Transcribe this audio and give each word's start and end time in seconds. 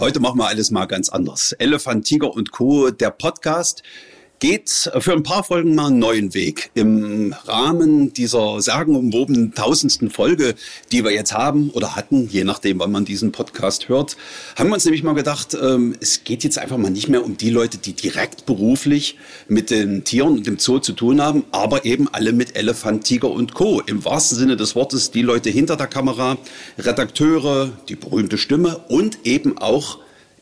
Heute 0.00 0.20
machen 0.20 0.38
wir 0.38 0.46
alles 0.46 0.70
mal 0.70 0.86
ganz 0.86 1.08
anders. 1.08 1.50
Elefant, 1.50 2.06
Tiger 2.06 2.32
und 2.32 2.52
Co., 2.52 2.90
der 2.92 3.10
Podcast 3.10 3.82
geht 4.40 4.90
für 4.98 5.12
ein 5.12 5.22
paar 5.22 5.42
Folgen 5.42 5.74
mal 5.74 5.86
einen 5.86 5.98
neuen 5.98 6.34
Weg. 6.34 6.70
Im 6.74 7.34
Rahmen 7.46 8.12
dieser 8.12 8.60
sagenumwobenen 8.60 9.54
tausendsten 9.54 10.10
Folge, 10.10 10.54
die 10.92 11.04
wir 11.04 11.12
jetzt 11.12 11.32
haben 11.32 11.70
oder 11.70 11.96
hatten, 11.96 12.28
je 12.28 12.44
nachdem, 12.44 12.78
wann 12.78 12.92
man 12.92 13.04
diesen 13.04 13.32
Podcast 13.32 13.88
hört, 13.88 14.16
haben 14.56 14.68
wir 14.68 14.74
uns 14.74 14.84
nämlich 14.84 15.02
mal 15.02 15.14
gedacht, 15.14 15.56
ähm, 15.60 15.96
es 16.00 16.22
geht 16.24 16.44
jetzt 16.44 16.58
einfach 16.58 16.76
mal 16.76 16.90
nicht 16.90 17.08
mehr 17.08 17.24
um 17.24 17.36
die 17.36 17.50
Leute, 17.50 17.78
die 17.78 17.92
direkt 17.92 18.46
beruflich 18.46 19.16
mit 19.48 19.70
den 19.70 20.04
Tieren 20.04 20.38
und 20.38 20.46
dem 20.46 20.58
Zoo 20.58 20.78
zu 20.78 20.92
tun 20.92 21.20
haben, 21.20 21.44
aber 21.50 21.84
eben 21.84 22.08
alle 22.08 22.32
mit 22.32 22.56
Elefant, 22.56 23.04
Tiger 23.04 23.30
und 23.30 23.54
Co. 23.54 23.80
Im 23.80 24.04
wahrsten 24.04 24.38
Sinne 24.38 24.56
des 24.56 24.76
Wortes 24.76 25.10
die 25.10 25.22
Leute 25.22 25.50
hinter 25.50 25.76
der 25.76 25.88
Kamera, 25.88 26.38
Redakteure, 26.78 27.72
die 27.88 27.96
berühmte 27.96 28.38
Stimme 28.38 28.78
und 28.88 29.26
eben 29.26 29.58
auch 29.58 29.98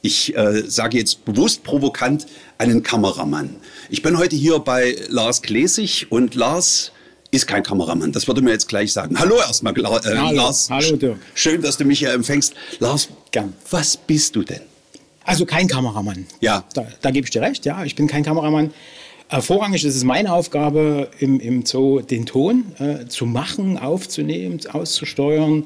ich 0.07 0.37
äh, 0.37 0.63
sage 0.69 0.99
jetzt 0.99 1.25
bewusst 1.25 1.65
provokant, 1.65 2.27
einen 2.59 2.83
Kameramann. 2.83 3.57
Ich 3.89 4.03
bin 4.03 4.19
heute 4.19 4.35
hier 4.35 4.59
bei 4.59 4.97
Lars 5.09 5.43
Klesig 5.43 6.11
und 6.11 6.35
Lars 6.35 6.91
ist 7.31 7.47
kein 7.47 7.63
Kameramann. 7.63 8.11
Das 8.11 8.27
würde 8.27 8.43
mir 8.43 8.51
jetzt 8.51 8.69
gleich 8.69 8.93
sagen. 8.93 9.19
Hallo 9.19 9.37
erstmal, 9.37 9.79
äh, 9.79 9.85
hallo, 9.85 10.33
Lars. 10.33 10.69
Hallo, 10.71 10.97
Dirk. 10.97 11.19
Schön, 11.35 11.63
dass 11.63 11.77
du 11.77 11.85
mich 11.85 12.01
hier 12.01 12.13
empfängst. 12.13 12.55
Lars, 12.81 13.09
Gern. 13.31 13.53
was 13.71 13.97
bist 13.97 14.35
du 14.35 14.43
denn? 14.43 14.63
Also 15.25 15.47
kein 15.47 15.69
Kameramann. 15.69 16.27
Ja. 16.41 16.65
Da, 16.75 16.87
da 17.01 17.11
gebe 17.13 17.27
ich 17.27 17.31
dir 17.31 17.43
recht, 17.43 17.65
ja. 17.65 17.85
Ich 17.85 17.95
bin 17.95 18.09
kein 18.09 18.25
Kameramann. 18.25 18.73
Äh, 19.29 19.41
vorrangig 19.41 19.85
ist 19.85 19.95
es 19.95 20.03
meine 20.03 20.33
Aufgabe 20.33 21.09
im, 21.21 21.39
im 21.39 21.65
Zoo, 21.65 22.01
den 22.01 22.27
Ton 22.27 22.65
äh, 22.81 23.07
zu 23.07 23.25
machen, 23.25 23.79
aufzunehmen, 23.79 24.59
auszusteuern. 24.73 25.65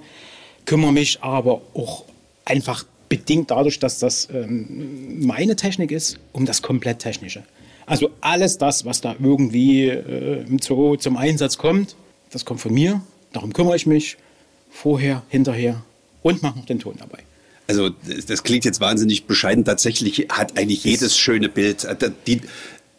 Kümmere 0.66 0.92
mich 0.92 1.22
aber 1.22 1.62
auch 1.72 2.04
einfach 2.44 2.84
bedingt 3.08 3.50
dadurch, 3.50 3.78
dass 3.78 3.98
das 3.98 4.28
ähm, 4.30 5.24
meine 5.24 5.56
Technik 5.56 5.90
ist, 5.90 6.18
um 6.32 6.44
das 6.44 6.60
komplett 6.60 6.98
Technische. 6.98 7.44
Also 7.90 8.10
alles 8.20 8.56
das, 8.56 8.84
was 8.84 9.00
da 9.00 9.16
irgendwie 9.18 9.88
äh, 9.88 10.46
im 10.46 10.60
Zoo 10.60 10.94
zum 10.94 11.16
Einsatz 11.16 11.58
kommt, 11.58 11.96
das 12.30 12.44
kommt 12.44 12.60
von 12.60 12.72
mir. 12.72 13.02
Darum 13.32 13.52
kümmere 13.52 13.74
ich 13.74 13.84
mich 13.84 14.16
vorher, 14.70 15.24
hinterher 15.28 15.82
und 16.22 16.40
mache 16.40 16.56
noch 16.56 16.66
den 16.66 16.78
Ton 16.78 16.94
dabei. 16.98 17.18
Also 17.66 17.90
das 18.28 18.44
klingt 18.44 18.64
jetzt 18.64 18.80
wahnsinnig 18.80 19.24
bescheiden. 19.24 19.64
Tatsächlich 19.64 20.28
hat 20.28 20.56
eigentlich 20.56 20.84
jedes 20.84 21.18
schöne 21.18 21.48
Bild, 21.48 21.82
äh, 21.82 22.12
die, 22.28 22.42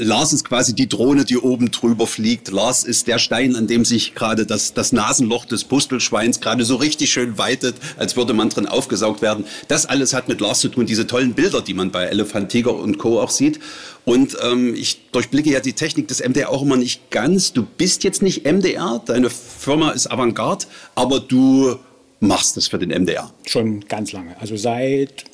Lars 0.03 0.33
ist 0.33 0.45
quasi 0.45 0.73
die 0.73 0.89
Drohne, 0.89 1.25
die 1.25 1.37
oben 1.37 1.69
drüber 1.69 2.07
fliegt. 2.07 2.49
Lars 2.49 2.83
ist 2.83 3.05
der 3.05 3.19
Stein, 3.19 3.55
an 3.55 3.67
dem 3.67 3.85
sich 3.85 4.15
gerade 4.15 4.47
das, 4.47 4.73
das 4.73 4.93
Nasenloch 4.93 5.45
des 5.45 5.63
Pustelschweins 5.63 6.41
gerade 6.41 6.65
so 6.65 6.77
richtig 6.77 7.11
schön 7.11 7.37
weitet, 7.37 7.75
als 7.97 8.17
würde 8.17 8.33
man 8.33 8.49
drin 8.49 8.65
aufgesaugt 8.65 9.21
werden. 9.21 9.45
Das 9.67 9.85
alles 9.85 10.15
hat 10.15 10.27
mit 10.27 10.41
Lars 10.41 10.59
zu 10.59 10.69
tun, 10.69 10.87
diese 10.87 11.05
tollen 11.05 11.35
Bilder, 11.35 11.61
die 11.61 11.75
man 11.75 11.91
bei 11.91 12.05
Elefant, 12.05 12.49
Tiger 12.49 12.73
und 12.73 12.97
Co. 12.97 13.21
auch 13.21 13.29
sieht. 13.29 13.59
Und 14.05 14.35
ähm, 14.43 14.73
ich 14.73 15.11
durchblicke 15.11 15.51
ja 15.51 15.59
die 15.59 15.73
Technik 15.73 16.07
des 16.07 16.19
MDR 16.27 16.49
auch 16.49 16.63
immer 16.63 16.77
nicht 16.77 17.11
ganz. 17.11 17.53
Du 17.53 17.63
bist 17.63 18.03
jetzt 18.03 18.21
nicht 18.21 18.45
MDR, 18.45 19.01
deine 19.05 19.29
Firma 19.29 19.91
ist 19.91 20.07
Avantgarde, 20.07 20.65
aber 20.95 21.19
du 21.19 21.77
machst 22.19 22.57
es 22.57 22.67
für 22.67 22.79
den 22.79 22.89
MDR. 22.89 23.31
Schon 23.45 23.81
ganz 23.81 24.11
lange, 24.11 24.39
also 24.39 24.55
seit 24.55 25.25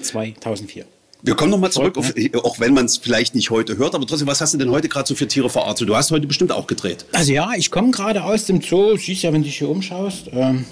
2004. 0.00 0.84
Wir 1.24 1.36
kommen 1.36 1.52
nochmal 1.52 1.70
zurück, 1.70 1.96
auf, 1.96 2.12
auch 2.42 2.58
wenn 2.58 2.74
man 2.74 2.86
es 2.86 2.96
vielleicht 2.96 3.36
nicht 3.36 3.50
heute 3.50 3.76
hört, 3.76 3.94
aber 3.94 4.06
trotzdem, 4.06 4.26
was 4.26 4.40
hast 4.40 4.54
du 4.54 4.58
denn 4.58 4.70
heute 4.70 4.88
gerade 4.88 5.06
so 5.06 5.14
für 5.14 5.28
Tiere 5.28 5.48
verartet? 5.48 5.88
Du 5.88 5.94
hast 5.94 6.10
heute 6.10 6.26
bestimmt 6.26 6.50
auch 6.50 6.66
gedreht. 6.66 7.04
Also 7.12 7.32
ja, 7.32 7.52
ich 7.56 7.70
komme 7.70 7.92
gerade 7.92 8.24
aus 8.24 8.46
dem 8.46 8.60
Zoo, 8.60 8.96
siehst 8.96 9.22
ja, 9.22 9.32
wenn 9.32 9.42
du 9.42 9.46
dich 9.46 9.58
hier 9.58 9.68
umschaust. 9.68 10.30
Ähm, 10.32 10.64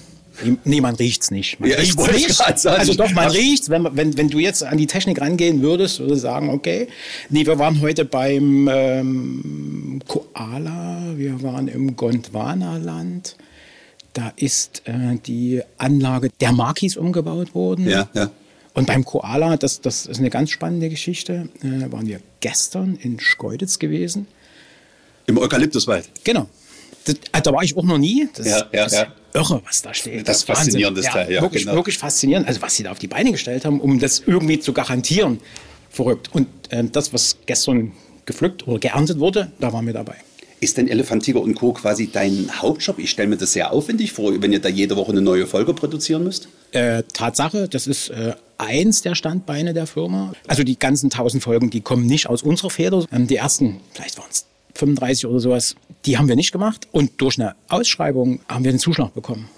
nee, 0.64 0.80
man 0.80 0.94
riecht's 0.94 1.30
nicht. 1.30 1.60
Man 1.60 1.70
Ja, 1.70 1.76
ich 1.76 1.82
riecht's 1.82 1.98
wollte 1.98 2.14
nicht. 2.14 2.32
sagen. 2.34 2.78
Also 2.78 2.94
doch, 2.94 3.10
man 3.12 3.30
riecht's. 3.30 3.68
Wenn, 3.70 3.88
wenn, 3.96 4.16
wenn 4.16 4.28
du 4.28 4.38
jetzt 4.38 4.62
an 4.64 4.78
die 4.78 4.86
Technik 4.86 5.20
rangehen 5.20 5.62
würdest, 5.62 6.00
würde 6.00 6.14
ich 6.14 6.20
sagen, 6.20 6.50
okay. 6.50 6.88
Nee, 7.28 7.46
wir 7.46 7.58
waren 7.58 7.80
heute 7.80 8.04
beim 8.04 8.68
ähm, 8.72 10.00
Koala, 10.06 11.02
wir 11.16 11.42
waren 11.42 11.68
im 11.68 11.96
Gondwana-Land. 11.96 13.36
Da 14.12 14.32
ist 14.36 14.82
äh, 14.86 15.16
die 15.24 15.62
Anlage 15.78 16.30
der 16.40 16.52
Makis 16.52 16.96
umgebaut 16.96 17.54
worden. 17.54 17.88
Ja, 17.88 18.08
ja. 18.14 18.30
Und 18.74 18.86
beim 18.86 19.04
Koala, 19.04 19.56
das, 19.56 19.80
das 19.80 20.06
ist 20.06 20.18
eine 20.18 20.30
ganz 20.30 20.50
spannende 20.50 20.88
Geschichte, 20.88 21.48
äh, 21.62 21.90
waren 21.92 22.06
wir 22.06 22.20
gestern 22.40 22.96
in 22.96 23.18
Schkeuditz 23.20 23.78
gewesen. 23.78 24.26
Im 25.26 25.38
Eukalyptuswald. 25.38 26.08
Genau. 26.24 26.48
Das, 27.04 27.14
äh, 27.32 27.40
da 27.42 27.52
war 27.52 27.62
ich 27.62 27.76
auch 27.76 27.84
noch 27.84 27.98
nie. 27.98 28.28
Das, 28.34 28.46
Ja, 28.46 28.58
ja, 28.72 28.84
das 28.84 28.92
ja. 28.92 29.06
Irre, 29.34 29.62
was 29.66 29.82
da 29.82 29.94
steht. 29.94 30.28
Das 30.28 30.38
ist 30.38 30.48
Wahnsinn. 30.48 30.64
faszinierendes 30.64 31.06
Teil, 31.06 31.32
ja, 31.32 31.42
Wirklich, 31.42 31.64
genau. 31.64 31.76
wirklich 31.76 31.98
faszinierend. 31.98 32.46
Also 32.48 32.62
was 32.62 32.74
sie 32.76 32.82
da 32.82 32.92
auf 32.92 32.98
die 32.98 33.08
Beine 33.08 33.32
gestellt 33.32 33.64
haben, 33.64 33.80
um 33.80 33.98
das 33.98 34.22
irgendwie 34.26 34.60
zu 34.60 34.72
garantieren. 34.72 35.40
Verrückt. 35.90 36.30
Und 36.32 36.46
äh, 36.70 36.84
das, 36.84 37.12
was 37.12 37.38
gestern 37.46 37.92
gepflückt 38.26 38.66
oder 38.68 38.78
geerntet 38.78 39.18
wurde, 39.18 39.50
da 39.58 39.72
waren 39.72 39.86
wir 39.86 39.92
dabei. 39.92 40.14
Ist 40.60 40.76
denn 40.76 40.88
Elefant, 40.88 41.22
Tiger 41.24 41.40
und 41.40 41.54
Co. 41.54 41.72
quasi 41.72 42.10
dein 42.12 42.50
Hauptjob? 42.60 42.98
Ich 42.98 43.10
stelle 43.10 43.28
mir 43.28 43.38
das 43.38 43.54
sehr 43.54 43.72
aufwendig 43.72 44.12
vor, 44.12 44.30
wenn 44.42 44.52
ihr 44.52 44.60
da 44.60 44.68
jede 44.68 44.94
Woche 44.94 45.10
eine 45.12 45.22
neue 45.22 45.46
Folge 45.46 45.72
produzieren 45.72 46.22
müsst. 46.22 46.48
Äh, 46.72 47.02
Tatsache, 47.14 47.66
das 47.66 47.86
ist 47.86 48.10
äh, 48.10 48.34
eins 48.58 49.00
der 49.00 49.14
Standbeine 49.14 49.72
der 49.72 49.86
Firma. 49.86 50.32
Also 50.46 50.62
die 50.62 50.78
ganzen 50.78 51.08
tausend 51.08 51.42
Folgen, 51.42 51.70
die 51.70 51.80
kommen 51.80 52.04
nicht 52.04 52.28
aus 52.28 52.42
unserer 52.42 52.68
Feder. 52.68 53.06
Ähm, 53.10 53.26
die 53.26 53.36
ersten, 53.36 53.80
vielleicht 53.94 54.18
waren 54.18 54.28
es 54.30 54.44
35 54.74 55.26
oder 55.26 55.40
sowas, 55.40 55.74
die 56.06 56.18
haben 56.18 56.28
wir 56.28 56.36
nicht 56.36 56.52
gemacht. 56.52 56.88
Und 56.92 57.20
durch 57.20 57.38
eine 57.38 57.54
Ausschreibung 57.68 58.40
haben 58.48 58.64
wir 58.64 58.72
den 58.72 58.78
Zuschlag 58.78 59.14
bekommen. 59.14 59.48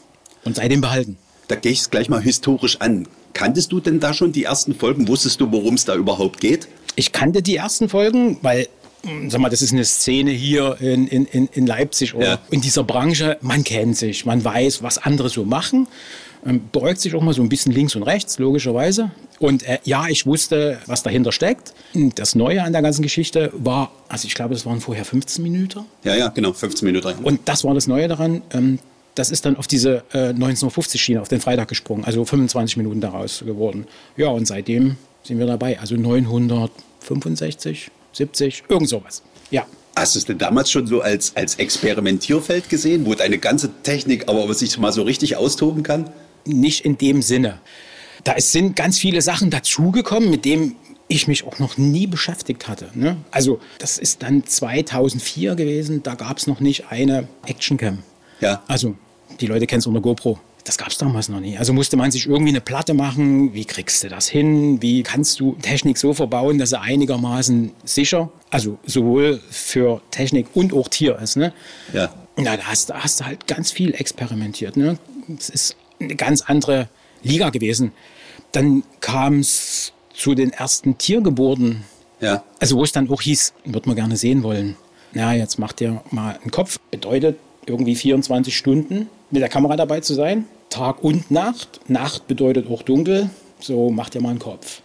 Und 0.44 0.56
seitdem 0.56 0.80
behalten. 0.80 1.16
Da 1.48 1.54
gehe 1.56 1.72
ich 1.72 1.80
es 1.80 1.90
gleich 1.90 2.08
mal 2.08 2.20
historisch 2.22 2.80
an. 2.80 3.06
Kanntest 3.32 3.72
du 3.72 3.80
denn 3.80 4.00
da 4.00 4.12
schon 4.14 4.32
die 4.32 4.44
ersten 4.44 4.74
Folgen? 4.74 5.08
Wusstest 5.08 5.40
du, 5.40 5.50
worum 5.52 5.74
es 5.74 5.84
da 5.84 5.94
überhaupt 5.94 6.40
geht? 6.40 6.68
Ich 6.96 7.12
kannte 7.12 7.42
die 7.42 7.56
ersten 7.56 7.88
Folgen, 7.88 8.38
weil, 8.42 8.68
mh, 9.04 9.30
sag 9.30 9.40
mal, 9.40 9.48
das 9.48 9.62
ist 9.62 9.72
eine 9.72 9.84
Szene 9.84 10.30
hier 10.32 10.76
in, 10.80 11.06
in, 11.08 11.24
in 11.26 11.46
in 11.52 11.66
Leipzig 11.66 12.14
oder 12.14 12.26
Ja. 12.26 12.38
in 12.50 12.60
dieser 12.60 12.84
Branche. 12.84 13.38
Man 13.40 13.64
kennt 13.64 13.96
sich, 13.96 14.26
man 14.26 14.44
weiß, 14.44 14.82
was 14.82 14.98
andere 14.98 15.28
so 15.28 15.44
machen. 15.44 15.86
Ähm, 16.44 16.60
beugt 16.72 17.00
sich 17.00 17.14
auch 17.14 17.22
mal 17.22 17.34
so 17.34 17.42
ein 17.42 17.48
bisschen 17.48 17.72
links 17.72 17.94
und 17.94 18.02
rechts, 18.02 18.38
logischerweise. 18.38 19.10
Und 19.38 19.62
äh, 19.62 19.78
ja, 19.84 20.08
ich 20.08 20.26
wusste, 20.26 20.78
was 20.86 21.02
dahinter 21.02 21.32
steckt. 21.32 21.72
Das 22.16 22.34
Neue 22.34 22.62
an 22.62 22.72
der 22.72 22.82
ganzen 22.82 23.02
Geschichte 23.02 23.52
war, 23.54 23.92
also 24.08 24.26
ich 24.26 24.34
glaube, 24.34 24.54
es 24.54 24.66
waren 24.66 24.80
vorher 24.80 25.04
15 25.04 25.42
Minuten. 25.42 25.80
Ja, 26.04 26.14
ja, 26.14 26.28
genau, 26.28 26.52
15 26.52 26.86
Minuten. 26.86 27.14
Und 27.22 27.40
das 27.44 27.64
war 27.64 27.74
das 27.74 27.86
Neue 27.86 28.08
daran. 28.08 28.42
Ähm, 28.52 28.78
das 29.14 29.30
ist 29.30 29.44
dann 29.44 29.56
auf 29.56 29.66
diese 29.66 30.04
äh, 30.12 30.30
1950-Schiene, 30.30 31.20
auf 31.20 31.28
den 31.28 31.40
Freitag 31.40 31.68
gesprungen, 31.68 32.04
also 32.04 32.24
25 32.24 32.76
Minuten 32.76 33.00
daraus 33.00 33.40
geworden. 33.44 33.86
Ja, 34.16 34.28
und 34.28 34.46
seitdem 34.46 34.96
sind 35.22 35.38
wir 35.38 35.46
dabei. 35.46 35.78
Also 35.78 35.96
965, 35.96 37.90
70, 38.12 38.64
irgend 38.68 38.88
sowas. 38.88 39.22
Ja. 39.50 39.66
Hast 39.94 40.14
du 40.14 40.20
es 40.20 40.24
denn 40.24 40.38
damals 40.38 40.70
schon 40.70 40.86
so 40.86 41.02
als, 41.02 41.36
als 41.36 41.56
Experimentierfeld 41.56 42.70
gesehen, 42.70 43.04
wo 43.04 43.14
deine 43.14 43.36
ganze 43.36 43.70
Technik 43.82 44.26
aber 44.26 44.52
sich 44.54 44.78
mal 44.78 44.90
so 44.90 45.02
richtig 45.02 45.36
austoben 45.36 45.82
kann? 45.82 46.10
Nicht 46.44 46.84
in 46.84 46.98
dem 46.98 47.22
Sinne. 47.22 47.60
Da 48.24 48.34
sind 48.38 48.76
ganz 48.76 48.98
viele 48.98 49.20
Sachen 49.20 49.50
dazugekommen, 49.50 50.30
mit 50.30 50.44
denen 50.44 50.76
ich 51.08 51.28
mich 51.28 51.44
auch 51.44 51.58
noch 51.58 51.76
nie 51.76 52.06
beschäftigt 52.06 52.68
hatte. 52.68 52.90
Ne? 52.94 53.16
Also 53.30 53.60
das 53.78 53.98
ist 53.98 54.22
dann 54.22 54.46
2004 54.46 55.54
gewesen, 55.54 56.02
da 56.02 56.14
gab 56.14 56.38
es 56.38 56.46
noch 56.46 56.60
nicht 56.60 56.90
eine 56.90 57.28
Actioncam. 57.46 57.98
Ja. 58.40 58.62
Also 58.66 58.94
die 59.40 59.46
Leute 59.46 59.66
kennen 59.66 59.80
es 59.80 59.86
unter 59.86 60.00
GoPro. 60.00 60.38
Das 60.64 60.78
gab 60.78 60.88
es 60.88 60.98
damals 60.98 61.28
noch 61.28 61.40
nie. 61.40 61.58
Also 61.58 61.72
musste 61.72 61.96
man 61.96 62.10
sich 62.12 62.26
irgendwie 62.26 62.50
eine 62.50 62.60
Platte 62.60 62.94
machen. 62.94 63.52
Wie 63.52 63.64
kriegst 63.64 64.04
du 64.04 64.08
das 64.08 64.28
hin? 64.28 64.80
Wie 64.80 65.02
kannst 65.02 65.40
du 65.40 65.56
Technik 65.60 65.98
so 65.98 66.14
verbauen, 66.14 66.58
dass 66.58 66.70
sie 66.70 66.80
einigermaßen 66.80 67.72
sicher, 67.84 68.30
also 68.50 68.78
sowohl 68.86 69.40
für 69.50 70.00
Technik 70.12 70.46
und 70.54 70.72
auch 70.72 70.88
Tier 70.88 71.18
ist. 71.18 71.36
Ne? 71.36 71.52
Ja. 71.92 72.14
Na, 72.36 72.56
da 72.56 72.62
hast, 72.64 72.90
da 72.90 73.02
hast 73.02 73.20
du 73.20 73.24
halt 73.24 73.46
ganz 73.48 73.72
viel 73.72 73.92
experimentiert. 73.94 74.76
Ne? 74.76 74.98
Es 75.36 75.50
ist 75.50 75.76
eine 76.04 76.16
ganz 76.16 76.42
andere 76.42 76.88
Liga 77.22 77.50
gewesen. 77.50 77.92
Dann 78.52 78.82
kam 79.00 79.40
es 79.40 79.92
zu 80.12 80.34
den 80.34 80.52
ersten 80.52 80.98
Tiergeburten. 80.98 81.84
Ja. 82.20 82.44
Also 82.60 82.76
wo 82.76 82.84
es 82.84 82.92
dann 82.92 83.10
auch 83.10 83.22
hieß, 83.22 83.54
wird 83.64 83.86
man 83.86 83.96
gerne 83.96 84.16
sehen 84.16 84.42
wollen. 84.42 84.76
Na, 85.12 85.34
jetzt 85.34 85.58
macht 85.58 85.80
ihr 85.80 86.02
mal 86.10 86.38
einen 86.40 86.50
Kopf. 86.50 86.78
Bedeutet 86.90 87.38
irgendwie 87.66 87.94
24 87.94 88.56
Stunden 88.56 89.08
mit 89.30 89.42
der 89.42 89.48
Kamera 89.48 89.76
dabei 89.76 90.00
zu 90.00 90.14
sein. 90.14 90.46
Tag 90.70 91.02
und 91.04 91.30
Nacht. 91.30 91.80
Nacht 91.88 92.26
bedeutet 92.26 92.68
auch 92.70 92.82
dunkel. 92.82 93.30
So 93.60 93.90
macht 93.90 94.14
ihr 94.14 94.22
mal 94.22 94.30
einen 94.30 94.38
Kopf. 94.38 94.82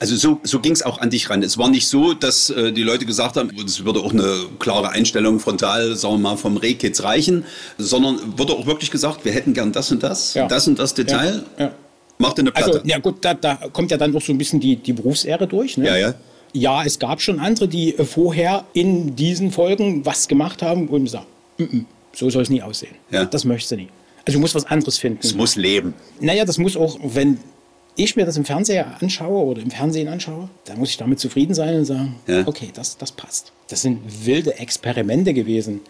Also 0.00 0.14
so, 0.16 0.40
so 0.44 0.60
ging 0.60 0.72
es 0.72 0.82
auch 0.82 0.98
an 0.98 1.10
dich 1.10 1.28
ran. 1.28 1.42
Es 1.42 1.58
war 1.58 1.68
nicht 1.68 1.88
so, 1.88 2.14
dass 2.14 2.50
äh, 2.50 2.72
die 2.72 2.82
Leute 2.84 3.04
gesagt 3.04 3.36
haben, 3.36 3.50
es 3.66 3.84
würde 3.84 4.00
auch 4.00 4.12
eine 4.12 4.46
klare 4.60 4.90
Einstellung 4.90 5.40
frontal, 5.40 5.96
sagen 5.96 6.14
wir 6.14 6.18
mal, 6.18 6.36
vom 6.36 6.56
Rehkitz 6.56 7.02
reichen, 7.02 7.44
sondern 7.78 8.38
wurde 8.38 8.52
auch 8.52 8.66
wirklich 8.66 8.90
gesagt, 8.90 9.24
wir 9.24 9.32
hätten 9.32 9.54
gern 9.54 9.72
das 9.72 9.90
und 9.90 10.02
das, 10.02 10.34
Ja. 10.34 10.46
das 10.46 10.68
und 10.68 10.78
das 10.78 10.94
Detail. 10.94 11.44
Ja, 11.58 11.64
ja. 11.66 11.72
Macht 12.18 12.38
eine 12.38 12.50
Platte. 12.52 12.66
Also, 12.74 12.80
ja 12.84 12.98
gut, 12.98 13.24
da, 13.24 13.34
da 13.34 13.56
kommt 13.72 13.90
ja 13.90 13.96
dann 13.96 14.14
auch 14.16 14.22
so 14.22 14.32
ein 14.32 14.38
bisschen 14.38 14.60
die, 14.60 14.76
die 14.76 14.92
Berufsehre 14.92 15.46
durch. 15.46 15.76
Ne? 15.76 15.86
Ja, 15.86 15.96
ja. 15.96 16.14
Ja, 16.52 16.82
es 16.84 16.98
gab 16.98 17.20
schon 17.20 17.40
andere, 17.40 17.68
die 17.68 17.96
äh, 17.96 18.04
vorher 18.04 18.64
in 18.72 19.14
diesen 19.16 19.50
Folgen 19.52 20.04
was 20.06 20.28
gemacht 20.28 20.62
haben 20.62 20.88
und 20.88 21.04
gesagt, 21.04 21.26
"Mm, 21.58 21.64
mm, 21.64 21.86
so 22.14 22.30
soll 22.30 22.42
es 22.42 22.50
nie 22.50 22.62
aussehen. 22.62 22.94
Ja. 23.10 23.24
Das 23.24 23.44
möchtest 23.44 23.72
du 23.72 23.76
nie. 23.76 23.88
Also 24.26 24.38
du 24.38 24.40
musst 24.40 24.54
was 24.54 24.64
anderes 24.66 24.96
finden. 24.98 25.20
es 25.22 25.34
muss 25.34 25.56
leben. 25.56 25.94
Naja, 26.20 26.44
das 26.44 26.58
muss 26.58 26.76
auch, 26.76 26.98
wenn 27.02 27.38
ich 27.98 28.16
mir 28.16 28.24
das 28.24 28.36
im 28.36 28.44
Fernseher 28.44 28.96
anschaue 29.00 29.44
oder 29.44 29.60
im 29.60 29.70
Fernsehen 29.70 30.08
anschaue, 30.08 30.48
dann 30.64 30.78
muss 30.78 30.90
ich 30.90 30.96
damit 30.96 31.18
zufrieden 31.18 31.54
sein 31.54 31.76
und 31.76 31.84
sagen, 31.84 32.16
ja. 32.26 32.46
okay, 32.46 32.70
das, 32.72 32.96
das 32.96 33.12
passt. 33.12 33.52
Das 33.68 33.82
sind 33.82 34.00
wilde 34.24 34.58
Experimente 34.58 35.34
gewesen. 35.34 35.80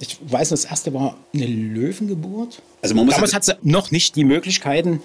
Ich 0.00 0.18
weiß, 0.20 0.50
das 0.50 0.64
erste 0.64 0.92
war 0.92 1.16
eine 1.34 1.46
Löwengeburt. 1.46 2.62
Also 2.82 2.94
man 2.94 3.06
muss 3.06 3.14
Damals 3.14 3.34
hat 3.34 3.44
sie 3.44 3.54
noch 3.62 3.90
nicht 3.90 4.16
die 4.16 4.24
Möglichkeiten, 4.24 5.00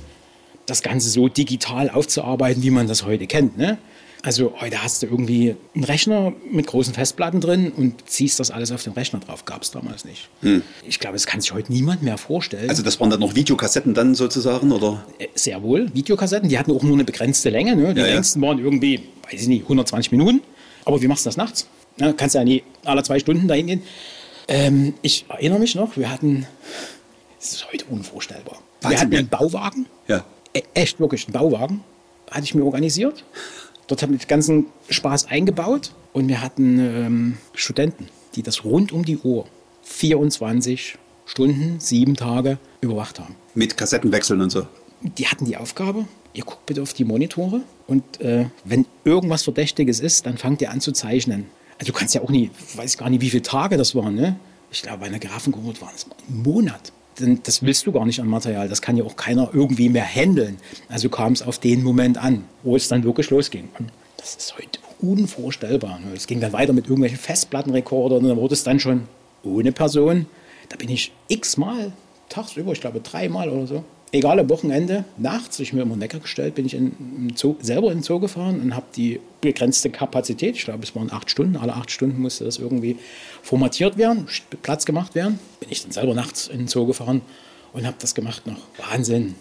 das 0.65 0.81
Ganze 0.81 1.09
so 1.09 1.27
digital 1.27 1.89
aufzuarbeiten, 1.89 2.63
wie 2.63 2.71
man 2.71 2.88
das 2.88 3.06
heute 3.06 3.27
kennt. 3.27 3.57
Ne? 3.57 3.77
Also 4.28 4.54
heute 4.60 4.84
hast 4.84 5.02
du 5.02 5.06
irgendwie 5.06 5.56
einen 5.74 5.86
Rechner 5.86 6.34
mit 6.52 6.68
großen 6.68 6.94
Festplatten 6.94 7.40
drin 7.40 7.72
und 7.72 8.10
ziehst 8.10 8.42
das 8.42 8.52
alles 8.52 8.74
auf 8.74 8.84
den 8.84 8.92
Rechner 8.92 9.22
drauf. 9.22 9.46
Gab 9.46 9.62
es 9.62 9.72
damals 9.72 10.04
nicht. 10.04 10.28
Hm. 10.42 10.64
Ich 10.86 11.00
glaube, 11.00 11.14
das 11.14 11.26
kann 11.26 11.40
sich 11.40 11.54
heute 11.54 11.72
niemand 11.72 12.04
mehr 12.04 12.18
vorstellen. 12.18 12.70
Also 12.70 12.84
das 12.84 13.00
waren 13.00 13.10
dann 13.10 13.22
noch 13.22 13.36
Videokassetten 13.36 13.94
dann 13.94 14.16
sozusagen, 14.16 14.74
oder? 14.74 15.06
Äh, 15.18 15.28
sehr 15.34 15.64
wohl, 15.64 15.90
Videokassetten. 15.94 16.50
Die 16.50 16.60
hatten 16.60 16.74
auch 16.74 16.84
nur 16.84 16.96
eine 16.96 17.06
begrenzte 17.06 17.50
Länge. 17.52 17.78
Ne? 17.78 17.94
Die 17.94 18.02
ja, 18.02 18.08
längsten 18.08 18.44
ja. 18.44 18.50
waren 18.50 18.60
irgendwie, 18.60 19.00
weiß 19.32 19.44
ich 19.44 19.48
nicht, 19.48 19.62
120 19.64 20.12
Minuten. 20.12 20.42
Aber 20.84 21.02
wie 21.02 21.08
machst 21.08 21.26
du 21.26 21.30
das 21.30 21.38
nachts? 21.38 21.66
Ja, 21.98 22.12
kannst 22.12 22.36
ja 22.36 22.44
nie 22.44 22.64
alle 22.84 23.04
zwei 23.04 23.20
Stunden 23.20 23.48
dahin 23.48 23.68
gehen. 23.68 23.84
Ähm, 24.50 24.96
ich 25.04 25.24
erinnere 25.30 25.60
mich 25.60 25.74
noch, 25.74 25.96
wir 25.96 26.12
hatten, 26.12 26.46
das 27.40 27.54
ist 27.54 27.72
heute 27.72 27.86
unvorstellbar. 27.86 28.58
Wahnsinn, 28.82 28.92
wir 28.92 29.00
hatten 29.00 29.16
einen 29.16 29.30
Bauwagen. 29.30 29.86
Ja. 30.10 30.26
E 30.52 30.64
echt 30.74 31.00
wirklich 31.00 31.28
einen 31.28 31.34
Bauwagen. 31.34 31.82
Hatte 32.30 32.44
ich 32.44 32.54
mir 32.54 32.66
organisiert. 32.66 33.24
Dort 33.88 34.01
haben 34.01 34.12
wir 34.12 34.19
den 34.19 34.28
ganzen 34.28 34.66
Spaß 34.89 35.28
eingebaut 35.28 35.94
und 36.13 36.28
wir 36.28 36.42
hatten 36.42 36.80
ähm, 36.80 37.38
Studenten, 37.54 38.07
die 38.36 38.44
das 38.44 38.63
rund 38.63 38.92
um 38.92 39.06
die 39.06 39.18
Uhr 39.18 39.45
24 39.84 40.98
Stunden, 41.25 41.80
sieben 41.80 42.16
Tage 42.16 42.57
überwacht 42.81 43.19
haben. 43.19 43.36
Mit 43.54 43.78
Kassettenwechseln 43.78 44.42
und 44.42 44.50
so? 44.50 44.68
Die 45.01 45.28
hatten 45.28 45.45
die 45.45 45.57
Aufgabe, 45.57 46.06
ihr 46.34 46.44
guckt 46.44 46.66
bitte 46.66 46.81
auf 46.81 46.94
die 46.94 47.04
Monitore 47.04 47.62
und 47.86 48.22
äh, 48.22 48.48
wenn 48.63 48.86
irgendwas 49.04 49.44
Verdächtiges 49.44 50.00
ist, 50.00 50.25
dann 50.25 50.38
fangt 50.38 50.62
ihr 50.62 50.72
an 50.72 50.81
zu 50.81 50.92
zeichnen. 50.92 51.45
Also 51.80 51.92
du 51.92 51.98
kannst 51.98 52.16
ja 52.16 52.22
auch 52.22 52.30
nie, 52.30 52.50
weiß 52.75 52.98
gar 52.98 53.10
nicht, 53.10 53.22
wie 53.22 53.30
viele 53.30 53.44
Tage 53.44 53.78
das 53.78 53.94
waren. 53.95 54.16
Ne? 54.16 54.38
Ich 54.72 54.81
glaube, 54.81 55.00
bei 55.00 55.06
einer 55.06 55.19
Grafengeburt 55.19 55.81
waren 55.81 55.94
es 55.95 56.06
ein 56.06 56.42
Monat 56.42 56.92
denn 57.19 57.42
das 57.44 57.64
willst 57.64 57.86
du 57.86 57.92
gar 57.92 58.06
nicht 58.06 58.19
an 58.19 58.28
Material. 58.28 58.69
Das 58.69 58.81
kann 58.81 58.98
ja 58.98 59.04
auch 59.04 59.16
keiner 59.16 59.50
irgendwie 59.54 59.90
mehr 59.90 60.06
handeln. 60.06 60.58
Also 60.90 61.10
kam 61.10 61.34
es 61.34 61.42
auf 61.42 61.60
den 61.60 61.84
Moment 61.84 62.18
an, 62.18 62.44
wo 62.64 62.75
es 62.75 62.88
dann 62.88 63.04
wirklich 63.04 63.30
losging. 63.30 63.69
Und 63.80 63.92
das 64.18 64.36
ist 64.36 64.58
heute 64.58 64.80
unvorstellbar. 65.00 66.00
Ne? 66.00 66.14
Es 66.16 66.28
ging 66.28 66.40
dann 66.40 66.54
weiter 66.54 66.74
mit 66.74 66.86
irgendwelchen 66.86 67.19
Festplattenrekordern 67.19 68.19
und 68.24 68.30
dann 68.30 68.38
wurde 68.38 68.54
es 68.54 68.64
dann 68.64 68.80
schon 68.80 69.08
ohne 69.44 69.72
Person. 69.72 70.25
Da 70.69 70.78
bin 70.78 70.90
ich 70.90 71.12
x-mal 71.28 71.92
tagsüber, 72.30 72.72
ich 72.74 72.81
glaube 72.81 73.00
dreimal 73.00 73.50
oder 73.50 73.68
so, 73.68 73.84
egal 74.12 74.39
am 74.39 74.50
Wochenende, 74.50 75.06
nachts, 75.18 75.59
ich 75.59 75.74
mir 75.74 75.81
immer 75.81 76.00
Wecker 76.00 76.19
gestellt, 76.19 76.56
bin 76.56 76.65
ich 76.65 76.74
in, 76.74 76.94
in 77.18 77.33
Zoo, 77.36 77.56
selber 77.62 77.92
in 77.92 78.00
den 78.00 78.04
Zoo 78.04 78.19
gefahren 78.19 78.59
und 78.62 78.75
habe 78.75 78.86
die 78.95 79.19
begrenzte 79.42 79.89
Kapazität, 79.89 80.56
ich 80.56 80.65
glaube 80.65 80.83
es 80.83 80.95
waren 80.95 81.12
acht 81.12 81.30
Stunden, 81.30 81.57
alle 81.57 81.74
acht 81.74 81.92
Stunden 81.92 82.21
musste 82.21 82.45
das 82.45 82.57
irgendwie 82.57 82.98
formatiert 83.44 83.98
werden, 83.98 84.27
Platz 84.62 84.86
gemacht 84.86 85.15
werden, 85.15 85.39
bin 85.59 85.69
ich 85.71 85.83
dann 85.83 85.92
selber 85.92 86.13
nachts 86.13 86.48
in 86.48 86.59
den 86.59 86.68
Zoo 86.68 86.86
gefahren 86.86 87.21
und 87.74 87.86
habe 87.86 87.98
das 88.00 88.15
gemacht 88.15 88.48
noch. 88.48 88.57
Wahnsinn. 88.89 89.36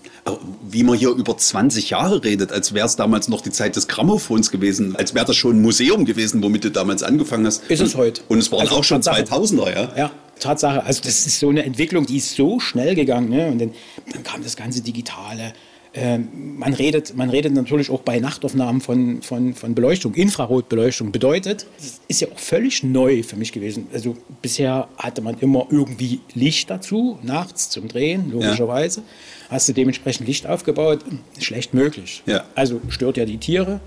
Wie 0.68 0.82
man 0.82 0.98
hier 0.98 1.10
über 1.10 1.36
20 1.36 1.90
Jahre 1.90 2.24
redet, 2.24 2.52
als 2.52 2.74
wäre 2.74 2.86
es 2.86 2.96
damals 2.96 3.28
noch 3.28 3.40
die 3.40 3.52
Zeit 3.52 3.76
des 3.76 3.88
Grammophons 3.88 4.50
gewesen, 4.50 4.96
als 4.96 5.14
wäre 5.14 5.24
das 5.24 5.36
schon 5.36 5.56
ein 5.56 5.62
Museum 5.62 6.04
gewesen, 6.04 6.42
womit 6.42 6.64
du 6.64 6.70
damals 6.70 7.02
angefangen 7.02 7.46
hast. 7.46 7.64
Ist 7.70 7.80
es 7.80 7.94
heute. 7.94 8.22
Und 8.28 8.38
es 8.38 8.50
waren 8.50 8.62
also 8.62 8.76
auch 8.76 8.84
schon 8.84 9.00
2000er, 9.00 9.70
ja? 9.72 9.92
Ja, 9.96 10.10
Tatsache. 10.38 10.84
Also 10.84 11.02
das 11.02 11.26
ist 11.26 11.38
so 11.38 11.48
eine 11.48 11.64
Entwicklung, 11.64 12.06
die 12.06 12.18
ist 12.18 12.34
so 12.34 12.60
schnell 12.60 12.94
gegangen. 12.94 13.30
Ne? 13.30 13.48
Und 13.48 13.60
dann, 13.60 13.70
dann 14.12 14.22
kam 14.22 14.42
das 14.42 14.56
ganze 14.56 14.82
Digitale. 14.82 15.52
Ähm, 15.98 16.58
man, 16.58 16.74
redet, 16.74 17.16
man 17.16 17.30
redet 17.30 17.54
natürlich 17.54 17.88
auch 17.88 18.02
bei 18.02 18.18
Nachtaufnahmen 18.20 18.82
von, 18.82 19.22
von, 19.22 19.54
von 19.54 19.74
Beleuchtung, 19.74 20.12
Infrarotbeleuchtung. 20.14 21.10
Bedeutet, 21.10 21.66
das 21.78 22.00
ist 22.06 22.20
ja 22.20 22.28
auch 22.28 22.38
völlig 22.38 22.82
neu 22.82 23.22
für 23.22 23.36
mich 23.36 23.50
gewesen. 23.50 23.86
Also 23.94 24.14
bisher 24.42 24.88
hatte 24.98 25.22
man 25.22 25.38
immer 25.40 25.66
irgendwie 25.70 26.20
Licht 26.34 26.68
dazu, 26.68 27.18
nachts 27.22 27.70
zum 27.70 27.88
Drehen, 27.88 28.30
logischerweise. 28.30 29.00
Ja. 29.00 29.06
Hast 29.52 29.70
du 29.70 29.72
dementsprechend 29.72 30.28
Licht 30.28 30.46
aufgebaut? 30.46 31.02
Schlecht 31.38 31.72
möglich. 31.72 32.22
Ja. 32.26 32.44
Also 32.54 32.82
stört 32.88 33.16
ja 33.16 33.24
die 33.24 33.38
Tiere. 33.38 33.80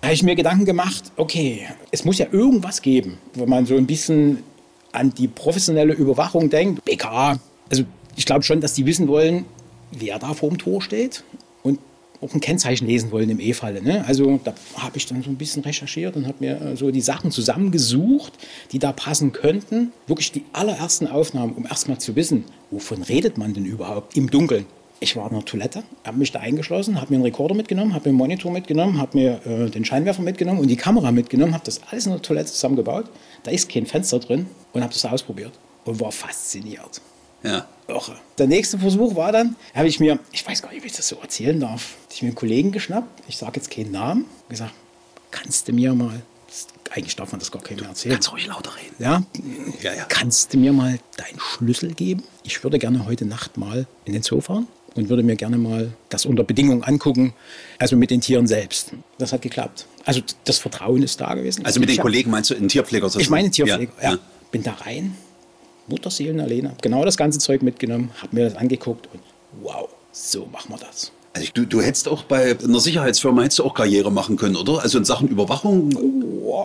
Da 0.00 0.08
habe 0.08 0.14
ich 0.14 0.22
mir 0.22 0.36
Gedanken 0.36 0.66
gemacht, 0.66 1.12
okay, 1.16 1.66
es 1.90 2.04
muss 2.04 2.18
ja 2.18 2.26
irgendwas 2.30 2.82
geben, 2.82 3.16
wo 3.34 3.46
man 3.46 3.64
so 3.64 3.76
ein 3.76 3.86
bisschen 3.86 4.44
an 4.92 5.12
die 5.14 5.28
professionelle 5.28 5.92
Überwachung 5.92 6.50
denkt. 6.50 6.84
BKA, 6.84 7.38
also 7.70 7.84
ich 8.16 8.26
glaube 8.26 8.42
schon, 8.42 8.60
dass 8.60 8.74
die 8.74 8.86
wissen 8.86 9.08
wollen, 9.08 9.44
wer 9.92 10.18
da 10.18 10.34
vor 10.34 10.48
dem 10.48 10.58
Tor 10.58 10.82
steht 10.82 11.24
und 11.62 11.78
auch 12.20 12.34
ein 12.34 12.40
Kennzeichen 12.40 12.86
lesen 12.86 13.10
wollen 13.10 13.30
im 13.30 13.40
E-Falle. 13.40 13.82
Ne? 13.82 14.04
Also 14.06 14.40
da 14.42 14.52
habe 14.76 14.96
ich 14.96 15.06
dann 15.06 15.22
so 15.22 15.30
ein 15.30 15.36
bisschen 15.36 15.62
recherchiert 15.62 16.16
und 16.16 16.26
habe 16.26 16.38
mir 16.40 16.60
äh, 16.60 16.76
so 16.76 16.90
die 16.90 17.00
Sachen 17.00 17.30
zusammengesucht, 17.30 18.32
die 18.72 18.78
da 18.78 18.92
passen 18.92 19.32
könnten. 19.32 19.92
Wirklich 20.06 20.32
die 20.32 20.44
allerersten 20.52 21.06
Aufnahmen, 21.06 21.52
um 21.54 21.64
erstmal 21.64 21.98
zu 21.98 22.16
wissen, 22.16 22.44
wovon 22.70 23.02
redet 23.02 23.38
man 23.38 23.54
denn 23.54 23.64
überhaupt 23.64 24.16
im 24.16 24.30
Dunkeln. 24.30 24.66
Ich 25.00 25.14
war 25.14 25.28
in 25.28 25.36
der 25.36 25.44
Toilette, 25.44 25.84
habe 26.04 26.18
mich 26.18 26.32
da 26.32 26.40
eingeschlossen, 26.40 27.00
habe 27.00 27.10
mir 27.10 27.16
einen 27.16 27.24
Rekorder 27.24 27.54
mitgenommen, 27.54 27.94
habe 27.94 28.08
mir 28.08 28.10
einen 28.10 28.18
Monitor 28.18 28.50
mitgenommen, 28.50 28.98
habe 28.98 29.16
mir 29.16 29.46
äh, 29.46 29.70
den 29.70 29.84
Scheinwerfer 29.84 30.22
mitgenommen 30.22 30.58
und 30.58 30.66
die 30.66 30.76
Kamera 30.76 31.12
mitgenommen, 31.12 31.54
habe 31.54 31.64
das 31.64 31.80
alles 31.88 32.06
in 32.06 32.12
der 32.12 32.22
Toilette 32.22 32.50
zusammengebaut. 32.50 33.06
Da 33.44 33.52
ist 33.52 33.68
kein 33.68 33.86
Fenster 33.86 34.18
drin 34.18 34.46
und 34.72 34.82
habe 34.82 34.92
das 34.92 35.04
ausprobiert 35.04 35.52
und 35.84 36.00
war 36.00 36.10
fasziniert. 36.10 37.00
Ja. 37.44 37.66
Irre. 37.86 38.16
Der 38.36 38.48
nächste 38.48 38.78
Versuch 38.78 39.14
war 39.14 39.30
dann, 39.30 39.54
habe 39.72 39.86
ich 39.86 40.00
mir, 40.00 40.18
ich 40.32 40.46
weiß 40.46 40.62
gar 40.62 40.72
nicht, 40.72 40.82
wie 40.82 40.88
ich 40.88 40.96
das 40.96 41.08
so 41.08 41.16
erzählen 41.22 41.58
darf, 41.58 41.94
ich 42.12 42.22
mir 42.22 42.28
einen 42.28 42.34
Kollegen 42.34 42.72
geschnappt, 42.72 43.22
ich 43.28 43.36
sage 43.36 43.52
jetzt 43.56 43.70
keinen 43.70 43.92
Namen, 43.92 44.26
gesagt, 44.48 44.74
kannst 45.30 45.68
du 45.68 45.72
mir 45.72 45.94
mal, 45.94 46.20
eigentlich 46.90 47.14
darf 47.14 47.30
man 47.30 47.38
das 47.38 47.52
gar 47.52 47.62
keinem 47.62 47.84
erzählen. 47.84 48.14
Kannst 48.14 48.32
ruhig 48.32 48.46
lauter 48.46 48.72
reden. 48.76 48.96
Ja? 48.98 49.22
ja, 49.80 49.94
ja. 49.94 50.04
Kannst 50.08 50.52
du 50.52 50.58
mir 50.58 50.72
mal 50.72 50.98
deinen 51.16 51.38
Schlüssel 51.38 51.94
geben? 51.94 52.24
Ich 52.42 52.64
würde 52.64 52.78
gerne 52.80 53.06
heute 53.06 53.24
Nacht 53.24 53.56
mal 53.56 53.86
in 54.04 54.12
den 54.12 54.22
Zoo 54.22 54.40
fahren 54.40 54.66
und 54.94 55.08
würde 55.08 55.22
mir 55.22 55.36
gerne 55.36 55.58
mal 55.58 55.92
das 56.08 56.26
unter 56.26 56.44
Bedingungen 56.44 56.82
angucken, 56.82 57.34
also 57.78 57.96
mit 57.96 58.10
den 58.10 58.20
Tieren 58.20 58.46
selbst. 58.46 58.92
Das 59.18 59.32
hat 59.32 59.42
geklappt. 59.42 59.86
Also 60.04 60.20
das 60.44 60.58
Vertrauen 60.58 61.02
ist 61.02 61.20
da 61.20 61.34
gewesen. 61.34 61.64
Also 61.64 61.80
mit 61.80 61.88
den 61.88 61.98
Kollegen 61.98 62.30
meinst 62.30 62.50
du 62.50 62.54
einen 62.54 62.68
Tierpfleger? 62.68 63.10
Ich 63.18 63.30
meine 63.30 63.50
Tierpfleger, 63.50 63.92
ja. 64.02 64.12
ja. 64.12 64.18
Bin 64.50 64.62
da 64.62 64.72
rein, 64.72 65.14
Mutterseelen 65.86 66.40
alleine, 66.40 66.70
habe 66.70 66.80
genau 66.80 67.04
das 67.04 67.16
ganze 67.16 67.38
Zeug 67.38 67.62
mitgenommen, 67.62 68.10
habe 68.22 68.36
mir 68.36 68.44
das 68.44 68.56
angeguckt 68.56 69.08
und 69.12 69.20
wow, 69.62 69.88
so 70.12 70.46
machen 70.46 70.70
wir 70.70 70.78
das. 70.78 71.12
Also 71.34 71.50
du, 71.54 71.66
du 71.66 71.80
hättest 71.80 72.08
auch 72.08 72.24
bei 72.24 72.56
einer 72.58 72.80
Sicherheitsfirma 72.80 73.42
hättest 73.42 73.60
du 73.60 73.64
auch 73.64 73.74
Karriere 73.74 74.10
machen 74.10 74.36
können, 74.36 74.56
oder? 74.56 74.82
Also 74.82 74.98
in 74.98 75.04
Sachen 75.04 75.28
Überwachung. 75.28 75.94
Oh. 76.42 76.64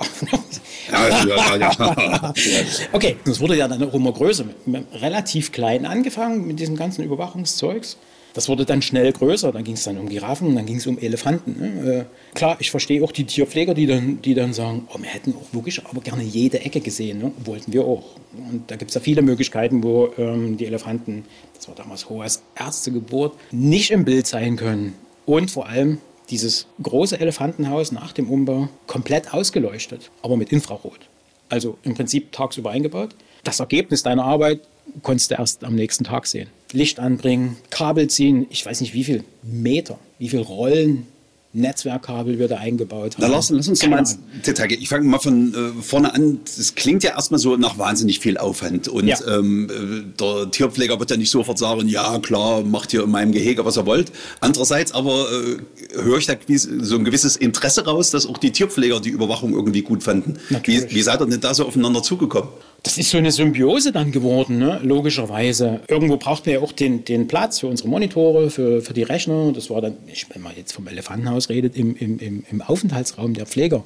ja, 0.92 1.26
ja, 1.26 1.56
ja, 1.58 2.34
okay, 2.94 3.18
das 3.26 3.40
wurde 3.40 3.58
ja 3.58 3.68
dann 3.68 3.84
auch 3.84 3.94
immer 3.94 4.12
größer. 4.12 4.46
Relativ 4.94 5.52
klein 5.52 5.86
angefangen 5.86 6.48
mit 6.48 6.60
diesem 6.60 6.76
ganzen 6.76 7.04
Überwachungszeugs. 7.04 7.98
Das 8.34 8.50
wurde 8.50 8.66
dann 8.66 8.82
schnell 8.82 9.12
größer, 9.12 9.52
dann 9.52 9.64
ging 9.64 9.76
es 9.76 9.84
dann 9.84 9.98
um 9.98 10.10
Giraffen, 10.10 10.56
dann 10.56 10.66
ging 10.66 10.78
es 10.78 10.88
um 10.88 10.98
Elefanten. 10.98 11.56
Ne? 11.60 11.92
Äh, 11.92 12.36
klar, 12.36 12.58
ich 12.60 12.72
verstehe 12.72 13.04
auch 13.04 13.12
die 13.12 13.26
Tierpfleger, 13.26 13.76
die 13.76 13.86
dann, 13.86 14.22
die 14.24 14.34
dann 14.34 14.54
sagen, 14.54 14.88
oh, 14.92 14.98
wir 15.00 15.10
hätten 15.10 15.36
auch 15.36 15.54
wirklich 15.54 15.86
aber 15.86 16.02
gerne 16.02 16.24
jede 16.24 16.60
Ecke 16.62 16.82
gesehen, 16.82 17.20
ne? 17.20 17.32
wollten 17.46 17.72
wir 17.72 17.86
auch. 17.86 18.16
Und 18.52 18.72
da 18.72 18.76
gibt 18.76 18.90
es 18.90 18.96
ja 18.96 19.02
viele 19.02 19.22
Möglichkeiten, 19.22 19.84
wo 19.84 20.10
ähm, 20.18 20.58
die 20.58 20.66
Elefanten, 20.66 21.26
das 21.54 21.68
war 21.68 21.76
damals 21.76 22.10
Hohes 22.10 22.42
Ärztegeburt, 22.56 23.36
nicht 23.52 23.92
im 23.92 24.04
Bild 24.04 24.26
sein 24.26 24.56
können. 24.56 24.94
Und 25.26 25.52
vor 25.52 25.68
allem 25.68 26.00
dieses 26.30 26.66
große 26.82 27.20
Elefantenhaus 27.20 27.92
nach 27.92 28.14
dem 28.14 28.30
Umbau 28.30 28.70
komplett 28.88 29.34
ausgeleuchtet, 29.34 30.10
aber 30.24 30.38
mit 30.38 30.52
Infrarot. 30.52 31.00
Also 31.50 31.78
im 31.84 31.94
Prinzip 31.94 32.32
tagsüber 32.32 32.72
eingebaut. 32.72 33.16
Das 33.44 33.60
Ergebnis 33.60 34.02
deiner 34.02 34.24
Arbeit 34.24 34.62
konntest 35.04 35.32
du 35.32 35.36
erst 35.36 35.64
am 35.64 35.76
nächsten 35.76 36.04
Tag 36.04 36.26
sehen. 36.26 36.50
Licht 36.74 37.00
anbringen, 37.00 37.58
Kabel 37.70 38.10
ziehen, 38.10 38.48
ich 38.50 38.66
weiß 38.66 38.82
nicht 38.82 38.94
wie 38.94 39.04
viel 39.04 39.24
Meter, 39.44 40.00
wie 40.20 40.30
viel 40.30 40.42
Rollen 40.42 41.08
Netzwerkkabel 41.56 42.40
wir 42.40 42.48
da 42.48 42.58
eingebaut 42.58 43.16
haben. 43.16 43.22
Na, 43.22 43.28
lass, 43.28 43.52
lass 43.52 43.68
uns 43.68 43.80
doch 43.80 43.88
mal 43.88 44.00
ins 44.00 44.18
Detail 44.46 44.68
gehen. 44.68 44.82
Ich 44.82 44.90
fange 44.90 45.08
mal 45.08 45.20
von 45.20 45.54
äh, 45.54 45.84
vorne 45.84 46.12
an. 46.14 46.40
Es 46.46 46.74
klingt 46.74 47.04
ja 47.04 47.12
erstmal 47.12 47.40
so 47.40 47.56
nach 47.58 47.78
wahnsinnig 47.78 48.20
viel 48.20 48.40
Aufwand. 48.40 48.88
Und 48.88 49.08
ja. 49.08 49.18
ähm, 49.28 49.70
äh, 49.70 50.20
der 50.20 50.50
Tierpfleger 50.50 51.00
wird 51.00 51.12
ja 51.12 51.18
nicht 51.18 51.30
sofort 51.30 51.60
sagen, 51.60 51.88
ja 51.88 52.18
klar, 52.20 52.64
macht 52.64 52.92
ihr 52.94 53.04
in 53.04 53.12
meinem 53.12 53.32
Gehege, 53.32 53.66
was 53.66 53.78
ihr 53.78 53.86
wollt. 53.86 54.12
Andererseits 54.40 54.94
aber 54.94 55.28
äh, 55.32 56.02
höre 56.02 56.18
ich 56.18 56.26
da 56.26 56.34
so 56.48 56.96
ein 56.96 57.06
gewisses 57.06 57.36
Interesse 57.36 57.86
raus, 57.86 58.10
dass 58.10 58.26
auch 58.26 58.40
die 58.40 58.52
Tierpfleger 58.52 59.00
die 59.00 59.10
Überwachung 59.10 59.54
irgendwie 59.54 59.84
gut 59.84 60.02
fanden. 60.02 60.40
Wie, 60.64 60.90
wie 60.90 61.02
seid 61.04 61.22
ihr 61.22 61.28
denn 61.28 61.40
da 61.40 61.54
so 61.54 61.68
aufeinander 61.68 62.02
zugekommen? 62.02 62.50
Das 62.84 62.98
ist 62.98 63.12
so 63.12 63.18
eine 63.18 63.32
Symbiose 63.32 63.94
dann 63.94 64.12
geworden, 64.12 64.58
ne? 64.58 64.82
logischerweise. 64.84 65.80
Irgendwo 65.88 66.18
braucht 66.18 66.46
man 66.46 66.56
ja 66.56 66.62
auch 66.62 66.74
den, 66.74 67.06
den 67.06 67.30
Platz 67.30 67.60
für 67.60 67.68
unsere 67.68 67.88
Monitore, 67.88 68.50
für, 68.50 68.82
für 68.82 68.94
die 68.94 69.04
Rechner. 69.04 69.54
Das 69.54 69.70
war 69.70 69.80
dann, 69.80 69.96
wenn 70.34 70.42
man 70.42 70.54
jetzt 70.58 70.74
vom 70.74 70.86
Elefantenhaus 70.90 71.48
redet, 71.48 71.78
im, 71.78 71.96
im, 71.96 72.20
im, 72.20 72.44
im 72.52 72.62
Aufenthaltsraum 72.62 73.36
der 73.36 73.46
Pfleger. 73.46 73.86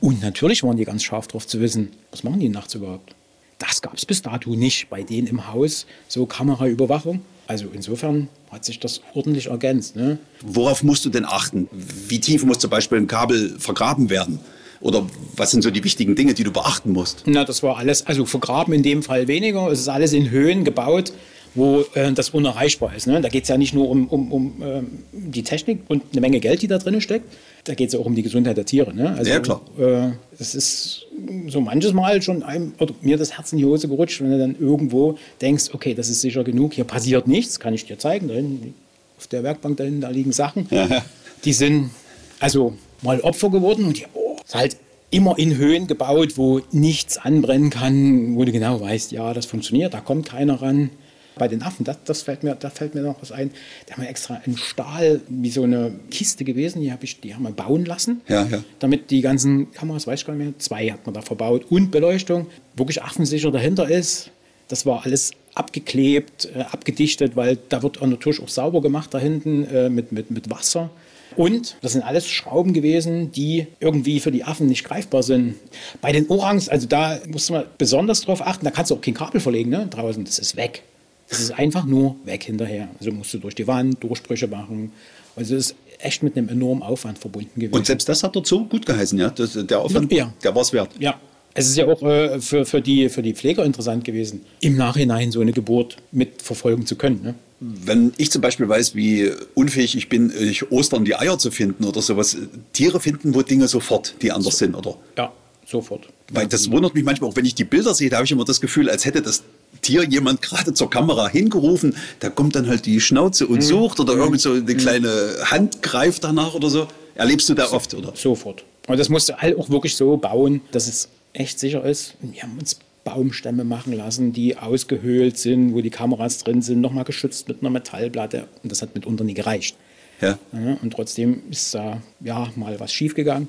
Und 0.00 0.22
natürlich 0.22 0.62
waren 0.62 0.76
die 0.76 0.84
ganz 0.84 1.02
scharf 1.02 1.26
darauf 1.26 1.46
zu 1.46 1.60
wissen, 1.60 1.90
was 2.12 2.22
machen 2.22 2.38
die 2.38 2.48
nachts 2.48 2.76
überhaupt. 2.76 3.16
Das 3.58 3.82
gab 3.82 3.94
es 3.94 4.06
bis 4.06 4.22
dato 4.22 4.50
nicht 4.54 4.90
bei 4.90 5.02
denen 5.02 5.26
im 5.26 5.52
Haus, 5.52 5.86
so 6.06 6.24
Kameraüberwachung. 6.26 7.22
Also 7.48 7.66
insofern 7.72 8.28
hat 8.52 8.64
sich 8.64 8.78
das 8.78 9.00
ordentlich 9.14 9.46
ergänzt. 9.46 9.96
Ne? 9.96 10.18
Worauf 10.42 10.84
musst 10.84 11.04
du 11.04 11.10
denn 11.10 11.24
achten? 11.24 11.68
Wie 11.72 12.20
tief 12.20 12.44
muss 12.44 12.58
zum 12.58 12.70
Beispiel 12.70 12.98
ein 12.98 13.06
Kabel 13.06 13.56
vergraben 13.58 14.08
werden? 14.10 14.40
Oder 14.80 15.06
was 15.36 15.50
sind 15.50 15.62
so 15.62 15.70
die 15.70 15.82
wichtigen 15.82 16.14
Dinge, 16.14 16.34
die 16.34 16.44
du 16.44 16.52
beachten 16.52 16.92
musst? 16.92 17.24
Na, 17.26 17.44
das 17.44 17.62
war 17.62 17.78
alles, 17.78 18.06
also 18.06 18.26
vergraben 18.26 18.74
in 18.74 18.82
dem 18.82 19.02
Fall 19.02 19.28
weniger. 19.28 19.70
Es 19.70 19.80
ist 19.80 19.88
alles 19.88 20.12
in 20.12 20.30
Höhen 20.30 20.64
gebaut, 20.64 21.12
wo 21.54 21.84
äh, 21.94 22.12
das 22.12 22.30
unerreichbar 22.30 22.94
ist. 22.94 23.06
Ne? 23.06 23.20
Da 23.20 23.28
geht 23.28 23.44
es 23.44 23.48
ja 23.48 23.56
nicht 23.56 23.74
nur 23.74 23.88
um, 23.88 24.06
um, 24.08 24.32
um 24.32 24.62
ähm, 24.62 24.86
die 25.12 25.42
Technik 25.42 25.80
und 25.88 26.02
eine 26.12 26.20
Menge 26.20 26.40
Geld, 26.40 26.62
die 26.62 26.68
da 26.68 26.78
drin 26.78 27.00
steckt. 27.00 27.24
Da 27.64 27.74
geht 27.74 27.88
es 27.88 27.94
auch 27.94 28.04
um 28.04 28.14
die 28.14 28.22
Gesundheit 28.22 28.56
der 28.56 28.66
Tiere. 28.66 28.94
Ne? 28.94 29.14
Also, 29.16 29.30
ja, 29.30 29.40
klar. 29.40 29.60
Äh, 29.78 30.12
das 30.38 30.54
ist 30.54 31.06
so 31.48 31.60
manches 31.60 31.92
Mal 31.92 32.22
schon 32.22 32.42
einem, 32.42 32.74
oder 32.78 32.94
mir 33.00 33.16
das 33.16 33.36
Herz 33.36 33.52
in 33.52 33.58
die 33.58 33.64
Hose 33.64 33.88
gerutscht, 33.88 34.20
wenn 34.20 34.30
du 34.30 34.38
dann 34.38 34.56
irgendwo 34.60 35.18
denkst, 35.40 35.70
okay, 35.72 35.94
das 35.94 36.08
ist 36.08 36.20
sicher 36.20 36.44
genug, 36.44 36.74
hier 36.74 36.84
passiert 36.84 37.26
nichts, 37.26 37.58
kann 37.58 37.74
ich 37.74 37.86
dir 37.86 37.98
zeigen. 37.98 38.28
Da 38.28 38.34
hinten, 38.34 38.74
auf 39.18 39.26
der 39.26 39.42
Werkbank 39.42 39.78
da 39.78 39.84
hinten, 39.84 40.02
da 40.02 40.10
liegen 40.10 40.32
Sachen. 40.32 40.68
Ja. 40.70 41.04
Die 41.44 41.52
sind 41.52 41.90
also 42.38 42.74
mal 43.02 43.20
Opfer 43.20 43.50
geworden 43.50 43.86
und 43.86 43.98
die, 43.98 44.04
oh, 44.12 44.25
ist 44.46 44.54
halt 44.54 44.76
immer 45.10 45.38
in 45.38 45.56
Höhen 45.56 45.86
gebaut, 45.86 46.36
wo 46.36 46.60
nichts 46.72 47.18
anbrennen 47.18 47.70
kann, 47.70 48.36
wo 48.36 48.44
du 48.44 48.52
genau 48.52 48.80
weißt, 48.80 49.12
ja, 49.12 49.32
das 49.34 49.46
funktioniert, 49.46 49.94
da 49.94 50.00
kommt 50.00 50.28
keiner 50.28 50.60
ran. 50.62 50.90
Bei 51.38 51.48
den 51.48 51.62
Affen, 51.62 51.84
das, 51.84 51.98
das 52.04 52.22
fällt 52.22 52.44
mir, 52.44 52.54
da 52.54 52.70
fällt 52.70 52.94
mir 52.94 53.02
noch 53.02 53.20
was 53.20 53.30
ein. 53.30 53.50
Da 53.86 53.94
haben 53.94 54.02
wir 54.02 54.08
extra 54.08 54.40
einen 54.46 54.56
Stahl, 54.56 55.20
wie 55.28 55.50
so 55.50 55.64
eine 55.64 55.92
Kiste 56.10 56.44
gewesen, 56.44 56.80
die, 56.80 56.90
hab 56.90 57.04
ich, 57.04 57.20
die 57.20 57.34
haben 57.34 57.42
wir 57.42 57.50
bauen 57.50 57.84
lassen. 57.84 58.22
Ja, 58.26 58.46
ja. 58.46 58.64
Damit 58.78 59.10
die 59.10 59.20
ganzen 59.20 59.70
Kameras, 59.72 60.06
weiß 60.06 60.20
ich 60.20 60.26
gar 60.26 60.34
nicht 60.34 60.44
mehr, 60.44 60.58
zwei 60.58 60.88
hat 60.90 61.04
man 61.04 61.14
da 61.14 61.20
verbaut 61.20 61.66
und 61.70 61.90
Beleuchtung, 61.90 62.46
wirklich 62.74 63.02
affensicher 63.02 63.50
dahinter 63.50 63.86
ist. 63.90 64.30
Das 64.68 64.86
war 64.86 65.04
alles 65.04 65.32
abgeklebt, 65.54 66.48
äh, 66.54 66.60
abgedichtet, 66.60 67.36
weil 67.36 67.58
da 67.68 67.82
wird 67.82 68.00
natürlich 68.00 68.40
auch 68.40 68.48
sauber 68.48 68.80
gemacht 68.80 69.12
da 69.12 69.18
hinten 69.18 69.64
äh, 69.64 69.90
mit, 69.90 70.12
mit, 70.12 70.30
mit 70.30 70.50
Wasser. 70.50 70.90
Und 71.36 71.76
das 71.82 71.92
sind 71.92 72.02
alles 72.02 72.26
Schrauben 72.28 72.72
gewesen, 72.72 73.30
die 73.32 73.66
irgendwie 73.80 74.20
für 74.20 74.30
die 74.30 74.44
Affen 74.44 74.66
nicht 74.66 74.84
greifbar 74.84 75.22
sind. 75.22 75.56
Bei 76.00 76.12
den 76.12 76.28
Orangs, 76.28 76.68
also 76.68 76.86
da 76.86 77.18
muss 77.28 77.50
man 77.50 77.64
besonders 77.78 78.22
drauf 78.22 78.40
achten, 78.46 78.64
da 78.64 78.70
kannst 78.70 78.90
du 78.90 78.94
auch 78.96 79.00
kein 79.00 79.14
Kabel 79.14 79.40
verlegen 79.40 79.70
ne? 79.70 79.86
draußen, 79.90 80.24
das 80.24 80.38
ist 80.38 80.56
weg. 80.56 80.82
Das 81.28 81.40
ist 81.40 81.50
einfach 81.58 81.84
nur 81.84 82.16
weg 82.24 82.44
hinterher. 82.44 82.88
Also 82.98 83.12
musst 83.12 83.34
du 83.34 83.38
durch 83.38 83.54
die 83.54 83.66
Wand 83.66 84.02
Durchbrüche 84.02 84.46
machen. 84.46 84.92
Also 85.34 85.56
es 85.56 85.72
ist 85.72 85.76
echt 85.98 86.22
mit 86.22 86.36
einem 86.36 86.48
enormen 86.48 86.82
Aufwand 86.82 87.18
verbunden 87.18 87.60
gewesen. 87.60 87.74
Und 87.74 87.86
selbst 87.86 88.08
das 88.08 88.22
hat 88.22 88.36
dazu 88.36 88.64
gut 88.66 88.86
geheißen, 88.86 89.18
ja? 89.18 89.30
Das, 89.30 89.58
der 89.66 89.80
Aufwand, 89.80 90.12
Ja. 90.12 90.32
der 90.42 90.54
war 90.54 90.62
es 90.62 90.72
wert. 90.72 90.90
Ja, 90.98 91.18
es 91.54 91.68
ist 91.68 91.76
ja 91.76 91.86
auch 91.86 92.02
äh, 92.02 92.40
für, 92.40 92.64
für, 92.64 92.80
die, 92.80 93.08
für 93.08 93.22
die 93.22 93.32
Pfleger 93.32 93.64
interessant 93.64 94.04
gewesen, 94.04 94.42
im 94.60 94.76
Nachhinein 94.76 95.32
so 95.32 95.40
eine 95.40 95.52
Geburt 95.52 95.96
mitverfolgen 96.12 96.86
zu 96.86 96.96
können. 96.96 97.22
Ne? 97.22 97.34
Wenn 97.58 98.12
ich 98.18 98.30
zum 98.30 98.42
Beispiel 98.42 98.68
weiß, 98.68 98.94
wie 98.94 99.32
unfähig 99.54 99.96
ich 99.96 100.08
bin, 100.08 100.30
ich 100.38 100.70
Ostern 100.70 101.04
die 101.04 101.16
Eier 101.16 101.38
zu 101.38 101.50
finden 101.50 101.84
oder 101.84 102.02
sowas, 102.02 102.36
Tiere 102.72 103.00
finden 103.00 103.34
wohl 103.34 103.44
Dinge 103.44 103.66
sofort, 103.66 104.14
die 104.20 104.30
anders 104.30 104.58
sind, 104.58 104.74
oder? 104.74 104.96
Ja, 105.16 105.32
sofort. 105.66 106.08
Weil 106.30 106.46
das 106.46 106.70
wundert 106.70 106.94
mich 106.94 107.04
manchmal 107.04 107.30
auch, 107.30 107.36
wenn 107.36 107.46
ich 107.46 107.54
die 107.54 107.64
Bilder 107.64 107.94
sehe, 107.94 108.10
da 108.10 108.16
habe 108.16 108.26
ich 108.26 108.32
immer 108.32 108.44
das 108.44 108.60
Gefühl, 108.60 108.90
als 108.90 109.04
hätte 109.04 109.22
das 109.22 109.42
Tier 109.80 110.04
jemand 110.04 110.42
gerade 110.42 110.74
zur 110.74 110.90
Kamera 110.90 111.28
hingerufen. 111.28 111.96
Da 112.20 112.30
kommt 112.30 112.56
dann 112.56 112.66
halt 112.66 112.86
die 112.86 113.00
Schnauze 113.00 113.46
und 113.46 113.62
sucht 113.62 114.00
oder 114.00 114.14
irgend 114.14 114.40
so 114.40 114.52
eine 114.52 114.74
kleine 114.76 115.36
Hand 115.44 115.82
greift 115.82 116.24
danach 116.24 116.54
oder 116.54 116.70
so. 116.70 116.88
Erlebst 117.14 117.48
du 117.48 117.54
da 117.54 117.70
oft, 117.70 117.94
oder? 117.94 118.12
Sofort. 118.14 118.64
Und 118.86 118.98
das 118.98 119.08
musst 119.08 119.28
du 119.28 119.36
halt 119.36 119.58
auch 119.58 119.70
wirklich 119.70 119.96
so 119.96 120.16
bauen, 120.16 120.60
dass 120.72 120.88
es 120.88 121.08
echt 121.32 121.58
sicher 121.58 121.84
ist. 121.84 122.14
Wir 122.20 122.42
haben 122.42 122.58
uns 122.58 122.78
Baumstämme 123.06 123.62
machen 123.62 123.92
lassen, 123.92 124.32
die 124.32 124.56
ausgehöhlt 124.56 125.38
sind, 125.38 125.72
wo 125.72 125.80
die 125.80 125.90
Kameras 125.90 126.38
drin 126.38 126.60
sind, 126.60 126.80
nochmal 126.80 127.04
geschützt 127.04 127.46
mit 127.46 127.60
einer 127.60 127.70
Metallplatte. 127.70 128.48
Und 128.64 128.72
das 128.72 128.82
hat 128.82 128.96
mitunter 128.96 129.22
nie 129.22 129.34
gereicht. 129.34 129.76
Ja. 130.20 130.38
Ja, 130.52 130.76
und 130.82 130.92
trotzdem 130.92 131.42
ist 131.48 131.72
da 131.72 132.02
ja 132.20 132.50
mal 132.56 132.80
was 132.80 132.92
schiefgegangen. 132.92 133.48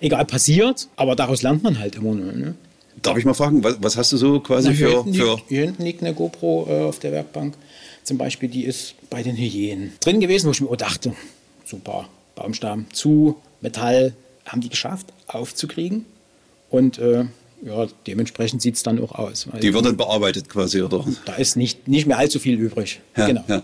Egal, 0.00 0.24
passiert, 0.26 0.88
aber 0.94 1.16
daraus 1.16 1.42
lernt 1.42 1.64
man 1.64 1.80
halt 1.80 1.96
immer 1.96 2.14
nur. 2.14 2.32
Ne? 2.32 2.54
Darf 3.02 3.18
ich 3.18 3.24
mal 3.24 3.34
fragen, 3.34 3.64
was, 3.64 3.78
was 3.80 3.96
hast 3.96 4.12
du 4.12 4.16
so 4.16 4.38
quasi 4.38 4.68
Na, 4.68 4.74
hier, 4.74 4.88
für, 4.88 4.94
hinten 4.94 5.14
für 5.14 5.30
liegt, 5.34 5.48
hier 5.48 5.64
hinten 5.64 5.82
liegt 5.82 6.02
eine 6.02 6.14
GoPro 6.14 6.66
äh, 6.70 6.84
auf 6.84 7.00
der 7.00 7.10
Werkbank. 7.10 7.54
Zum 8.04 8.16
Beispiel, 8.16 8.48
die 8.48 8.64
ist 8.64 8.94
bei 9.10 9.24
den 9.24 9.34
Hyänen 9.34 9.92
drin 9.98 10.20
gewesen, 10.20 10.46
wo 10.46 10.52
ich 10.52 10.60
mir 10.60 10.76
dachte, 10.76 11.14
super, 11.64 12.08
Baumstamm 12.36 12.86
zu, 12.92 13.36
Metall, 13.60 14.14
haben 14.46 14.60
die 14.60 14.68
geschafft 14.68 15.06
aufzukriegen. 15.26 16.06
Und 16.70 16.98
äh, 16.98 17.24
ja, 17.64 17.86
dementsprechend 18.06 18.62
sieht 18.62 18.76
es 18.76 18.82
dann 18.82 19.00
auch 19.00 19.12
aus. 19.12 19.46
Weil 19.50 19.60
die 19.60 19.72
wird 19.72 19.84
dann 19.84 19.96
bearbeitet 19.96 20.48
quasi, 20.48 20.82
oder? 20.82 21.04
da 21.24 21.34
ist 21.34 21.56
nicht, 21.56 21.88
nicht 21.88 22.06
mehr 22.06 22.18
allzu 22.18 22.38
viel 22.38 22.58
übrig. 22.58 23.00
Ja, 23.16 23.26
genau. 23.26 23.44
ja. 23.48 23.62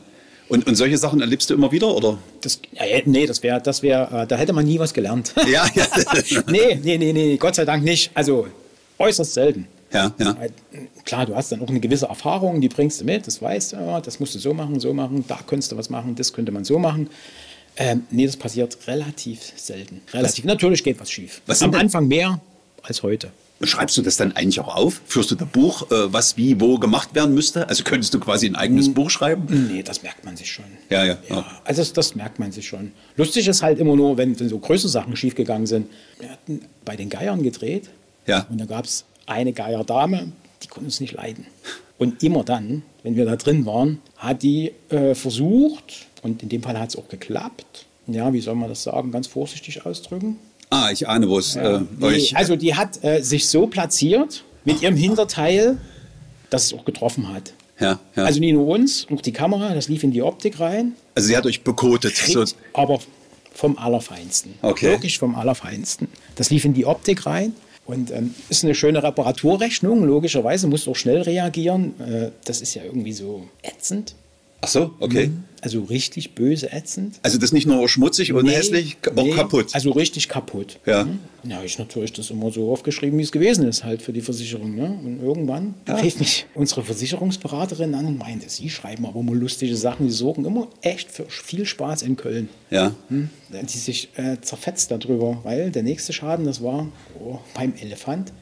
Und, 0.49 0.67
und 0.67 0.75
solche 0.75 0.99
Sachen 0.99 1.21
erlebst 1.21 1.49
du 1.51 1.55
immer 1.55 1.71
wieder, 1.71 1.95
oder? 1.95 2.19
Das, 2.41 2.61
ja, 2.73 2.83
nee, 3.05 3.27
das 3.27 3.43
wäre, 3.43 3.61
das 3.61 3.83
wär, 3.83 4.11
äh, 4.13 4.27
da 4.27 4.37
hätte 4.37 4.53
man 4.53 4.65
nie 4.65 4.81
was 4.81 4.93
gelernt. 4.93 5.33
Ja, 5.49 5.65
ja. 5.75 5.87
nee, 6.51 6.81
nee, 6.83 6.99
nee, 6.99 7.13
nee, 7.13 7.37
Gott 7.37 7.55
sei 7.55 7.65
Dank 7.65 7.85
nicht. 7.85 8.11
Also 8.15 8.49
äußerst 8.99 9.35
selten. 9.35 9.69
ja, 9.93 10.13
ja. 10.19 10.37
Weil, 10.39 10.51
Klar, 11.05 11.27
du 11.27 11.37
hast 11.37 11.53
dann 11.53 11.63
auch 11.63 11.69
eine 11.69 11.79
gewisse 11.79 12.07
Erfahrung, 12.07 12.61
die 12.61 12.69
bringst 12.69 13.01
du 13.01 13.05
mit, 13.05 13.27
das 13.27 13.41
weißt 13.41 13.73
du, 13.73 13.77
ja, 13.77 14.01
das 14.01 14.19
musst 14.19 14.35
du 14.35 14.39
so 14.39 14.53
machen, 14.53 14.81
so 14.81 14.93
machen, 14.93 15.25
da 15.29 15.39
könntest 15.47 15.71
du 15.73 15.77
was 15.77 15.89
machen, 15.89 16.17
das 16.17 16.33
könnte 16.33 16.53
man 16.53 16.65
so 16.65 16.79
machen. 16.79 17.11
Ähm, 17.77 18.05
nee, 18.11 18.27
das 18.27 18.37
passiert 18.37 18.77
relativ 18.89 19.53
selten. 19.57 20.03
Relativ. 20.13 20.45
Natürlich 20.45 20.83
geht 20.83 20.99
was 20.99 21.11
schief. 21.11 21.43
Was 21.47 21.63
Am 21.63 21.75
Anfang 21.75 22.09
mehr 22.09 22.41
als 22.83 23.03
heute. 23.03 23.31
Schreibst 23.63 23.97
du 23.99 24.03
das 24.03 24.17
dann 24.17 24.33
eigentlich 24.33 24.59
auch 24.61 24.75
auf? 24.75 25.03
Führst 25.05 25.31
du 25.31 25.35
da 25.35 25.45
Buch, 25.45 25.91
äh, 25.91 26.13
was 26.13 26.39
wie 26.39 26.59
wo 26.61 26.79
gemacht 26.79 27.15
werden 27.15 27.35
müsste? 27.35 27.69
Also 27.69 27.85
könntest 27.85 28.15
du 28.15 28.19
quasi 28.21 28.47
ein 28.47 28.57
eigenes 28.57 28.93
Buch 28.95 29.11
schreiben? 29.11 29.69
Nee, 29.71 29.83
das 29.83 30.03
merkt 30.03 30.25
man 30.25 30.35
sich 30.37 30.51
schon. 30.51 30.65
Ja, 30.89 31.05
ja, 31.05 31.19
ja. 31.29 31.37
ja. 31.37 31.61
Also 31.65 31.83
das, 31.83 31.93
das 31.93 32.15
merkt 32.15 32.39
man 32.39 32.53
sich 32.53 32.67
schon. 32.67 32.93
Lustig 33.17 33.47
ist 33.49 33.63
halt 33.63 33.79
immer 33.79 33.97
nur, 33.97 34.17
wenn, 34.17 34.39
wenn 34.41 34.49
so 34.49 34.59
größere 34.59 34.89
Sachen 34.89 35.15
schiefgegangen 35.15 35.67
sind. 35.67 35.89
Wir 36.19 36.31
hatten 36.31 36.63
bei 36.87 36.97
den 36.97 37.11
Geiern 37.11 37.43
gedreht 37.43 37.91
Ja. 38.27 38.47
und 38.49 38.59
da 38.59 38.65
gab 38.65 38.87
es 38.87 39.05
eine 39.27 39.53
Geierdame, 39.53 40.33
die 40.63 40.69
konnte 40.69 40.87
uns 40.87 41.01
nicht 41.01 41.13
leiden. 41.13 41.47
Und 41.99 42.23
immer 42.23 42.45
dann, 42.45 42.83
wenn 43.03 43.15
wir 43.17 43.27
da 43.27 43.37
drin 43.37 43.67
waren, 43.67 44.01
hat 44.17 44.43
die 44.43 44.73
äh, 44.89 45.15
versucht, 45.15 46.07
und 46.23 46.43
in 46.43 46.49
dem 46.49 46.63
Fall 46.63 46.79
hat 46.79 46.89
es 46.91 46.97
auch 46.97 47.09
geklappt, 47.09 47.85
ja, 48.07 48.33
wie 48.33 48.41
soll 48.41 48.55
man 48.55 48.71
das 48.71 48.83
sagen, 48.83 49.13
ganz 49.13 49.27
vorsichtig 49.27 49.85
ausdrücken. 49.85 50.39
Ah, 50.71 50.91
ich 50.93 51.09
ahne, 51.09 51.29
wo 51.29 51.39
es 51.39 51.57
äh, 51.57 51.81
Nee, 51.99 52.07
euch. 52.07 52.37
also 52.37 52.57
die 52.57 52.75
hat 52.75 53.03
äh, 53.03 53.23
sich 53.23 53.49
so 53.49 53.67
platziert 53.67 54.45
mit 54.65 54.83
ihrem 54.83 54.97
Hinterteil, 54.97 55.79
dass 56.49 56.65
es 56.67 56.75
auch 56.75 56.85
getroffen 56.85 57.33
hat. 57.33 57.53
Ja, 57.81 57.99
ja. 58.15 58.25
Also 58.25 58.41
nicht 58.41 58.53
nur 58.53 58.67
uns, 58.67 59.07
auch 59.13 59.21
die 59.23 59.33
Kamera, 59.33 59.75
das 59.75 59.89
lief 59.89 60.05
in 60.05 60.13
die 60.13 60.23
Optik 60.23 60.61
rein. 60.61 60.93
Also 61.15 61.29
sie 61.29 61.37
hat 61.37 61.47
euch 61.47 61.63
bekotet. 61.63 62.17
So, 62.17 62.45
aber 62.75 63.01
vom 63.53 63.79
Allerfeinsten. 63.79 64.55
Okay. 64.63 64.91
Wirklich 64.91 65.19
vom 65.19 65.35
Allerfeinsten. 65.35 66.09
Das 66.37 66.51
lief 66.51 66.65
in 66.65 66.75
die 66.75 66.87
Optik 66.87 67.27
rein. 67.27 67.55
Und 67.87 68.11
ähm, 68.13 68.35
ist 68.49 68.63
eine 68.63 68.75
schöne 68.77 69.03
Reparaturrechnung. 69.03 70.05
Logischerweise 70.05 70.69
musst 70.69 70.87
du 70.87 70.93
auch 70.93 70.97
schnell 70.97 71.23
reagieren. 71.23 71.95
Äh, 72.01 72.31
das 72.45 72.61
ist 72.61 72.75
ja 72.75 72.85
irgendwie 72.85 73.13
so 73.13 73.49
ätzend. 73.63 74.15
ach 74.61 74.69
so, 74.69 74.95
okay. 75.01 75.29
Mhm. 75.29 75.45
Also 75.63 75.83
richtig 75.83 76.35
böse 76.35 76.73
ätzend. 76.73 77.21
Also 77.23 77.39
das 77.39 77.53
nicht 77.53 77.67
nur 77.67 77.89
schmutzig 77.89 78.33
und 78.33 78.45
Nee, 78.45 78.53
hässlich, 78.53 78.97
auch 79.15 79.23
nee, 79.23 79.31
kaputt. 79.33 79.69
Also 79.73 79.91
richtig 79.91 80.29
kaputt. 80.29 80.79
Ja. 80.87 81.05
Mhm. 81.05 81.19
Ja, 81.43 81.63
ich 81.63 81.79
natürlich 81.79 82.13
das 82.13 82.31
immer 82.31 82.51
so 82.51 82.71
aufgeschrieben, 82.73 83.19
wie 83.19 83.23
es 83.23 83.33
gewesen 83.33 83.67
ist, 83.67 83.85
halt 83.85 84.03
für 84.03 84.13
die 84.13 84.21
Versicherung. 84.21 84.75
Ne? 84.75 84.99
Und 85.05 85.23
irgendwann 85.23 85.75
rief 85.89 86.19
mich 86.19 86.47
unsere 86.55 86.83
Versicherungsberaterin 86.85 87.95
an 87.95 88.07
und 88.07 88.19
meinte, 88.19 88.49
sie 88.49 88.71
schreiben 88.71 89.07
aber 89.07 89.21
immer 89.21 89.35
lustige 89.35 89.77
Sachen, 89.77 90.07
die 90.07 90.13
sorgen 90.13 90.45
immer 90.45 90.69
echt 90.83 91.11
für 91.11 91.25
viel 91.29 91.65
Spaß 91.67 92.03
in 92.03 92.17
Köln. 92.17 92.49
ja. 92.71 92.95
Hm? 93.09 93.31
Die 93.51 93.79
sich 93.79 94.11
äh, 94.17 94.41
zerfetzt 94.41 94.93
darüber, 94.93 95.41
weil 95.43 95.71
der 95.71 95.83
nächste 95.83 96.13
Schaden, 96.13 96.45
das 96.45 96.63
war 96.63 96.87
oh, 97.19 97.39
beim 97.55 97.75
Elefant. 97.81 98.33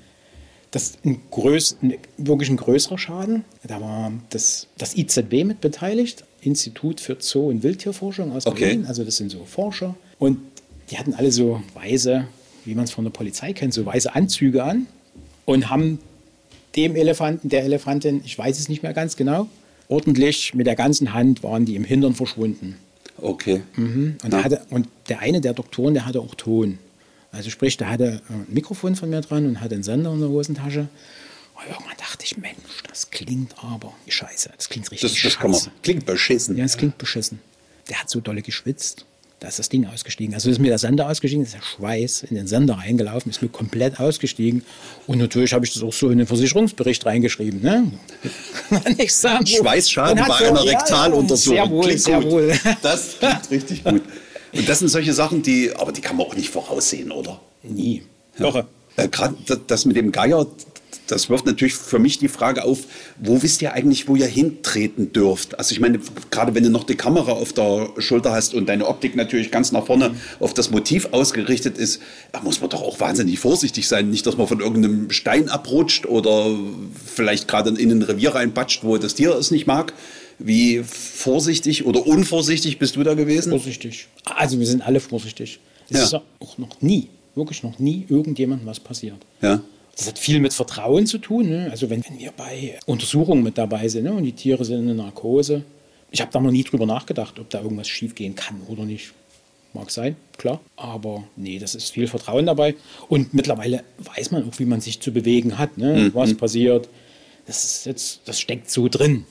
Das 0.71 0.83
ist 0.83 1.05
ein 1.05 1.23
größ, 1.31 1.79
wirklich 2.19 2.51
ein 2.51 2.59
größerer 2.59 2.99
Schaden. 2.99 3.45
Da 3.65 3.81
war 3.81 4.13
das, 4.31 4.67
das 4.77 4.97
IZB 4.97 5.45
mit 5.45 5.61
beteiligt, 5.63 6.25
Institut 6.41 7.01
für 7.01 7.17
Zoo- 7.21 7.49
und 7.49 7.63
Wildtierforschung 7.63 8.33
aus 8.33 8.47
Okay. 8.47 8.61
Berlin. 8.61 8.87
Also 8.87 9.05
das 9.05 9.17
sind 9.17 9.31
so 9.31 9.45
Forscher. 9.45 9.97
Und 10.19 10.39
die 10.91 10.99
hatten 10.99 11.15
alle 11.15 11.31
so 11.33 11.63
weiße, 11.75 12.25
wie 12.65 12.75
man 12.75 12.85
es 12.85 12.91
von 12.91 13.05
der 13.05 13.11
Polizei 13.11 13.53
kennt, 13.53 13.75
so 13.75 13.85
weiße 13.85 14.15
Anzüge 14.15 14.63
an 14.65 14.87
und 15.45 15.71
haben 15.71 15.99
dem 16.77 16.97
Elefanten, 16.97 17.49
der 17.49 17.65
Elefantin, 17.65 18.21
ich 18.25 18.39
weiß 18.39 18.59
es 18.59 18.69
nicht 18.69 18.83
mehr 18.83 18.93
ganz 18.93 19.17
genau, 19.17 19.49
ordentlich 19.89 20.55
mit 20.55 20.67
der 20.67 20.77
ganzen 20.77 21.13
Hand 21.15 21.43
waren 21.43 21.65
die 21.65 21.77
im 21.77 21.85
Hintern 21.85 22.15
verschwunden. 22.15 22.77
Okay. 23.21 23.63
Und, 23.77 24.19
der 24.25 24.45
hatte, 24.45 24.61
und 24.71 24.89
der 25.09 25.21
eine 25.21 25.41
der 25.41 25.55
Doktoren, 25.55 25.95
der 25.95 26.07
hatte 26.07 26.21
auch 26.21 26.35
Ton. 26.35 26.79
Also 27.33 27.51
sprich, 27.51 27.77
der 27.77 27.91
hatte 27.91 28.23
äh, 28.29 28.33
ein 28.33 28.47
Mikrofon 28.49 28.95
von 28.97 29.11
mir 29.11 29.21
dran 29.21 29.45
und 29.47 29.61
hatte 29.61 29.75
einen 29.75 29.83
Sender 29.83 30.13
in 30.13 30.21
der 30.21 30.29
Hosentasche. 30.29 30.89
Und 31.59 31.73
irgendwann 31.73 31.97
dachte 31.99 32.25
ich, 32.25 32.37
Mensch, 32.37 32.83
das 32.89 33.11
klingt 33.11 33.53
aber 33.63 33.93
scheiße. 34.07 34.51
Das 34.57 34.69
klingt 34.69 34.91
richtig 34.93 35.13
Das, 35.13 35.21
das 35.23 35.39
kann 35.41 35.51
man. 35.51 35.59
scheiße. 35.59 35.71
Klingt 35.83 36.07
beschissen. 36.07 36.57
Ja, 36.57 36.65
es 36.65 36.77
klingt 36.77 36.99
beschissen. 36.99 37.41
Der 37.89 38.01
hat 38.01 38.09
so 38.09 38.21
dolle 38.21 38.43
geschwitzt. 38.43 39.07
Da 39.41 39.49
ist 39.49 39.59
das 39.59 39.69
Ding 39.69 39.87
ausgestiegen. 39.87 40.35
Also 40.35 40.51
ist 40.51 40.59
mir 40.59 40.69
der 40.69 40.79
Sender 40.79 41.09
ausgestiegen, 41.09 41.45
ist 41.45 41.55
der 41.55 41.63
Schweiß 41.63 42.25
in 42.25 42.35
den 42.37 42.49
Sender 42.49 42.75
reingelaufen, 42.75 43.31
ist 43.31 43.41
mir 43.41 43.49
komplett 43.49 44.01
ausgestiegen. 44.01 44.65
Und 45.07 45.19
natürlich 45.19 45.53
habe 45.53 45.65
ich 45.65 45.73
das 45.73 45.83
auch 45.83 45.93
so 45.93 46.11
in 46.11 46.19
den 46.19 46.27
Versicherungsbericht 46.27 47.07
reingeschrieben. 47.07 47.61
Ne? 47.61 47.93
sagen, 49.09 49.47
Schweißschaden 49.47 50.25
bei 50.27 50.49
einer 50.49 50.65
Rektaluntersuchung. 50.65 51.57
Ja, 51.57 51.65
sehr 51.65 51.71
wohl, 51.71 51.85
klingt 51.85 52.01
sehr 52.01 52.21
gut. 52.21 52.31
wohl. 52.31 52.61
Das 52.83 53.19
klingt 53.19 53.51
richtig 53.51 53.85
gut. 53.85 54.03
Und 54.53 54.69
das 54.69 54.79
sind 54.81 54.89
solche 54.89 55.13
Sachen, 55.13 55.43
die, 55.43 55.73
aber 55.73 55.93
die 55.93 56.01
kann 56.01 56.17
man 56.17 56.27
auch 56.27 56.35
nicht 56.35 56.51
voraussehen, 56.51 57.13
oder? 57.13 57.41
Nie. 57.63 58.03
Ja. 58.39 58.67
Äh, 58.97 59.09
Gerade 59.09 59.37
das 59.69 59.85
mit 59.85 59.97
dem 59.97 60.11
Geier, 60.11 60.47
das 61.11 61.31
wirft 61.31 61.47
natürlich 61.47 61.75
für 61.75 61.99
mich 61.99 62.19
die 62.19 62.29
Frage 62.29 62.65
auf, 62.65 62.81
wo 63.19 63.43
wisst 63.43 63.63
ihr 63.63 63.73
eigentlich, 63.73 64.09
wo 64.09 64.17
ihr 64.17 64.27
hintreten 64.27 65.13
dürft? 65.13 65.59
Also 65.59 65.73
ich 65.73 65.81
meine, 65.81 66.01
gerade 66.31 66.55
wenn 66.55 66.65
du 66.65 66.71
noch 66.71 66.85
die 66.85 66.97
Kamera 66.97 67.33
auf 67.33 67.53
der 67.53 67.89
Schulter 67.99 68.33
hast 68.33 68.55
und 68.55 68.69
deine 68.69 68.87
Optik 68.87 69.17
natürlich 69.17 69.51
ganz 69.51 69.73
nach 69.73 69.87
vorne 69.87 70.15
auf 70.41 70.55
das 70.55 70.71
Motiv 70.71 71.09
ausgerichtet 71.13 71.79
ist, 71.79 72.01
da 72.33 72.41
muss 72.41 72.61
man 72.61 72.71
doch 72.71 72.83
auch 72.83 73.01
wahnsinnig 73.01 73.39
vorsichtig 73.39 73.89
sein. 73.89 74.11
Nicht, 74.11 74.27
dass 74.27 74.37
man 74.37 74.47
von 74.47 74.61
irgendeinem 74.61 75.11
Stein 75.11 75.49
abrutscht 75.49 76.07
oder 76.07 76.57
vielleicht 77.05 77.49
gerade 77.49 77.71
in 77.71 77.91
ein 77.91 78.03
Revier 78.03 78.35
reinpatscht, 78.35 78.85
wo 78.85 78.97
das 78.99 79.15
Tier 79.15 79.35
es 79.35 79.51
nicht 79.51 79.67
mag. 79.67 79.93
Wie 80.39 80.83
vorsichtig 80.85 81.85
oder 81.85 82.07
unvorsichtig 82.07 82.79
bist 82.79 82.97
du 82.97 83.03
da 83.03 83.15
gewesen? 83.15 83.51
Vorsichtig. 83.51 84.07
Also 84.25 84.59
wir 84.61 84.67
sind 84.67 84.83
alle 84.83 85.01
vorsichtig. 85.01 85.59
Es 85.91 85.97
ja. 85.97 86.05
ist 86.05 86.15
auch 86.15 86.59
noch 86.59 86.81
nie, 86.81 87.09
wirklich 87.35 87.63
noch 87.63 87.79
nie 87.79 88.07
irgendjemandem 88.09 88.67
was 88.67 88.79
passiert. 88.79 89.19
Ja. 89.43 89.63
Das 89.99 90.07
hat 90.07 90.19
viel 90.19 90.39
mit 90.39 90.55
Vertrauen 90.55 91.07
zu 91.07 91.19
tun. 91.19 91.49
Ne? 91.49 91.69
Also 91.73 91.91
wenn, 91.91 92.05
wenn, 92.05 92.21
wir 92.21 92.31
bei 92.31 92.79
Untersuchungen 92.87 93.43
mit 93.43 93.59
dabei 93.59 93.89
sind 93.89 94.05
ne? 94.05 94.13
und 94.13 94.23
die 94.23 94.33
Tiere 94.33 94.65
sind 94.65 94.79
in 94.79 94.87
der 94.87 94.95
Narkose, 94.95 95.65
ich 96.13 96.21
habe 96.21 96.31
da 96.33 96.41
noch 96.41 96.53
nie 96.53 96.63
drüber 96.63 96.87
nachgedacht, 96.87 97.39
ob 97.41 97.51
da 97.51 97.61
irgendwas 97.61 97.89
schiefgehen 97.89 98.37
kann 98.37 98.61
oder 98.69 98.85
nicht. 98.85 99.13
Mag 99.75 99.91
sein, 99.91 100.17
klar. 100.39 100.61
Aber 100.77 101.25
nee, 101.37 101.59
das 101.59 101.75
ist 101.75 101.91
viel 101.91 102.07
Vertrauen 102.07 102.47
dabei. 102.47 102.77
Und 103.09 103.35
mittlerweile 103.35 103.83
weiß 103.99 104.31
man 104.31 104.49
auch, 104.49 104.59
wie 104.59 104.65
man 104.65 104.81
sich 104.81 105.01
zu 105.01 105.13
bewegen 105.13 105.59
hat, 105.59 105.77
ne? 105.77 105.97
Mhm. 105.97 106.15
was 106.15 106.35
passiert. 106.35 106.89
Das, 107.47 107.65
ist 107.65 107.85
jetzt, 107.85 108.21
das 108.25 108.41
steckt 108.41 108.71
so 108.71 108.89
drin. 108.89 109.27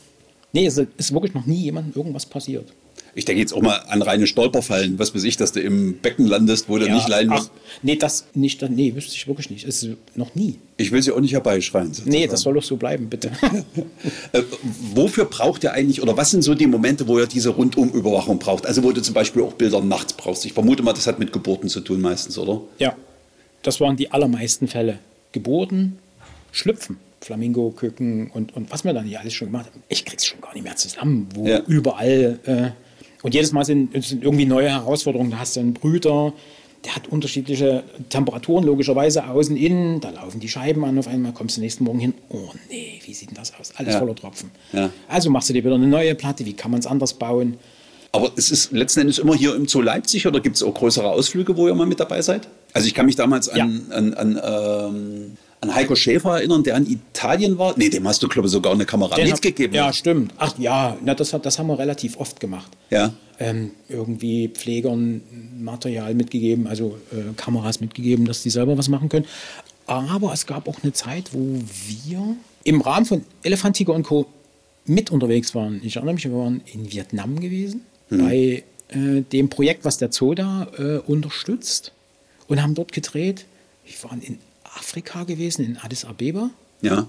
Nee, 0.51 0.65
es 0.65 0.77
ist 0.77 1.13
wirklich 1.13 1.33
noch 1.33 1.45
nie 1.45 1.63
jemandem 1.63 1.93
irgendwas 1.95 2.25
passiert. 2.25 2.71
Ich 3.17 3.25
denke 3.25 3.41
jetzt 3.41 3.51
auch 3.51 3.63
mal 3.63 3.77
an 3.87 4.03
reine 4.03 4.27
Stolperfallen, 4.27 4.99
was 4.99 5.15
weiß 5.15 5.23
ich, 5.23 5.37
dass 5.37 5.51
du 5.51 5.59
im 5.59 5.97
Becken 5.97 6.27
landest, 6.27 6.69
wo 6.69 6.77
du 6.77 6.87
nicht 6.87 7.09
leiden 7.09 7.31
musst. 7.31 7.49
Nee, 7.81 7.95
das 7.95 8.27
nicht, 8.35 8.61
nee, 8.69 8.93
wüsste 8.93 9.15
ich 9.15 9.27
wirklich 9.27 9.49
nicht. 9.49 9.67
Es 9.67 9.81
ist 9.81 9.97
noch 10.13 10.35
nie. 10.35 10.59
Ich 10.77 10.91
will 10.91 11.01
sie 11.01 11.11
auch 11.11 11.19
nicht 11.19 11.33
herbeischreien. 11.33 11.87
Sozusagen. 11.87 12.11
Nee, 12.11 12.27
das 12.27 12.41
soll 12.41 12.53
doch 12.53 12.61
so 12.61 12.77
bleiben, 12.77 13.09
bitte. 13.09 13.31
äh, 14.33 14.43
wofür 14.93 15.25
braucht 15.25 15.63
ihr 15.63 15.73
eigentlich, 15.73 16.03
oder 16.03 16.15
was 16.15 16.29
sind 16.29 16.43
so 16.43 16.53
die 16.53 16.67
Momente, 16.67 17.07
wo 17.07 17.17
ihr 17.17 17.25
diese 17.25 17.49
Rundumüberwachung 17.49 18.37
braucht? 18.37 18.67
Also 18.67 18.83
wo 18.83 18.91
du 18.91 19.01
zum 19.01 19.15
Beispiel 19.15 19.41
auch 19.41 19.53
Bilder 19.53 19.81
nachts 19.81 20.13
brauchst. 20.13 20.45
Ich 20.45 20.53
vermute 20.53 20.83
mal, 20.83 20.93
das 20.93 21.07
hat 21.07 21.17
mit 21.17 21.33
Geburten 21.33 21.69
zu 21.69 21.81
tun 21.81 21.99
meistens, 21.99 22.37
oder? 22.37 22.61
Ja, 22.77 22.95
das 23.63 23.81
waren 23.81 23.97
die 23.97 24.11
allermeisten 24.11 24.67
Fälle. 24.67 24.99
Geburten, 25.31 25.97
Schlüpfen. 26.51 26.97
Flamingo-Küken 27.21 28.29
und, 28.29 28.55
und 28.55 28.71
was 28.71 28.83
wir 28.83 28.93
dann 28.93 29.05
hier 29.05 29.19
alles 29.19 29.33
schon 29.33 29.47
gemacht 29.47 29.65
haben. 29.65 29.81
Ich 29.89 30.05
krieg's 30.05 30.23
schon 30.23 30.39
gar 30.39 30.53
nicht 30.53 30.63
mehr 30.63 30.75
zusammen, 30.75 31.27
wo 31.33 31.47
ja. 31.47 31.61
überall 31.65 32.39
äh, 32.45 32.69
und 33.23 33.33
jedes 33.33 33.51
Mal 33.51 33.65
sind, 33.65 34.03
sind 34.03 34.23
irgendwie 34.23 34.45
neue 34.45 34.69
Herausforderungen. 34.69 35.31
Da 35.31 35.39
hast 35.39 35.55
du 35.55 35.59
einen 35.59 35.73
Brüter, 35.73 36.33
der 36.85 36.95
hat 36.95 37.07
unterschiedliche 37.07 37.83
Temperaturen, 38.09 38.63
logischerweise 38.63 39.27
außen, 39.27 39.57
innen. 39.57 39.99
Da 39.99 40.11
laufen 40.11 40.39
die 40.39 40.47
Scheiben 40.47 40.85
an. 40.85 40.97
Auf 40.97 41.07
einmal 41.07 41.33
kommst 41.33 41.57
du 41.57 41.61
nächsten 41.61 41.83
Morgen 41.83 41.99
hin. 41.99 42.13
Oh 42.29 42.49
nee, 42.69 43.01
wie 43.03 43.13
sieht 43.13 43.29
denn 43.29 43.35
das 43.35 43.53
aus? 43.59 43.73
Alles 43.75 43.93
ja. 43.93 43.99
voller 43.99 44.15
Tropfen. 44.15 44.51
Ja. 44.73 44.89
Also 45.07 45.29
machst 45.29 45.49
du 45.49 45.53
dir 45.53 45.63
wieder 45.63 45.75
eine 45.75 45.87
neue 45.87 46.15
Platte. 46.15 46.45
Wie 46.45 46.53
kann 46.53 46.71
man 46.71 46.79
es 46.79 46.85
anders 46.85 47.15
bauen? 47.15 47.57
Aber 48.11 48.31
es 48.35 48.51
ist 48.51 48.71
letzten 48.71 49.01
Endes 49.01 49.19
immer 49.19 49.35
hier 49.35 49.55
im 49.55 49.67
Zoo 49.67 49.81
Leipzig 49.81 50.25
oder 50.27 50.39
gibt 50.39 50.55
es 50.55 50.63
auch 50.63 50.73
größere 50.73 51.09
Ausflüge, 51.09 51.57
wo 51.57 51.67
ihr 51.67 51.75
mal 51.75 51.85
mit 51.85 51.99
dabei 51.99 52.21
seid? 52.21 52.47
Also 52.73 52.87
ich 52.87 52.93
kann 52.93 53.05
mich 53.05 53.15
damals 53.15 53.49
an, 53.49 53.57
ja. 53.89 53.95
an, 53.95 54.13
an 54.13 54.41
ähm 54.43 55.37
an 55.61 55.73
Heiko 55.73 55.95
Schäfer 55.95 56.37
erinnern, 56.37 56.63
der 56.63 56.77
in 56.77 56.85
Italien 56.85 57.57
war. 57.57 57.73
Nee, 57.77 57.89
dem 57.89 58.07
hast 58.07 58.21
du, 58.21 58.27
glaube 58.27 58.47
ich, 58.47 58.51
sogar 58.51 58.73
eine 58.73 58.85
Kamera 58.85 59.15
Den 59.15 59.29
mitgegeben. 59.29 59.77
Hab, 59.77 59.87
ja, 59.87 59.93
stimmt. 59.93 60.33
Ach 60.37 60.53
ja, 60.59 60.97
na, 61.03 61.15
das, 61.15 61.35
das 61.41 61.59
haben 61.59 61.67
wir 61.67 61.79
relativ 61.79 62.17
oft 62.17 62.39
gemacht. 62.39 62.71
Ja. 62.89 63.13
Ähm, 63.39 63.71
irgendwie 63.89 64.49
Pflegern 64.49 65.21
Material 65.59 66.13
mitgegeben, 66.13 66.67
also 66.67 66.97
äh, 67.11 67.33
Kameras 67.35 67.81
mitgegeben, 67.81 68.25
dass 68.25 68.43
die 68.43 68.49
selber 68.49 68.77
was 68.77 68.89
machen 68.89 69.09
können. 69.09 69.25
Aber 69.87 70.33
es 70.33 70.45
gab 70.45 70.67
auch 70.67 70.83
eine 70.83 70.93
Zeit, 70.93 71.29
wo 71.33 71.59
wir 71.87 72.35
im 72.63 72.81
Rahmen 72.81 73.05
von 73.05 73.23
Elefant, 73.43 73.77
Tiger 73.77 73.93
und 73.93 74.03
Co. 74.03 74.27
mit 74.85 75.11
unterwegs 75.11 75.55
waren. 75.55 75.81
Ich 75.83 75.95
erinnere 75.95 76.15
mich, 76.15 76.25
wir 76.25 76.33
waren 76.33 76.61
in 76.71 76.91
Vietnam 76.91 77.39
gewesen, 77.39 77.81
hm. 78.09 78.17
bei 78.19 78.63
äh, 78.89 79.21
dem 79.21 79.49
Projekt, 79.49 79.85
was 79.85 79.97
der 79.97 80.11
Zoo 80.11 80.33
da 80.33 80.67
äh, 80.77 80.97
unterstützt 80.97 81.93
und 82.47 82.61
haben 82.61 82.75
dort 82.75 82.91
gedreht. 82.91 83.45
Wir 83.85 84.09
waren 84.09 84.21
in 84.21 84.39
Afrika 84.77 85.23
gewesen, 85.23 85.65
in 85.65 85.77
Addis 85.77 86.05
Abeba. 86.05 86.49
Ja. 86.81 87.07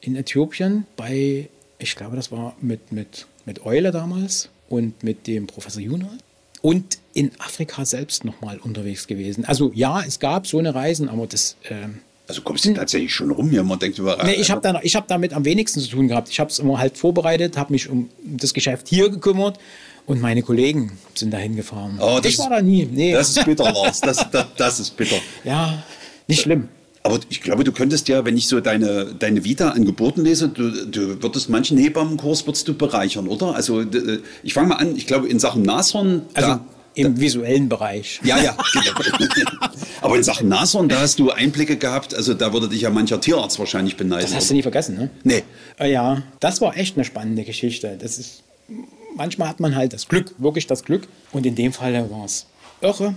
In 0.00 0.16
Äthiopien 0.16 0.86
bei, 0.96 1.48
ich 1.78 1.96
glaube, 1.96 2.16
das 2.16 2.30
war 2.30 2.56
mit, 2.60 2.92
mit, 2.92 3.26
mit 3.44 3.64
Eule 3.64 3.90
damals 3.90 4.48
und 4.68 5.02
mit 5.02 5.26
dem 5.26 5.46
Professor 5.46 5.80
Yunus. 5.80 6.18
Und 6.62 6.98
in 7.14 7.30
Afrika 7.38 7.84
selbst 7.84 8.24
nochmal 8.24 8.58
unterwegs 8.58 9.06
gewesen. 9.06 9.44
Also 9.44 9.70
ja, 9.74 10.02
es 10.02 10.18
gab 10.18 10.46
so 10.46 10.58
eine 10.58 10.74
Reisen, 10.74 11.08
aber 11.08 11.26
das... 11.26 11.56
Ähm, 11.68 12.00
also 12.28 12.42
kommst 12.42 12.64
du 12.64 12.74
tatsächlich 12.74 13.14
schon 13.14 13.30
rum 13.30 13.50
hier? 13.50 13.62
Man 13.62 13.78
denkt 13.78 14.00
über. 14.00 14.18
Nee, 14.24 14.34
ich 14.34 14.50
habe 14.50 14.60
da, 14.60 14.74
hab 14.74 15.06
damit 15.06 15.32
am 15.32 15.44
wenigsten 15.44 15.78
zu 15.78 15.88
tun 15.88 16.08
gehabt. 16.08 16.28
Ich 16.28 16.40
habe 16.40 16.50
es 16.50 16.58
immer 16.58 16.76
halt 16.78 16.98
vorbereitet, 16.98 17.56
habe 17.56 17.72
mich 17.72 17.88
um 17.88 18.10
das 18.24 18.52
Geschäft 18.52 18.88
hier 18.88 19.10
gekümmert 19.10 19.60
und 20.06 20.20
meine 20.20 20.42
Kollegen 20.42 20.98
sind 21.14 21.32
dahin 21.32 21.54
gefahren. 21.54 21.98
Oh, 22.00 22.20
ich 22.24 22.36
war 22.38 22.50
da 22.50 22.62
nie. 22.62 22.84
Nee. 22.84 23.12
Das 23.12 23.28
ist 23.28 23.44
bitter, 23.44 23.72
Lars. 23.72 24.00
Das, 24.00 24.28
das, 24.30 24.46
das 24.56 24.80
ist 24.80 24.96
bitter. 24.96 25.16
Ja, 25.44 25.84
nicht 26.26 26.40
schlimm. 26.40 26.68
Aber 27.06 27.20
ich 27.28 27.40
glaube, 27.40 27.62
du 27.62 27.70
könntest 27.70 28.08
ja, 28.08 28.24
wenn 28.24 28.36
ich 28.36 28.48
so 28.48 28.58
deine, 28.58 29.14
deine 29.16 29.44
Vita 29.44 29.68
an 29.68 29.84
Geburten 29.84 30.24
lese, 30.24 30.48
du, 30.48 30.86
du 30.86 31.22
würdest 31.22 31.48
manchen 31.48 31.78
Hebammenkurs 31.78 32.48
würdest 32.48 32.66
du 32.66 32.74
bereichern, 32.74 33.28
oder? 33.28 33.54
Also 33.54 33.84
ich 34.42 34.54
fange 34.54 34.70
mal 34.70 34.74
an, 34.74 34.96
ich 34.96 35.06
glaube 35.06 35.28
in 35.28 35.38
Sachen 35.38 35.62
Nashorn. 35.62 36.22
Also 36.34 36.48
da, 36.48 36.64
im 36.94 37.14
da, 37.14 37.20
visuellen 37.20 37.68
Bereich. 37.68 38.20
Ja, 38.24 38.42
ja. 38.42 38.56
Genau. 39.34 39.68
Aber 40.00 40.16
in 40.16 40.24
Sachen 40.24 40.48
Nashorn, 40.48 40.88
da 40.88 40.98
hast 40.98 41.20
du 41.20 41.30
Einblicke 41.30 41.76
gehabt, 41.76 42.12
also 42.12 42.34
da 42.34 42.52
würde 42.52 42.68
dich 42.68 42.80
ja 42.80 42.90
mancher 42.90 43.20
Tierarzt 43.20 43.60
wahrscheinlich 43.60 43.96
beneiden. 43.96 44.26
Das 44.26 44.34
hast 44.34 44.50
du 44.50 44.54
nie 44.54 44.62
vergessen, 44.62 44.96
ne? 44.96 45.10
Nee. 45.22 45.44
Äh, 45.78 45.92
ja, 45.92 46.24
das 46.40 46.60
war 46.60 46.76
echt 46.76 46.96
eine 46.96 47.04
spannende 47.04 47.44
Geschichte. 47.44 47.96
Das 48.00 48.18
ist, 48.18 48.42
manchmal 49.14 49.48
hat 49.48 49.60
man 49.60 49.76
halt 49.76 49.92
das 49.92 50.08
Glück, 50.08 50.34
wirklich 50.38 50.66
das 50.66 50.82
Glück. 50.82 51.06
Und 51.30 51.46
in 51.46 51.54
dem 51.54 51.72
Fall 51.72 52.10
war 52.10 52.24
es 52.24 52.46
irre. 52.80 53.14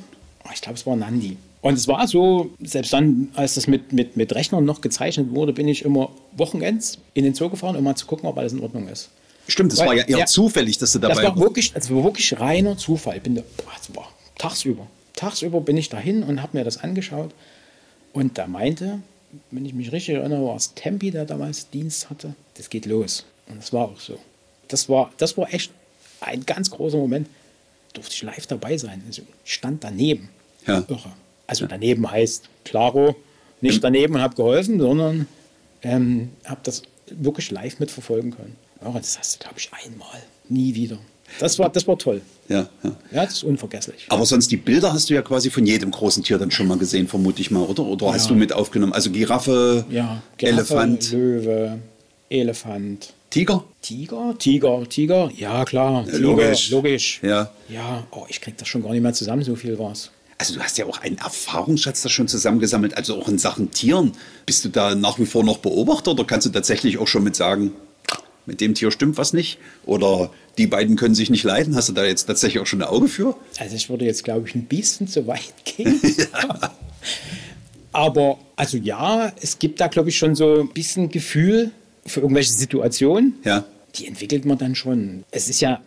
Ich 0.54 0.62
glaube, 0.62 0.78
es 0.78 0.86
war 0.86 0.96
Nandi. 0.96 1.38
Und 1.62 1.74
es 1.74 1.88
war 1.88 2.08
so, 2.08 2.52
selbst 2.62 2.94
dann, 2.94 3.30
als 3.36 3.56
das 3.56 3.68
mit, 3.68 3.92
mit, 3.92 4.16
mit 4.16 4.34
Rechnern 4.34 4.64
noch 4.64 4.80
gezeichnet 4.82 5.32
wurde, 5.32 5.52
bin 5.52 5.68
ich 5.68 5.84
immer 5.84 6.10
wochenends 6.38 7.00
in 7.14 7.26
den 7.26 7.34
Zoo 7.34 7.50
gefahren, 7.50 7.76
um 7.76 7.84
mal 7.84 7.96
zu 7.96 8.06
gucken, 8.06 8.30
ob 8.30 8.38
alles 8.38 8.54
in 8.54 8.62
Ordnung 8.62 8.88
ist. 8.88 9.10
Stimmt, 9.48 9.72
das 9.74 9.80
Weil, 9.80 9.88
war 9.88 9.96
ja 9.96 10.04
eher 10.04 10.20
ja, 10.20 10.26
zufällig, 10.26 10.78
dass 10.78 10.94
du 10.94 11.00
dabei 11.00 11.16
warst. 11.16 11.28
Das 11.28 11.36
war 11.36 11.42
wirklich, 11.42 11.76
also 11.76 12.04
wirklich 12.04 12.40
reiner 12.40 12.78
Zufall. 12.78 13.18
Ich 13.18 13.24
bin 13.24 13.36
da, 13.36 13.42
boah, 13.94 14.08
tagsüber. 14.38 14.88
Tagsüber 15.16 15.60
bin 15.60 15.76
ich 15.76 15.90
dahin 15.90 16.24
und 16.24 16.42
habe 16.42 16.58
mir 16.58 16.64
das 16.64 16.78
angeschaut. 16.78 17.32
Und 18.14 18.38
da 18.38 18.48
meinte, 18.48 19.00
wenn 19.52 19.66
ich 19.66 19.74
mich 19.74 19.92
richtig 19.92 20.16
erinnere, 20.16 20.46
war 20.46 20.56
es 20.56 20.74
Tempi, 20.76 21.12
der 21.12 21.26
damals 21.26 21.70
Dienst 21.70 22.10
hatte. 22.10 22.36
Das 22.56 22.70
geht 22.70 22.86
los. 22.86 23.26
Und 23.48 23.58
das 23.58 23.74
war 23.74 23.86
auch 23.86 24.00
so. 24.00 24.18
Das 24.68 24.88
war, 24.88 25.12
das 25.18 25.38
war 25.38 25.54
echt 25.54 25.72
ein 26.22 26.46
ganz 26.46 26.70
großer 26.70 26.98
Moment. 26.98 27.28
Durfte 27.94 28.14
ich 28.14 28.22
live 28.22 28.46
dabei 28.48 28.78
sein. 28.78 29.04
Also 29.08 29.24
ich 29.44 29.54
stand 29.54 29.84
daneben. 29.84 30.30
Ja. 30.68 30.86
Irre. 30.88 31.12
Also 31.50 31.66
daneben 31.66 32.10
heißt, 32.10 32.48
klaro, 32.64 33.16
nicht 33.60 33.84
daneben 33.84 34.14
und 34.14 34.22
habe 34.22 34.36
geholfen, 34.36 34.80
sondern 34.80 35.26
ähm, 35.82 36.30
habe 36.46 36.62
das 36.62 36.84
wirklich 37.10 37.50
live 37.50 37.80
mitverfolgen 37.80 38.36
können. 38.36 38.56
Ja, 38.84 38.92
das 38.92 39.18
hast 39.18 39.36
du, 39.36 39.40
glaube 39.40 39.56
ich, 39.58 39.72
einmal, 39.74 40.22
nie 40.48 40.76
wieder. 40.76 41.00
Das 41.40 41.58
war, 41.58 41.70
das 41.70 41.88
war 41.88 41.98
toll. 41.98 42.22
Ja, 42.50 42.70
ja. 42.84 42.92
ja, 43.12 43.26
das 43.26 43.34
ist 43.34 43.44
unvergesslich. 43.44 44.06
Aber 44.10 44.28
sonst 44.28 44.52
die 44.52 44.58
Bilder 44.58 44.94
hast 44.94 45.10
du 45.10 45.16
ja 45.16 45.24
quasi 45.24 45.50
von 45.50 45.66
jedem 45.66 45.90
großen 45.90 46.24
Tier 46.24 46.38
dann 46.38 46.52
schon 46.52 46.68
mal 46.68 46.78
gesehen, 46.78 47.08
vermute 47.08 47.42
ich 47.42 47.50
mal, 47.50 47.64
oder? 47.64 47.84
Oder 47.84 48.06
ja. 48.06 48.14
hast 48.14 48.30
du 48.30 48.36
mit 48.36 48.54
aufgenommen? 48.54 48.94
Also 48.94 49.10
Giraffe, 49.10 49.86
ja, 49.90 50.22
Giraffe, 50.38 50.56
Elefant. 50.56 51.12
Löwe, 51.12 51.80
Elefant. 52.30 53.14
Tiger? 53.32 53.64
Tiger, 53.82 54.36
Tiger, 54.38 54.88
Tiger, 54.88 55.32
ja 55.36 55.66
klar. 55.66 56.06
Tiger, 56.06 56.20
logisch. 56.20 56.70
logisch. 56.70 57.20
Ja. 57.24 57.50
Ja, 57.70 58.06
oh, 58.12 58.26
ich 58.28 58.40
krieg 58.40 58.56
das 58.58 58.68
schon 58.68 58.84
gar 58.84 58.92
nicht 58.92 59.02
mehr 59.02 59.14
zusammen, 59.14 59.44
so 59.44 59.56
viel 59.56 59.80
war 59.80 59.94
es. 59.94 60.12
Also 60.40 60.54
du 60.54 60.62
hast 60.62 60.78
ja 60.78 60.86
auch 60.86 61.00
einen 61.00 61.18
Erfahrungsschatz 61.18 62.02
da 62.02 62.08
schon 62.08 62.30
zusammengesammelt, 62.30 62.96
also 62.96 63.20
auch 63.20 63.28
in 63.28 63.38
Sachen 63.38 63.72
Tieren. 63.72 64.14
Bist 64.46 64.64
du 64.64 64.70
da 64.70 64.96
nach 64.96 65.20
wie 65.20 65.26
vor 65.26 65.44
noch 65.44 65.58
Beobachter 65.58 66.12
oder 66.12 66.24
kannst 66.24 66.48
du 66.48 66.50
tatsächlich 66.50 66.98
auch 66.98 67.10
schon 67.10 67.26
mit 67.26 67.36
sagen, 67.36 67.74
mit 68.46 68.62
dem 68.62 68.74
Tier 68.74 68.90
stimmt 68.90 69.18
was 69.18 69.34
nicht? 69.34 69.58
Oder 69.86 70.32
die 70.58 70.66
beiden 70.66 70.96
können 70.96 71.14
sich 71.14 71.30
nicht 71.30 71.44
leiden? 71.44 71.76
Hast 71.76 71.90
du 71.90 71.94
da 71.94 72.06
jetzt 72.06 72.24
tatsächlich 72.24 72.62
auch 72.64 72.68
schon 72.68 72.82
ein 72.82 72.88
Auge 72.88 73.10
für? 73.10 73.36
Also 73.60 73.76
ich 73.76 73.90
würde 73.90 74.06
jetzt, 74.06 74.24
glaube 74.24 74.48
ich, 74.48 74.56
ein 74.56 74.64
bisschen 74.64 75.10
zu 75.10 75.28
weit 75.28 75.54
gehen. 75.66 76.00
ja. 76.18 76.72
Aber 77.92 78.38
also 78.56 78.78
ja, 78.78 79.34
es 79.42 79.60
gibt 79.60 79.82
da, 79.82 79.88
glaube 79.88 80.08
ich, 80.08 80.18
schon 80.18 80.36
so 80.36 80.62
ein 80.62 80.70
bisschen 80.70 81.10
Gefühl 81.10 81.72
für 82.06 82.22
irgendwelche 82.22 82.54
Situationen. 82.54 83.36
Ja. 83.44 83.66
Die 83.96 84.08
entwickelt 84.08 84.46
man 84.46 84.58
dann 84.58 84.74
schon. 84.74 85.26
Es 85.32 85.50
ist 85.50 85.60
ja 85.60 85.82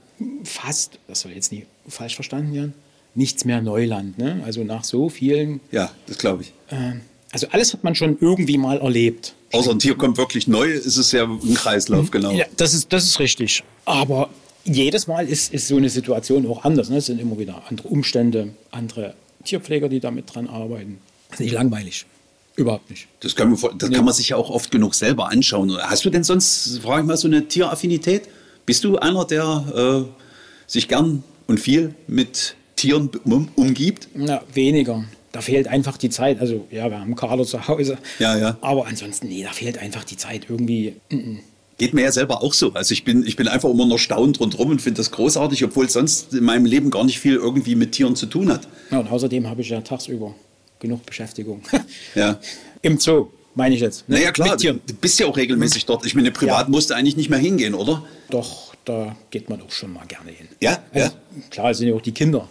fast, 0.44 0.98
das 1.08 1.20
soll 1.20 1.32
jetzt 1.32 1.52
nie 1.52 1.64
falsch 1.88 2.16
verstanden 2.16 2.52
werden, 2.54 2.74
nichts 3.14 3.44
mehr 3.44 3.60
Neuland. 3.60 4.18
Ne? 4.18 4.42
Also 4.44 4.64
nach 4.64 4.84
so 4.84 5.08
vielen. 5.08 5.60
Ja, 5.70 5.90
das 6.06 6.18
glaube 6.18 6.42
ich. 6.42 6.52
Äh, 6.70 6.94
also 7.32 7.46
alles 7.50 7.72
hat 7.72 7.84
man 7.84 7.94
schon 7.94 8.18
irgendwie 8.20 8.58
mal 8.58 8.78
erlebt. 8.78 9.34
Außer 9.52 9.70
ein 9.70 9.78
Tier 9.78 9.96
kommt 9.96 10.16
wirklich 10.16 10.48
neu, 10.48 10.70
ist 10.70 10.96
es 10.96 11.12
ja 11.12 11.24
ein 11.24 11.54
Kreislauf, 11.54 12.10
genau. 12.10 12.32
Ja, 12.32 12.46
das 12.56 12.72
ist, 12.74 12.92
das 12.92 13.04
ist 13.04 13.18
richtig. 13.18 13.62
Aber 13.84 14.30
jedes 14.64 15.06
Mal 15.06 15.28
ist, 15.28 15.52
ist 15.52 15.68
so 15.68 15.76
eine 15.76 15.88
Situation 15.88 16.46
auch 16.46 16.64
anders. 16.64 16.88
Ne? 16.88 16.98
Es 16.98 17.06
sind 17.06 17.20
immer 17.20 17.38
wieder 17.38 17.62
andere 17.68 17.88
Umstände, 17.88 18.54
andere 18.70 19.14
Tierpfleger, 19.44 19.88
die 19.88 20.00
damit 20.00 20.34
dran 20.34 20.48
arbeiten. 20.48 20.98
Das 21.28 21.40
ist 21.40 21.44
nicht 21.44 21.54
langweilig. 21.54 22.06
Überhaupt 22.54 22.90
nicht. 22.90 23.08
Das, 23.20 23.34
kann 23.34 23.50
man, 23.50 23.78
das 23.78 23.90
kann 23.90 24.04
man 24.04 24.12
sich 24.12 24.30
ja 24.30 24.36
auch 24.36 24.50
oft 24.50 24.70
genug 24.70 24.94
selber 24.94 25.30
anschauen. 25.30 25.74
Hast 25.78 26.04
du 26.04 26.10
denn 26.10 26.22
sonst, 26.22 26.80
frage 26.82 27.02
ich 27.02 27.06
mal, 27.06 27.16
so 27.16 27.28
eine 27.28 27.48
Tieraffinität? 27.48 28.28
Bist 28.66 28.84
du 28.84 28.98
einer, 28.98 29.24
der 29.24 30.06
äh, 30.06 30.70
sich 30.70 30.86
gern 30.86 31.24
und 31.46 31.60
viel 31.60 31.94
mit 32.06 32.54
Tieren 32.76 33.10
um, 33.24 33.48
umgibt? 33.54 34.08
Na, 34.14 34.42
weniger. 34.52 35.04
Da 35.32 35.40
fehlt 35.40 35.66
einfach 35.66 35.96
die 35.96 36.10
Zeit. 36.10 36.40
Also, 36.40 36.66
ja, 36.70 36.90
wir 36.90 37.00
haben 37.00 37.16
Kader 37.16 37.44
zu 37.44 37.66
Hause. 37.66 37.96
Ja, 38.18 38.36
ja. 38.36 38.58
Aber 38.60 38.86
ansonsten, 38.86 39.28
nee, 39.28 39.42
da 39.42 39.50
fehlt 39.50 39.78
einfach 39.78 40.04
die 40.04 40.16
Zeit 40.16 40.46
irgendwie. 40.48 40.96
Mm. 41.10 41.38
Geht 41.78 41.94
mir 41.94 42.02
ja 42.02 42.12
selber 42.12 42.42
auch 42.42 42.52
so. 42.52 42.72
Also 42.74 42.92
ich 42.92 43.02
bin, 43.02 43.26
ich 43.26 43.34
bin 43.34 43.48
einfach 43.48 43.70
immer 43.70 43.86
noch 43.86 43.98
staunend 43.98 44.38
rundherum 44.38 44.70
und 44.70 44.82
finde 44.82 44.98
das 44.98 45.10
großartig, 45.10 45.64
obwohl 45.64 45.88
sonst 45.88 46.34
in 46.34 46.44
meinem 46.44 46.66
Leben 46.66 46.90
gar 46.90 47.02
nicht 47.02 47.18
viel 47.18 47.34
irgendwie 47.34 47.74
mit 47.74 47.92
Tieren 47.92 48.14
zu 48.14 48.26
tun 48.26 48.52
hat. 48.52 48.68
Ja, 48.90 48.98
und 49.00 49.10
außerdem 49.10 49.48
habe 49.48 49.62
ich 49.62 49.70
ja 49.70 49.80
tagsüber 49.80 50.34
genug 50.78 51.06
Beschäftigung. 51.06 51.62
Ja. 52.14 52.38
Im 52.82 52.98
Zoo, 52.98 53.28
meine 53.54 53.74
ich 53.74 53.80
jetzt. 53.80 54.08
Ne? 54.08 54.16
Naja, 54.16 54.32
klar, 54.32 54.56
du 54.56 54.74
bist 55.00 55.18
ja 55.18 55.26
auch 55.26 55.36
regelmäßig 55.36 55.86
dort. 55.86 56.04
Ich 56.04 56.14
meine, 56.14 56.30
privat 56.30 56.66
ja. 56.66 56.70
musst 56.70 56.90
du 56.90 56.94
eigentlich 56.94 57.16
nicht 57.16 57.30
mehr 57.30 57.38
hingehen, 57.38 57.74
oder? 57.74 58.04
Doch, 58.28 58.74
da 58.84 59.16
geht 59.30 59.48
man 59.48 59.62
auch 59.62 59.70
schon 59.70 59.92
mal 59.92 60.04
gerne 60.06 60.30
hin. 60.30 60.48
Ja, 60.60 60.82
also, 60.92 61.06
ja. 61.06 61.12
Klar, 61.50 61.70
es 61.70 61.78
sind 61.78 61.88
ja 61.88 61.94
auch 61.94 62.02
die 62.02 62.12
Kinder, 62.12 62.48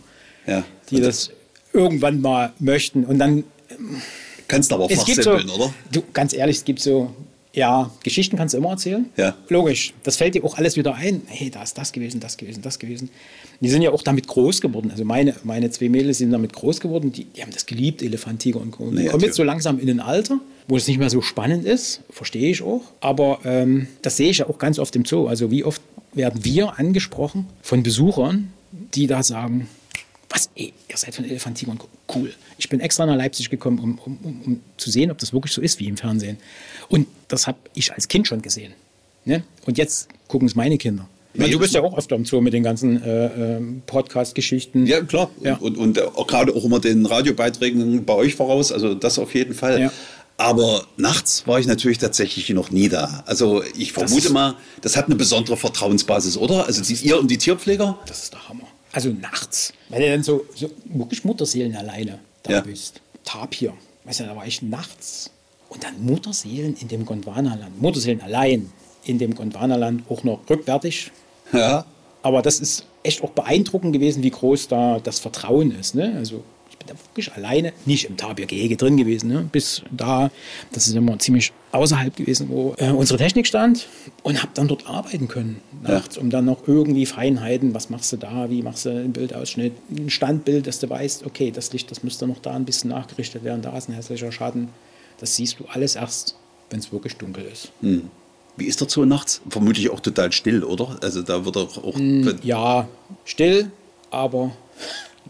ja. 0.48 0.64
die 0.90 1.00
das 1.02 1.32
irgendwann 1.74 2.22
mal 2.22 2.54
möchten. 2.60 3.06
Und 3.06 3.20
dann. 3.20 3.44
Kannst 4.48 4.72
du 4.72 4.76
aber 4.76 4.90
fachsimpeln, 4.90 5.48
so, 5.48 5.54
oder? 5.56 5.74
Du, 5.92 6.04
ganz 6.14 6.34
ehrlich, 6.34 6.58
es 6.58 6.66
gibt 6.66 6.82
so 6.82 7.12
ja, 7.54 7.92
Geschichten 8.04 8.38
kannst 8.38 8.54
du 8.54 8.60
immer 8.60 8.70
erzählen. 8.70 9.06
Ja. 9.18 9.36
Logisch. 9.50 9.94
Das 10.04 10.16
fällt 10.16 10.36
dir 10.36 10.44
auch 10.46 10.58
alles 10.58 10.78
wieder 10.78 10.96
ein. 10.96 11.22
Hey, 11.28 11.50
da 11.50 11.62
ist 11.64 11.78
das 11.78 11.92
gewesen, 11.92 12.22
das 12.22 12.38
gewesen, 12.38 12.62
das 12.62 12.80
gewesen. 12.80 13.10
Die 13.60 13.70
sind 13.70 13.82
ja 13.82 13.92
auch 13.92 14.04
damit 14.04 14.28
groß 14.28 14.62
geworden. 14.62 14.90
Also 14.90 15.04
meine, 15.04 15.36
meine 15.44 15.70
zwei 15.70 15.90
Mädels 15.90 16.20
sind 16.20 16.32
damit 16.32 16.54
groß 16.54 16.80
geworden. 16.80 17.12
Die, 17.12 17.26
die 17.26 17.42
haben 17.42 17.52
das 17.52 17.66
geliebt, 17.66 18.02
Elefant, 18.02 18.40
Tiger 18.40 18.62
und 18.62 18.72
Co. 18.72 18.90
Die 18.92 19.06
kommen 19.06 19.24
jetzt 19.24 19.36
so 19.36 19.44
langsam 19.44 19.80
in 19.80 19.90
ein 19.90 20.00
Alter, 20.00 20.40
wo 20.68 20.78
es 20.78 20.88
nicht 20.88 20.98
mehr 20.98 21.10
so 21.10 21.22
spannend 21.22 21.66
ist. 21.66 22.02
Verstehe 22.10 22.50
ich 22.50 22.62
auch. 22.62 22.84
Aber 23.02 23.40
ähm, 23.44 23.88
das 24.02 24.18
sehe 24.18 24.30
ich 24.30 24.38
ja 24.38 24.48
auch 24.48 24.58
ganz 24.58 24.80
oft 24.80 24.96
im 24.96 25.04
Zoo. 25.04 25.28
Also 25.28 25.52
wie 25.52 25.66
oft 25.66 25.82
werden 26.14 26.46
wir 26.46 26.80
angesprochen 26.80 27.48
von 27.62 27.84
Besuchern, 27.84 28.54
die 28.72 29.08
da 29.08 29.24
sagen, 29.24 29.68
was, 30.32 30.50
ey, 30.56 30.74
ihr 30.90 30.98
seid 30.98 31.16
von 31.16 31.26
Elefant, 31.26 31.58
Tiger 31.58 31.72
und 31.72 31.80
Co. 31.80 31.88
Cool. 32.14 32.34
Ich 32.58 32.70
bin 32.70 32.80
extra 32.80 33.06
nach 33.06 33.16
Leipzig 33.16 33.50
gekommen, 33.50 33.80
um, 33.80 34.00
um, 34.06 34.18
um, 34.24 34.42
um 34.46 34.60
zu 34.78 34.90
sehen, 34.90 35.12
ob 35.12 35.18
das 35.18 35.34
wirklich 35.34 35.54
so 35.54 35.62
ist 35.62 35.80
wie 35.80 35.88
im 35.88 35.98
Fernsehen. 35.98 36.38
Und 36.90 37.08
das 37.28 37.48
habe 37.48 37.58
ich 37.74 37.94
als 37.94 38.08
Kind 38.08 38.28
schon 38.28 38.42
gesehen. 38.42 38.74
Ne? 39.26 39.44
Und 39.66 39.78
jetzt 39.78 40.10
gucken 40.28 40.48
es 40.48 40.56
meine 40.56 40.78
Kinder. 40.78 41.08
Ja, 41.34 41.48
du 41.48 41.60
bist 41.60 41.74
ja 41.74 41.82
auch 41.82 41.98
öfter 41.98 42.16
im 42.16 42.26
Zoo 42.26 42.42
mit 42.42 42.54
den 42.54 42.64
ganzen 42.64 43.02
äh, 43.02 43.58
äh, 43.58 43.62
Podcast-Geschichten. 43.86 44.86
Ja, 44.86 45.02
klar. 45.02 45.32
Ja. 45.42 45.56
Und, 45.56 45.78
und, 45.78 45.98
und 45.98 46.28
gerade 46.28 46.54
auch 46.54 46.66
immer 46.66 46.80
den 46.80 47.06
Radiobeiträgen 47.06 48.04
bei 48.04 48.14
euch 48.14 48.36
voraus. 48.36 48.72
Also 48.72 48.96
das 48.96 49.18
auf 49.18 49.34
jeden 49.34 49.54
Fall. 49.54 49.80
Ja. 49.80 49.92
Aber 50.36 50.86
nachts 50.98 51.48
war 51.48 51.60
ich 51.60 51.68
natürlich 51.68 52.00
tatsächlich 52.00 52.50
noch 52.50 52.72
nie 52.72 52.90
da. 52.90 53.24
Also 53.28 53.64
ich 53.78 53.94
vermute 53.94 54.24
das 54.24 54.32
mal, 54.32 54.56
das 54.82 54.98
hat 54.98 55.06
eine 55.06 55.16
besondere 55.16 55.56
Vertrauensbasis, 55.56 56.36
oder? 56.36 56.66
Also 56.66 56.82
ihr 56.94 57.20
und 57.20 57.30
die 57.30 57.38
Tierpfleger? 57.38 57.98
Das 58.08 58.24
ist 58.24 58.34
der 58.34 58.50
Hammer. 58.50 58.68
Also 58.94 59.10
nachts, 59.10 59.74
weil 59.90 60.02
du 60.02 60.10
dann 60.10 60.24
so, 60.24 60.46
so 60.54 60.70
wirklich 60.86 61.24
Mutterseelen 61.24 61.76
alleine 61.76 62.20
da 62.44 62.54
ja. 62.54 62.62
bist. 62.62 63.02
Tapir. 63.24 63.74
Weißt 64.04 64.22
du, 64.22 64.24
da 64.26 64.36
war 64.36 64.46
ich 64.46 64.62
nachts 64.62 65.32
und 65.70 65.84
dann 65.84 66.04
Mutterseelen 66.04 66.76
in 66.76 66.88
dem 66.88 67.06
Gondwanaland. 67.06 67.82
Mutterseelen 67.82 68.22
allein 68.22 68.72
in 69.04 69.18
dem 69.18 69.36
Gondwanaland, 69.36 70.04
auch 70.10 70.24
noch 70.24 70.42
rückwärtig. 70.50 71.12
Ja. 71.54 71.86
Aber 72.22 72.42
das 72.42 72.60
ist 72.60 72.86
echt 73.04 73.24
auch 73.24 73.32
beeindruckend 73.32 73.94
gewesen, 73.94 74.24
wie 74.24 74.30
groß 74.30 74.68
da 74.68 75.00
das 75.00 75.20
Vertrauen 75.20 75.72
ist. 75.72 75.96
Ne? 75.96 76.14
Also 76.18 76.44
bin 76.86 76.96
da 76.96 77.02
wirklich 77.10 77.34
alleine, 77.34 77.74
nicht 77.86 78.06
im 78.06 78.18
Tapirgehege 78.18 78.78
drin 78.78 78.98
gewesen, 78.98 79.30
ne? 79.30 79.48
bis 79.52 79.82
da, 79.92 80.32
das 80.72 80.88
ist 80.88 80.96
immer 80.96 81.18
ziemlich 81.20 81.54
außerhalb 81.72 82.16
gewesen, 82.16 82.50
wo 82.50 82.76
äh, 82.78 82.90
unsere 82.90 83.18
Technik 83.18 83.48
stand 83.48 83.88
und 84.24 84.42
habe 84.42 84.52
dann 84.54 84.68
dort 84.68 84.88
arbeiten 84.88 85.28
können 85.28 85.62
nachts, 85.82 86.18
ja. 86.18 86.22
um 86.22 86.30
dann 86.30 86.46
noch 86.46 86.68
irgendwie 86.68 87.06
Feinheiten, 87.06 87.74
was 87.74 87.90
machst 87.90 88.12
du 88.12 88.18
da, 88.18 88.50
wie 88.50 88.62
machst 88.62 88.86
du 88.86 88.90
einen 88.90 89.14
Bildausschnitt, 89.14 89.74
ein 89.90 90.10
Standbild, 90.10 90.68
dass 90.68 90.80
du 90.80 90.90
weißt, 90.90 91.26
okay, 91.26 91.52
das 91.52 91.72
Licht, 91.72 91.90
das 91.92 92.04
müsste 92.04 92.28
noch 92.28 92.40
da 92.40 92.52
ein 92.52 92.66
bisschen 92.66 92.90
nachgerichtet 92.90 93.44
werden, 93.44 93.62
da 93.62 93.78
ist 93.78 93.88
ein 93.88 93.94
hässlicher 93.94 94.32
Schatten 94.32 94.70
das 95.22 95.36
siehst 95.36 95.60
du 95.60 95.66
alles 95.66 95.96
erst, 95.96 96.36
wenn 96.70 96.80
es 96.80 96.92
wirklich 96.92 97.16
dunkel 97.16 97.46
ist. 97.46 97.72
Hm. 97.82 98.10
Wie 98.58 98.66
ist 98.66 98.80
Zoo 98.90 99.06
nachts? 99.06 99.42
Vermutlich 99.50 99.90
auch 99.90 100.02
total 100.02 100.32
still, 100.32 100.64
oder? 100.64 100.98
Also 101.02 101.22
da 101.22 101.46
wird 101.46 101.56
auch. 101.56 101.78
auch 101.78 101.96
hm, 101.96 102.40
ja, 102.44 102.88
still, 103.24 103.72
aber 104.10 104.52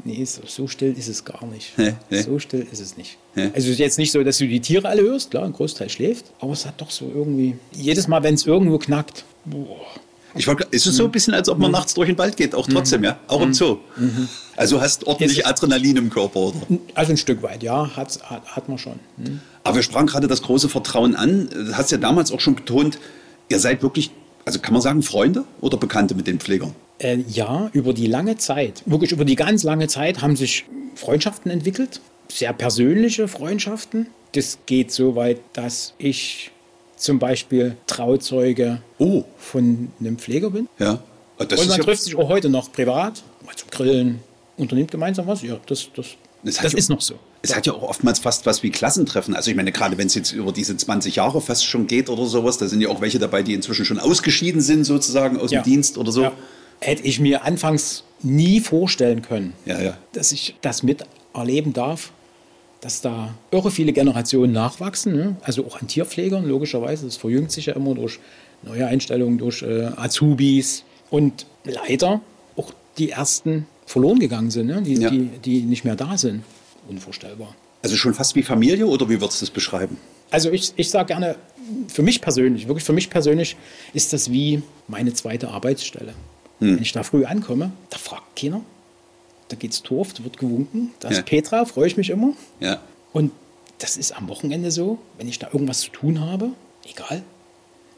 nee, 0.03 0.23
so, 0.25 0.41
so, 0.45 0.67
still 0.67 0.93
ist 0.97 1.07
es 1.07 1.23
gar 1.25 1.45
nicht. 1.45 1.77
Nee, 1.77 1.93
nee. 2.09 2.21
So 2.21 2.39
still 2.39 2.67
ist 2.71 2.79
es 2.79 2.97
nicht. 2.97 3.17
Nee. 3.35 3.51
Also 3.53 3.67
es 3.67 3.67
ist 3.67 3.79
jetzt 3.79 3.97
nicht 3.97 4.11
so, 4.11 4.23
dass 4.23 4.37
du 4.37 4.47
die 4.47 4.59
Tiere 4.59 4.87
alle 4.87 5.01
hörst, 5.01 5.31
klar, 5.31 5.43
ein 5.43 5.53
Großteil 5.53 5.89
schläft, 5.89 6.25
aber 6.39 6.53
es 6.53 6.65
hat 6.65 6.79
doch 6.79 6.91
so 6.91 7.11
irgendwie. 7.13 7.55
Jedes 7.71 8.07
Mal, 8.07 8.23
wenn 8.23 8.35
es 8.35 8.45
irgendwo 8.45 8.77
knackt, 8.77 9.25
boah, 9.45 9.77
ich 10.35 10.47
wollte, 10.47 10.65
ist 10.71 10.87
es 10.87 10.95
so 10.95 11.05
ein 11.05 11.11
bisschen, 11.11 11.33
als 11.33 11.49
ob 11.49 11.57
man 11.57 11.71
mhm. 11.71 11.73
nachts 11.77 11.93
durch 11.93 12.07
den 12.07 12.17
Wald 12.17 12.37
geht, 12.37 12.55
auch 12.55 12.67
trotzdem, 12.67 13.03
ja? 13.03 13.19
Auch 13.27 13.41
im 13.41 13.49
mhm. 13.49 13.53
Zoo. 13.53 13.77
Mhm. 13.97 14.29
Also 14.55 14.81
hast 14.81 15.05
ordentlich 15.05 15.45
Adrenalin 15.45 15.97
im 15.97 16.09
Körper, 16.09 16.39
oder? 16.39 16.61
Also 16.93 17.11
ein 17.11 17.17
Stück 17.17 17.43
weit, 17.43 17.63
ja, 17.63 17.95
hat, 17.95 18.19
hat, 18.23 18.45
hat 18.55 18.69
man 18.69 18.77
schon. 18.77 18.99
Mhm. 19.17 19.41
Aber 19.63 19.75
wir 19.75 19.83
sprachen 19.83 20.07
gerade 20.07 20.27
das 20.27 20.41
große 20.41 20.69
Vertrauen 20.69 21.15
an. 21.15 21.49
Du 21.49 21.75
hast 21.75 21.91
ja 21.91 21.97
damals 21.97 22.31
auch 22.31 22.39
schon 22.39 22.55
betont, 22.55 22.97
ihr 23.49 23.59
seid 23.59 23.81
wirklich, 23.83 24.11
also 24.45 24.59
kann 24.59 24.73
man 24.73 24.81
sagen, 24.81 25.01
Freunde 25.01 25.43
oder 25.59 25.77
Bekannte 25.77 26.15
mit 26.15 26.27
den 26.27 26.39
Pflegern? 26.39 26.73
Äh, 27.01 27.23
ja, 27.27 27.69
über 27.73 27.93
die 27.93 28.05
lange 28.05 28.37
Zeit, 28.37 28.83
wirklich 28.85 29.11
über 29.11 29.25
die 29.25 29.35
ganz 29.35 29.63
lange 29.63 29.87
Zeit 29.87 30.21
haben 30.21 30.35
sich 30.35 30.65
Freundschaften 30.93 31.49
entwickelt, 31.49 31.99
sehr 32.31 32.53
persönliche 32.53 33.27
Freundschaften. 33.27 34.07
Das 34.33 34.59
geht 34.67 34.91
so 34.91 35.15
weit, 35.15 35.39
dass 35.53 35.95
ich 35.97 36.51
zum 36.95 37.17
Beispiel 37.17 37.75
Trauzeuge 37.87 38.83
oh. 38.99 39.23
von 39.39 39.89
einem 39.99 40.19
Pfleger 40.19 40.51
bin. 40.51 40.69
Ja. 40.77 41.01
Ah, 41.39 41.45
das 41.45 41.61
und 41.61 41.69
man 41.69 41.81
trifft 41.81 42.03
sich 42.03 42.15
auch 42.15 42.29
heute 42.29 42.49
noch 42.49 42.71
privat, 42.71 43.23
mal 43.43 43.55
zum 43.55 43.71
Grillen, 43.71 44.19
unternimmt 44.57 44.91
gemeinsam 44.91 45.25
was. 45.25 45.41
Ja, 45.41 45.59
das, 45.65 45.89
das, 45.95 46.05
das, 46.43 46.57
das 46.57 46.73
ist 46.75 46.89
noch 46.89 47.01
so. 47.01 47.15
Es 47.41 47.55
hat 47.55 47.65
ja 47.65 47.73
auch 47.73 47.81
oftmals 47.81 48.19
fast 48.19 48.45
was 48.45 48.61
wie 48.61 48.69
Klassentreffen. 48.69 49.35
Also 49.35 49.49
ich 49.49 49.57
meine, 49.57 49.71
gerade 49.71 49.97
wenn 49.97 50.05
es 50.05 50.13
jetzt 50.13 50.33
über 50.33 50.51
diese 50.51 50.77
20 50.77 51.15
Jahre 51.15 51.41
fast 51.41 51.65
schon 51.65 51.87
geht 51.87 52.09
oder 52.09 52.27
sowas, 52.27 52.59
da 52.59 52.67
sind 52.67 52.81
ja 52.81 52.89
auch 52.89 53.01
welche 53.01 53.17
dabei, 53.17 53.41
die 53.41 53.55
inzwischen 53.55 53.85
schon 53.85 53.97
ausgeschieden 53.97 54.61
sind 54.61 54.83
sozusagen 54.83 55.39
aus 55.39 55.49
ja. 55.49 55.61
dem 55.61 55.63
Dienst 55.63 55.97
oder 55.97 56.11
so. 56.11 56.31
Hätte 56.81 57.03
ich 57.03 57.19
mir 57.19 57.43
anfangs 57.43 58.03
nie 58.21 58.59
vorstellen 58.59 59.21
können, 59.21 59.53
ja, 59.65 59.79
ja. 59.81 59.97
dass 60.13 60.31
ich 60.31 60.55
das 60.61 60.83
miterleben 60.83 61.73
darf 61.73 62.11
dass 62.81 63.01
da 63.01 63.35
irre 63.51 63.69
viele 63.71 63.93
Generationen 63.93 64.51
nachwachsen, 64.51 65.15
ne? 65.15 65.35
also 65.43 65.65
auch 65.65 65.79
an 65.79 65.87
Tierpflegern, 65.87 66.43
logischerweise. 66.45 67.05
Das 67.05 67.15
verjüngt 67.15 67.51
sich 67.51 67.67
ja 67.67 67.75
immer 67.75 67.93
durch 67.93 68.19
neue 68.63 68.87
Einstellungen, 68.87 69.37
durch 69.37 69.61
äh, 69.61 69.91
Azubis 69.95 70.83
und 71.11 71.45
leider 71.63 72.21
auch 72.57 72.73
die 72.97 73.11
ersten 73.11 73.67
verloren 73.85 74.19
gegangen 74.19 74.49
sind, 74.49 74.67
ne? 74.67 74.81
die, 74.81 74.95
ja. 74.95 75.09
die, 75.11 75.29
die 75.45 75.61
nicht 75.61 75.85
mehr 75.85 75.95
da 75.95 76.17
sind. 76.17 76.43
Unvorstellbar. 76.89 77.55
Also 77.83 77.95
schon 77.95 78.15
fast 78.15 78.35
wie 78.35 78.43
Familie 78.43 78.87
oder 78.87 79.07
wie 79.09 79.21
würdest 79.21 79.41
du 79.41 79.45
das 79.45 79.51
beschreiben? 79.51 79.97
Also 80.31 80.49
ich, 80.49 80.73
ich 80.75 80.89
sage 80.89 81.07
gerne, 81.07 81.35
für 81.87 82.01
mich 82.01 82.19
persönlich, 82.19 82.67
wirklich 82.67 82.83
für 82.83 82.93
mich 82.93 83.09
persönlich 83.11 83.57
ist 83.93 84.11
das 84.11 84.31
wie 84.31 84.63
meine 84.87 85.13
zweite 85.13 85.49
Arbeitsstelle. 85.49 86.13
Hm. 86.61 86.75
Wenn 86.75 86.83
ich 86.83 86.93
da 86.93 87.03
früh 87.03 87.25
ankomme, 87.25 87.71
da 87.89 87.97
fragt 87.97 88.39
keiner, 88.39 88.61
da 89.49 89.57
geht's 89.57 89.83
Torf, 89.83 90.13
da 90.13 90.23
wird 90.23 90.37
gewunken. 90.37 90.91
Da 90.99 91.09
ist 91.09 91.17
ja. 91.17 91.23
Petra, 91.23 91.65
freue 91.65 91.87
ich 91.87 91.97
mich 91.97 92.09
immer. 92.09 92.33
Ja. 92.59 92.79
Und 93.11 93.31
das 93.79 93.97
ist 93.97 94.15
am 94.15 94.29
Wochenende 94.29 94.71
so, 94.71 94.99
wenn 95.17 95.27
ich 95.27 95.39
da 95.39 95.49
irgendwas 95.51 95.81
zu 95.81 95.89
tun 95.89 96.21
habe, 96.21 96.51
egal, 96.89 97.23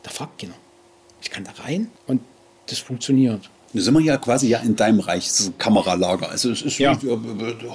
da 0.02 0.10
fragt 0.10 0.42
keiner. 0.42 0.56
Ich 1.22 1.30
kann 1.30 1.44
da 1.44 1.52
rein 1.64 1.90
und 2.08 2.22
das 2.68 2.80
funktioniert. 2.80 3.50
Da 3.74 3.82
sind 3.82 3.94
wir 3.94 4.02
ja 4.02 4.18
quasi 4.18 4.48
ja 4.48 4.60
in 4.60 4.76
deinem 4.76 5.00
Reich, 5.00 5.28
das 5.28 5.52
Kameralager. 5.58 6.30
Also 6.30 6.52
es 6.52 6.62
ist 6.62 6.78
ja. 6.78 6.98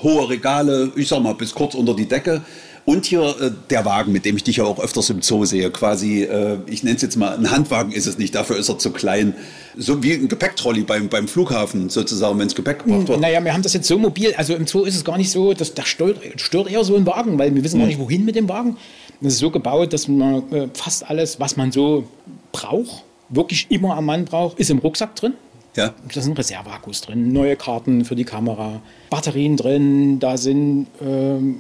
hohe 0.02 0.28
Regale, 0.28 0.92
ich 0.96 1.08
sag 1.08 1.22
mal, 1.22 1.34
bis 1.34 1.54
kurz 1.54 1.74
unter 1.74 1.94
die 1.94 2.06
Decke. 2.06 2.42
Und 2.88 3.04
hier 3.04 3.36
äh, 3.38 3.50
der 3.68 3.84
Wagen, 3.84 4.12
mit 4.12 4.24
dem 4.24 4.38
ich 4.38 4.44
dich 4.44 4.56
ja 4.56 4.64
auch 4.64 4.80
öfters 4.80 5.10
im 5.10 5.20
Zoo 5.20 5.44
sehe, 5.44 5.70
quasi, 5.70 6.22
äh, 6.22 6.56
ich 6.64 6.82
nenne 6.82 6.96
es 6.96 7.02
jetzt 7.02 7.16
mal, 7.16 7.36
ein 7.36 7.50
Handwagen 7.50 7.92
ist 7.92 8.06
es 8.06 8.16
nicht, 8.16 8.34
dafür 8.34 8.56
ist 8.56 8.70
er 8.70 8.78
zu 8.78 8.92
klein. 8.92 9.34
So 9.76 10.02
wie 10.02 10.14
ein 10.14 10.26
Gepäcktrolley 10.26 10.84
beim, 10.84 11.10
beim 11.10 11.28
Flughafen 11.28 11.90
sozusagen, 11.90 12.38
wenn 12.38 12.46
es 12.46 12.54
Gepäck 12.54 12.86
gebracht 12.86 13.06
wird. 13.06 13.20
Naja, 13.20 13.44
wir 13.44 13.52
haben 13.52 13.60
das 13.60 13.74
jetzt 13.74 13.88
so 13.88 13.98
mobil, 13.98 14.32
also 14.38 14.54
im 14.54 14.66
Zoo 14.66 14.84
ist 14.84 14.96
es 14.96 15.04
gar 15.04 15.18
nicht 15.18 15.30
so, 15.30 15.52
dass, 15.52 15.74
da 15.74 15.84
stört, 15.84 16.16
stört 16.40 16.70
eher 16.70 16.82
so 16.82 16.96
ein 16.96 17.04
Wagen, 17.04 17.38
weil 17.38 17.54
wir 17.54 17.62
wissen 17.62 17.76
mhm. 17.76 17.82
gar 17.82 17.88
nicht, 17.88 17.98
wohin 17.98 18.24
mit 18.24 18.36
dem 18.36 18.48
Wagen. 18.48 18.78
Das 19.20 19.34
ist 19.34 19.40
so 19.40 19.50
gebaut, 19.50 19.92
dass 19.92 20.08
man 20.08 20.50
äh, 20.50 20.68
fast 20.72 21.10
alles, 21.10 21.38
was 21.38 21.58
man 21.58 21.70
so 21.70 22.04
braucht, 22.52 23.04
wirklich 23.28 23.66
immer 23.68 23.98
am 23.98 24.06
Mann 24.06 24.24
braucht, 24.24 24.58
ist 24.58 24.70
im 24.70 24.78
Rucksack 24.78 25.14
drin. 25.14 25.34
Ja. 25.76 25.92
Da 26.14 26.20
sind 26.22 26.38
Reserveakkus 26.38 27.02
drin, 27.02 27.34
neue 27.34 27.54
Karten 27.54 28.06
für 28.06 28.16
die 28.16 28.24
Kamera, 28.24 28.80
Batterien 29.10 29.58
drin, 29.58 30.20
da 30.20 30.38
sind 30.38 30.86
ähm, 31.02 31.56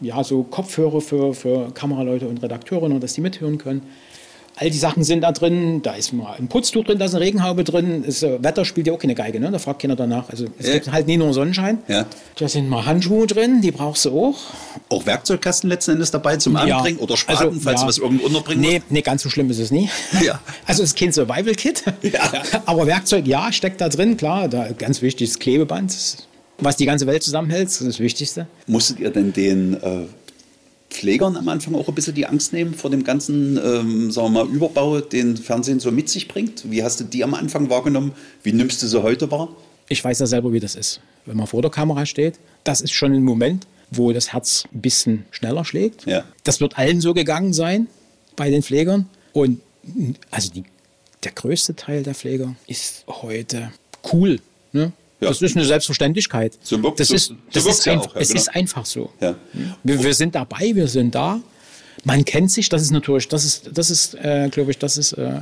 ja 0.00 0.22
so 0.24 0.42
Kopfhörer 0.42 1.00
für, 1.00 1.34
für 1.34 1.70
Kameraleute 1.72 2.28
und 2.28 2.42
Redakteure, 2.42 2.88
nur 2.88 3.00
dass 3.00 3.14
die 3.14 3.20
mithören 3.20 3.58
können. 3.58 3.82
All 4.60 4.70
die 4.70 4.78
Sachen 4.78 5.04
sind 5.04 5.20
da 5.20 5.30
drin. 5.30 5.82
Da 5.82 5.92
ist 5.92 6.12
mal 6.12 6.34
ein 6.36 6.48
Putztuch 6.48 6.82
drin, 6.82 6.98
da 6.98 7.04
ist 7.04 7.14
eine 7.14 7.24
Regenhaube 7.24 7.62
drin. 7.62 8.02
Das 8.04 8.24
äh, 8.24 8.42
Wetter 8.42 8.64
spielt 8.64 8.88
ja 8.88 8.92
auch 8.92 8.98
keine 8.98 9.14
Geige, 9.14 9.38
ne? 9.38 9.52
da 9.52 9.60
fragt 9.60 9.80
keiner 9.82 9.94
danach. 9.94 10.30
Also 10.30 10.46
es 10.58 10.66
Ja. 10.66 10.72
gibt 10.74 10.90
halt 10.90 11.06
nie 11.06 11.16
nur 11.16 11.32
Sonnenschein. 11.32 11.78
Ja. 11.86 12.06
Da 12.36 12.48
sind 12.48 12.68
mal 12.68 12.84
Handschuhe 12.84 13.28
drin, 13.28 13.60
die 13.60 13.70
brauchst 13.70 14.04
du 14.06 14.10
auch. 14.20 14.34
Auch 14.88 15.06
Werkzeugkasten 15.06 15.70
letzten 15.70 15.92
Endes 15.92 16.10
dabei 16.10 16.38
zum 16.38 16.56
Anbringen 16.56 16.98
oder 16.98 17.16
Spaten, 17.16 17.46
Also, 17.50 17.60
falls 17.60 17.82
du 17.82 17.86
was 17.86 17.98
irgendwo 17.98 18.26
unterbringen 18.26 18.60
Nee, 18.60 18.82
nee, 18.90 19.02
ganz 19.02 19.22
so 19.22 19.30
schlimm 19.30 19.48
ist 19.48 19.60
es 19.60 19.70
nie. 19.70 19.88
Ja. 20.24 20.40
Also 20.66 20.82
es 20.82 20.88
ist 20.90 20.98
kein 20.98 21.12
Survival-Kit. 21.12 21.84
Ja. 22.02 22.32
Aber 22.66 22.84
Werkzeug, 22.88 23.28
ja, 23.28 23.52
steckt 23.52 23.80
da 23.80 23.88
drin, 23.88 24.16
klar. 24.16 24.48
Da, 24.48 24.70
ganz 24.72 25.02
wichtig 25.02 25.28
ist 25.28 25.38
Klebeband, 25.38 25.92
das- 25.92 26.16
was 26.58 26.76
die 26.76 26.86
ganze 26.86 27.06
Welt 27.06 27.22
zusammenhält, 27.22 27.68
das 27.68 27.80
ist 27.80 27.86
das 27.86 28.00
Wichtigste. 28.00 28.46
Musstet 28.66 29.00
ihr 29.00 29.10
denn 29.10 29.32
den 29.32 29.74
äh, 29.74 30.06
Pflegern 30.90 31.36
am 31.36 31.48
Anfang 31.48 31.74
auch 31.74 31.88
ein 31.88 31.94
bisschen 31.94 32.14
die 32.14 32.26
Angst 32.26 32.52
nehmen 32.52 32.74
vor 32.74 32.90
dem 32.90 33.04
ganzen, 33.04 33.56
ähm, 33.56 34.10
sagen 34.10 34.32
wir 34.32 34.44
mal, 34.44 34.48
Überbau, 34.52 35.00
den 35.00 35.36
Fernsehen 35.36 35.80
so 35.80 35.90
mit 35.90 36.08
sich 36.08 36.28
bringt? 36.28 36.70
Wie 36.70 36.82
hast 36.82 37.00
du 37.00 37.04
die 37.04 37.22
am 37.24 37.34
Anfang 37.34 37.70
wahrgenommen? 37.70 38.12
Wie 38.42 38.52
nimmst 38.52 38.82
du 38.82 38.86
sie 38.86 39.02
heute 39.02 39.30
wahr? 39.30 39.48
Ich 39.88 40.02
weiß 40.02 40.18
ja 40.18 40.26
selber, 40.26 40.52
wie 40.52 40.60
das 40.60 40.74
ist. 40.74 41.00
Wenn 41.24 41.36
man 41.36 41.46
vor 41.46 41.62
der 41.62 41.70
Kamera 41.70 42.06
steht, 42.06 42.38
das 42.64 42.80
ist 42.80 42.92
schon 42.92 43.12
ein 43.12 43.22
Moment, 43.22 43.66
wo 43.90 44.12
das 44.12 44.32
Herz 44.32 44.64
ein 44.72 44.80
bisschen 44.80 45.24
schneller 45.30 45.64
schlägt. 45.64 46.06
Ja. 46.06 46.24
Das 46.44 46.60
wird 46.60 46.78
allen 46.78 47.00
so 47.00 47.14
gegangen 47.14 47.52
sein 47.52 47.86
bei 48.36 48.50
den 48.50 48.62
Pflegern. 48.62 49.08
Und 49.32 49.60
also 50.30 50.50
die, 50.50 50.64
der 51.24 51.32
größte 51.32 51.76
Teil 51.76 52.02
der 52.02 52.14
Pfleger 52.14 52.54
ist 52.66 53.04
heute 53.06 53.72
cool. 54.12 54.40
Ne? 54.72 54.92
Ja. 55.20 55.28
Das 55.28 55.42
ist 55.42 55.56
eine 55.56 55.64
Selbstverständlichkeit. 55.64 56.58
So 56.62 56.80
wirkt- 56.82 57.00
das 57.00 57.10
ist, 57.10 57.32
das 57.52 57.66
ist, 57.66 57.84
ja 57.86 57.94
einf- 57.94 58.00
auch, 58.06 58.14
ja, 58.14 58.20
es 58.20 58.28
genau. 58.28 58.40
ist 58.40 58.48
einfach 58.54 58.86
so. 58.86 59.10
Ja. 59.20 59.34
Wir, 59.82 60.02
wir 60.02 60.14
sind 60.14 60.34
dabei, 60.34 60.70
wir 60.74 60.86
sind 60.88 61.14
da. 61.14 61.40
Man 62.04 62.24
kennt 62.24 62.52
sich, 62.52 62.68
das 62.68 62.82
ist 62.82 62.92
natürlich, 62.92 63.26
das 63.28 63.44
ist, 63.44 63.70
das 63.74 63.90
ist, 63.90 64.14
äh, 64.14 64.48
glaube 64.50 64.70
ich, 64.70 64.78
das 64.78 64.96
ist 64.96 65.12
äh, 65.14 65.40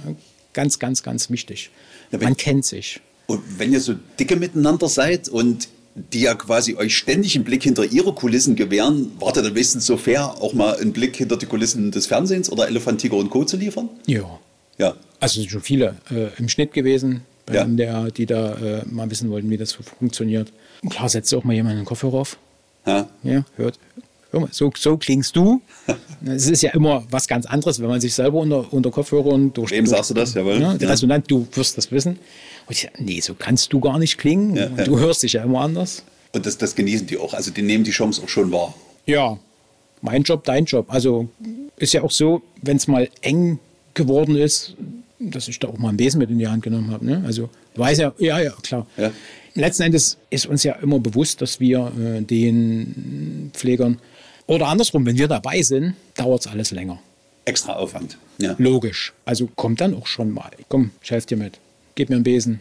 ganz, 0.55 0.79
ganz, 0.79 1.03
ganz 1.03 1.29
wichtig. 1.31 1.71
Wenn- 2.11 2.21
Man 2.21 2.37
kennt 2.37 2.65
sich. 2.65 3.01
Und 3.27 3.43
wenn 3.59 3.73
ihr 3.73 3.81
so 3.81 3.95
dicke 4.19 4.37
miteinander 4.37 4.89
seid 4.89 5.29
und 5.29 5.69
die 6.13 6.21
ja 6.23 6.35
quasi 6.35 6.77
euch 6.77 6.97
ständig 6.97 7.35
einen 7.37 7.45
Blick 7.45 7.63
hinter 7.63 7.85
ihre 7.85 8.15
Kulissen 8.15 8.55
gewähren, 8.55 9.13
wart 9.19 9.37
ihr 9.37 9.43
dann 9.43 9.55
wenigstens 9.55 9.85
so 9.87 9.97
fair, 9.97 10.41
auch 10.43 10.53
mal 10.55 10.77
einen 10.79 10.93
Blick 10.93 11.17
hinter 11.17 11.37
die 11.37 11.47
Kulissen 11.47 11.91
des 11.91 12.07
Fernsehens 12.07 12.51
oder 12.53 12.69
Elefant, 12.69 13.01
Tiger 13.01 13.17
und 13.17 13.31
Co. 13.31 13.45
zu 13.45 13.57
liefern? 13.57 13.89
Ja. 14.07 14.39
Ja. 14.79 14.95
Also 15.21 15.41
es 15.41 15.43
sind 15.43 15.51
schon 15.51 15.63
viele 15.63 15.97
äh, 16.11 16.29
im 16.39 16.49
Schnitt 16.49 16.73
gewesen, 16.73 17.23
bei 17.47 17.55
Ja. 17.55 17.65
der, 17.65 18.11
die 18.11 18.27
da 18.27 18.55
äh, 18.57 18.83
mal 18.91 19.11
wissen 19.11 19.31
wollten, 19.31 19.49
wie 19.51 19.57
das 19.57 19.73
funktioniert. 19.73 20.53
Und 20.83 20.91
klar, 20.91 21.09
setzt 21.09 21.33
auch 21.35 21.45
mal 21.45 21.55
jemand 21.55 21.77
einen 21.77 21.85
Kopfhörer 21.85 22.19
auf. 22.19 22.39
ja. 22.87 23.09
Ja, 23.23 23.45
hört. 23.57 23.79
Hör 24.33 24.41
mal, 24.41 24.49
so, 24.51 24.73
so 24.77 24.97
klingst 24.97 25.35
du. 25.37 25.61
Es 26.27 26.49
ist 26.49 26.63
ja 26.63 26.71
immer 26.73 27.05
was 27.11 27.29
ganz 27.29 27.47
anderes, 27.47 27.81
wenn 27.81 27.89
man 27.89 28.01
sich 28.01 28.13
selber 28.15 28.39
unter, 28.39 28.73
unter 28.73 28.91
Kopfhörern 28.91 29.53
durch. 29.53 29.71
Durch, 29.71 29.89
sagst 29.89 30.11
du 30.11 30.15
das? 30.15 30.35
Jawohl. 30.35 30.59
Ne, 30.59 30.77
der 30.79 30.89
Ja. 30.89 30.93
Resonant, 30.93 31.31
du 31.31 31.47
wirst 31.53 31.77
das 31.79 31.93
wissen. 31.93 32.13
Und 32.67 32.73
ich 32.73 32.83
sag, 32.83 33.01
nee, 33.01 33.21
so 33.21 33.35
kannst 33.35 33.73
du 33.73 33.79
gar 33.81 33.99
nicht 33.99 34.19
klingen. 34.19 34.57
Ja. 34.57 34.67
Du 34.85 34.99
hörst 34.99 35.23
dich 35.23 35.35
ja 35.35 35.45
immer 35.45 35.61
anders. 35.61 36.03
Und 36.33 36.45
das, 36.47 36.59
das 36.59 36.75
genießen 36.75 37.07
die 37.07 37.17
auch. 37.19 37.35
Also 37.35 37.51
die 37.53 37.63
nehmen 37.63 37.85
die 37.85 37.93
Chance 37.93 38.23
auch 38.25 38.29
schon 38.29 38.51
wahr. 38.51 38.75
Ja, 39.05 39.39
mein 40.03 40.23
Job, 40.23 40.43
dein 40.45 40.65
Job. 40.65 40.87
Also 40.89 41.29
ist 41.77 41.93
ja 41.95 42.03
auch 42.03 42.11
so, 42.11 42.43
wenn 42.63 42.77
es 42.79 42.89
mal 42.89 43.09
eng 43.21 43.59
geworden 43.95 44.35
ist, 44.37 44.75
dass 45.19 45.49
ich 45.49 45.59
da 45.59 45.69
auch 45.69 45.79
mal 45.79 45.89
einen 45.89 45.97
Besen 45.97 46.19
mit 46.19 46.31
in 46.31 46.39
die 46.39 46.49
Hand 46.49 46.63
genommen 46.63 46.91
habe. 46.91 47.05
Ne? 47.05 47.23
Also 47.27 47.51
weiß 47.75 47.99
ja, 47.99 48.13
ja, 48.19 48.41
ja, 48.41 48.53
klar. 48.63 48.87
Ja. 48.97 49.11
Letzten 49.55 49.85
Endes 49.85 50.19
ist 50.31 50.47
uns 50.47 50.63
ja 50.63 50.75
immer 50.75 50.99
bewusst, 50.99 51.41
dass 51.41 51.61
wir 51.61 51.93
äh, 51.99 52.21
den 52.23 53.51
Pflegern 53.55 53.99
oder 54.47 54.69
andersrum, 54.69 55.05
wenn 55.07 55.19
wir 55.19 55.29
dabei 55.29 55.63
sind, 55.63 55.95
dauert 56.15 56.43
es 56.43 56.47
alles 56.47 56.71
länger. 56.71 57.01
Extra 57.45 57.75
Aufwand. 57.75 58.19
Ja. 58.39 58.55
Logisch. 58.59 59.13
Also 59.25 59.49
kommt 59.55 59.81
dann 59.81 59.95
auch 59.95 60.07
schon 60.07 60.31
mal. 60.33 60.51
Komm, 60.69 60.91
ich 61.03 61.11
helfe 61.11 61.29
dir 61.29 61.37
mit. 61.37 61.59
Gib 61.95 62.11
mir 62.11 62.17
einen 62.17 62.25
Besen. 62.25 62.61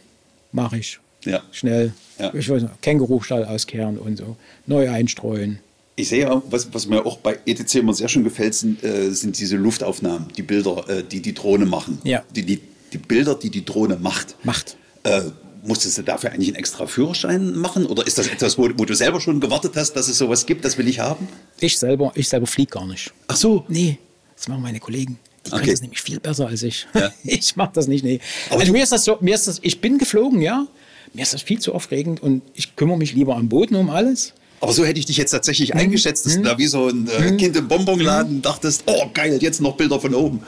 Mach 0.52 0.74
ich. 0.74 1.00
Ja. 1.26 1.44
Schnell. 1.52 1.94
Ja. 2.20 2.34
Ich 2.34 2.48
weiß 2.50 2.63
nicht, 2.63 2.82
Kängurustall 2.82 3.46
auskehren 3.46 3.98
und 3.98 4.18
so. 4.18 4.38
Neu 4.68 4.89
einstreuen. 4.89 5.60
Ich 5.98 6.10
sehe 6.10 6.30
auch, 6.30 6.44
was, 6.50 6.74
was 6.74 6.88
mir 6.88 7.06
auch 7.06 7.18
bei 7.18 7.40
ETC 7.46 7.76
immer 7.76 7.94
sehr 7.94 8.10
schön 8.10 8.24
gefällt, 8.26 8.54
sind, 8.54 8.84
äh, 8.84 9.12
sind 9.12 9.40
diese 9.40 9.56
Luftaufnahmen, 9.56 10.28
die 10.36 10.42
Bilder, 10.42 10.90
äh, 10.90 11.04
die 11.04 11.22
die 11.22 11.34
Drohne 11.34 11.66
machen. 11.66 12.00
Ja. 12.04 12.24
Die, 12.36 12.44
die, 12.44 12.62
die 12.92 12.98
Bilder, 12.98 13.36
die 13.36 13.50
die 13.50 13.64
Drohne 13.64 13.96
macht. 13.96 14.36
Macht. 14.44 14.76
Äh, 15.04 15.22
musstest 15.64 15.98
du 15.98 16.02
dafür 16.04 16.32
eigentlich 16.32 16.50
einen 16.50 16.58
extra 16.58 16.86
Führerschein 16.86 17.56
machen? 17.56 17.86
Oder 17.86 18.06
ist 18.06 18.18
das 18.18 18.28
etwas, 18.28 18.58
wo, 18.58 18.68
wo 18.76 18.84
du 18.84 18.94
selber 18.94 19.22
schon 19.22 19.40
gewartet 19.40 19.74
hast, 19.78 19.94
dass 19.94 20.10
es 20.10 20.18
sowas 20.18 20.46
gibt, 20.46 20.66
das 20.66 20.78
will 20.78 20.88
ich 20.90 21.00
haben? 21.00 21.30
Ich 21.62 21.78
selber, 21.80 22.12
ich 22.16 22.28
selber 22.28 22.46
fliege 22.48 22.72
gar 22.72 22.86
nicht. 22.88 23.14
Ach 23.28 23.38
so. 23.38 23.64
Nee, 23.70 23.98
das 24.36 24.50
machen 24.50 24.64
meine 24.64 24.80
Kollegen. 24.82 25.18
Die 25.46 25.50
können 25.52 25.62
Okay. 25.62 25.72
das 25.72 25.82
nämlich 25.82 26.02
viel 26.02 26.20
besser 26.20 26.48
als 26.48 26.62
ich. 26.64 26.88
Ja. 26.94 27.12
Ich 27.24 27.56
mache 27.56 27.72
das 27.74 27.88
nicht, 27.88 28.04
nee. 28.04 28.20
Aber 28.50 28.60
also 28.60 28.72
mir 28.74 28.84
ist 28.84 28.92
das 28.92 29.06
so, 29.06 29.18
mir 29.22 29.36
ist 29.36 29.48
das, 29.48 29.60
ich 29.62 29.80
bin 29.80 29.98
geflogen, 29.98 30.42
ja. 30.42 30.68
Mir 31.14 31.22
ist 31.22 31.34
das 31.34 31.42
viel 31.42 31.60
zu 31.60 31.74
aufregend 31.74 32.22
und 32.22 32.42
ich 32.54 32.76
kümmere 32.76 32.98
mich 32.98 33.14
lieber 33.14 33.38
am 33.38 33.48
Boden 33.48 33.76
um 33.76 33.90
alles. 33.90 34.34
Aber 34.65 34.73
so 34.73 34.84
hätte 34.84 34.99
ich 34.99 35.06
dich 35.06 35.17
jetzt 35.17 35.30
tatsächlich 35.32 35.73
Mhm. 35.73 35.80
eingeschätzt, 35.80 36.25
dass 36.25 36.36
du 36.36 36.41
da 36.41 36.58
wie 36.58 36.65
so 36.65 36.88
ein 36.88 37.08
äh, 37.08 37.32
Kind 37.38 37.56
im 37.56 37.67
Bonbonladen 37.67 38.41
dachtest, 38.41 38.84
oh 38.88 39.06
geil, 39.13 39.38
jetzt 39.41 39.62
noch 39.62 39.78
Bilder 39.78 39.99
von 39.99 40.15
oben. 40.15 40.39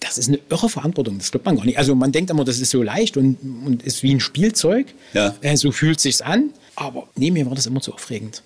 Das 0.00 0.16
ist 0.16 0.28
eine 0.28 0.40
irre 0.48 0.70
Verantwortung, 0.70 1.18
das 1.18 1.30
glaubt 1.30 1.44
man 1.44 1.56
gar 1.56 1.66
nicht. 1.66 1.76
Also 1.76 1.94
man 1.94 2.10
denkt 2.10 2.30
immer, 2.30 2.44
das 2.44 2.58
ist 2.58 2.70
so 2.70 2.82
leicht 2.82 3.18
und, 3.18 3.36
und 3.66 3.82
ist 3.82 4.02
wie 4.02 4.14
ein 4.14 4.20
Spielzeug. 4.20 4.86
Ja. 5.12 5.34
Äh, 5.42 5.58
so 5.58 5.72
fühlt 5.72 6.00
sich's 6.00 6.22
an. 6.22 6.54
Aber 6.74 7.06
nee, 7.16 7.30
mir 7.30 7.44
war 7.44 7.54
das 7.54 7.66
immer 7.66 7.82
zu 7.82 7.92
aufregend. 7.92 8.42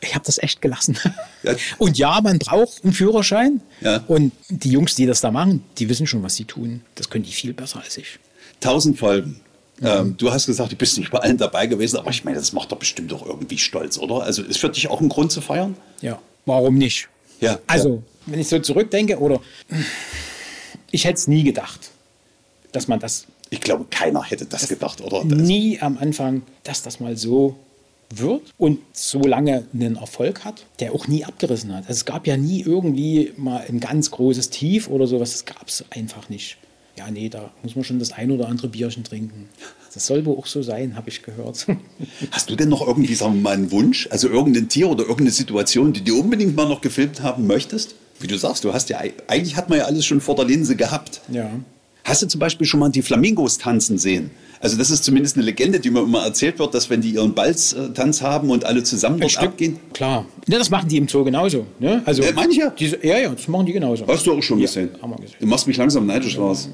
Ich 0.00 0.14
habe 0.14 0.24
das 0.24 0.38
echt 0.38 0.62
gelassen. 0.62 0.96
Ja. 1.42 1.56
Und 1.78 1.98
ja, 1.98 2.20
man 2.20 2.38
braucht 2.38 2.84
einen 2.84 2.92
Führerschein. 2.92 3.60
Ja. 3.80 4.04
Und 4.06 4.30
die 4.48 4.70
Jungs, 4.70 4.94
die 4.94 5.06
das 5.06 5.20
da 5.20 5.32
machen, 5.32 5.64
die 5.78 5.88
wissen 5.88 6.06
schon, 6.06 6.22
was 6.22 6.36
sie 6.36 6.44
tun. 6.44 6.82
Das 6.94 7.10
können 7.10 7.24
die 7.24 7.32
viel 7.32 7.52
besser 7.52 7.80
als 7.82 7.96
ich. 7.96 8.20
Tausend 8.60 8.98
Folgen. 9.00 9.40
Ähm, 9.82 10.16
du 10.16 10.30
hast 10.32 10.46
gesagt, 10.46 10.72
du 10.72 10.76
bist 10.76 10.98
nicht 10.98 11.10
bei 11.10 11.18
allen 11.18 11.38
dabei 11.38 11.66
gewesen, 11.66 11.98
aber 11.98 12.10
ich 12.10 12.24
meine, 12.24 12.38
das 12.38 12.52
macht 12.52 12.70
doch 12.72 12.78
bestimmt 12.78 13.10
doch 13.10 13.26
irgendwie 13.26 13.58
stolz, 13.58 13.98
oder? 13.98 14.22
Also 14.22 14.42
ist 14.42 14.58
für 14.58 14.68
dich 14.68 14.88
auch 14.88 15.00
ein 15.00 15.08
Grund 15.08 15.32
zu 15.32 15.40
feiern? 15.40 15.76
Ja, 16.00 16.20
warum 16.46 16.76
nicht? 16.76 17.08
Ja, 17.40 17.58
Also, 17.66 18.02
wenn 18.26 18.38
ich 18.38 18.48
so 18.48 18.58
zurückdenke, 18.60 19.18
oder 19.18 19.40
ich 20.90 21.04
hätte 21.04 21.14
es 21.14 21.26
nie 21.26 21.42
gedacht, 21.42 21.90
dass 22.70 22.86
man 22.88 23.00
das 23.00 23.26
Ich 23.50 23.60
glaube, 23.60 23.86
keiner 23.90 24.22
hätte 24.22 24.46
das 24.46 24.68
gedacht, 24.68 25.00
oder? 25.00 25.24
Das, 25.24 25.38
nie 25.38 25.80
am 25.80 25.98
Anfang, 25.98 26.42
dass 26.62 26.82
das 26.82 27.00
mal 27.00 27.16
so 27.16 27.56
wird 28.14 28.42
und 28.58 28.78
so 28.92 29.20
lange 29.20 29.64
einen 29.72 29.96
Erfolg 29.96 30.44
hat, 30.44 30.66
der 30.80 30.94
auch 30.94 31.08
nie 31.08 31.24
abgerissen 31.24 31.72
hat. 31.74 31.84
Also 31.88 31.92
es 31.92 32.04
gab 32.04 32.26
ja 32.26 32.36
nie 32.36 32.60
irgendwie 32.60 33.32
mal 33.36 33.64
ein 33.68 33.80
ganz 33.80 34.10
großes 34.10 34.50
Tief 34.50 34.88
oder 34.88 35.06
sowas, 35.06 35.32
das 35.32 35.44
gab 35.44 35.68
es 35.68 35.84
einfach 35.90 36.28
nicht. 36.28 36.58
Ja, 36.96 37.10
nee, 37.10 37.28
da 37.28 37.50
muss 37.62 37.74
man 37.74 37.84
schon 37.84 37.98
das 37.98 38.12
ein 38.12 38.30
oder 38.30 38.48
andere 38.48 38.68
Bierchen 38.68 39.02
trinken. 39.02 39.48
Das 39.94 40.06
soll 40.06 40.24
wohl 40.26 40.36
auch 40.38 40.46
so 40.46 40.62
sein, 40.62 40.96
habe 40.96 41.08
ich 41.08 41.22
gehört. 41.22 41.66
Hast 42.30 42.50
du 42.50 42.56
denn 42.56 42.68
noch 42.68 42.86
irgendwie, 42.86 43.14
sagen 43.14 43.34
wir 43.34 43.40
mal, 43.40 43.54
einen 43.54 43.70
Wunsch? 43.70 44.08
Also 44.10 44.28
irgendein 44.28 44.68
Tier 44.68 44.88
oder 44.88 45.02
irgendeine 45.02 45.30
Situation, 45.30 45.92
die 45.92 46.04
du 46.04 46.20
unbedingt 46.20 46.54
mal 46.54 46.68
noch 46.68 46.80
gefilmt 46.80 47.22
haben 47.22 47.46
möchtest? 47.46 47.94
Wie 48.20 48.26
du 48.26 48.36
sagst, 48.36 48.64
du 48.64 48.72
hast 48.72 48.88
ja, 48.90 49.00
eigentlich 49.26 49.56
hat 49.56 49.68
man 49.68 49.78
ja 49.78 49.84
alles 49.86 50.04
schon 50.06 50.20
vor 50.20 50.36
der 50.36 50.44
Linse 50.44 50.76
gehabt. 50.76 51.22
ja. 51.28 51.50
Hast 52.04 52.22
du 52.22 52.26
zum 52.26 52.38
Beispiel 52.40 52.66
schon 52.66 52.80
mal 52.80 52.88
die 52.90 53.02
Flamingos 53.02 53.58
tanzen 53.58 53.96
sehen? 53.98 54.30
Also 54.60 54.76
das 54.76 54.90
ist 54.90 55.02
zumindest 55.04 55.36
eine 55.36 55.44
Legende, 55.44 55.80
die 55.80 55.90
mir 55.90 56.02
immer 56.02 56.24
erzählt 56.24 56.58
wird, 56.58 56.72
dass 56.74 56.88
wenn 56.88 57.00
die 57.00 57.10
ihren 57.10 57.34
Balztanz 57.34 58.22
haben 58.22 58.50
und 58.50 58.64
alle 58.64 58.82
zusammen 58.84 59.18
dort 59.20 59.36
abgehen. 59.38 59.78
Klar. 59.92 60.24
Ja, 60.46 60.58
das 60.58 60.70
machen 60.70 60.88
die 60.88 60.98
im 60.98 61.08
Zoo 61.08 61.24
genauso. 61.24 61.66
Ne? 61.80 62.00
Also, 62.04 62.22
Äh, 62.22 62.32
manche? 62.32 62.72
Diese, 62.78 63.04
ja, 63.04 63.18
ja, 63.18 63.28
das 63.30 63.48
machen 63.48 63.66
die 63.66 63.72
genauso. 63.72 64.06
Hast 64.06 64.24
du 64.26 64.32
auch 64.32 64.42
schon 64.42 64.58
Ja, 64.58 64.66
gesehen? 64.66 64.90
haben 65.00 65.10
wir 65.10 65.16
gesehen. 65.16 65.36
Du 65.40 65.46
machst 65.46 65.66
mich 65.66 65.76
langsam 65.76 66.06
neidisch, 66.06 66.36
Lars. 66.36 66.68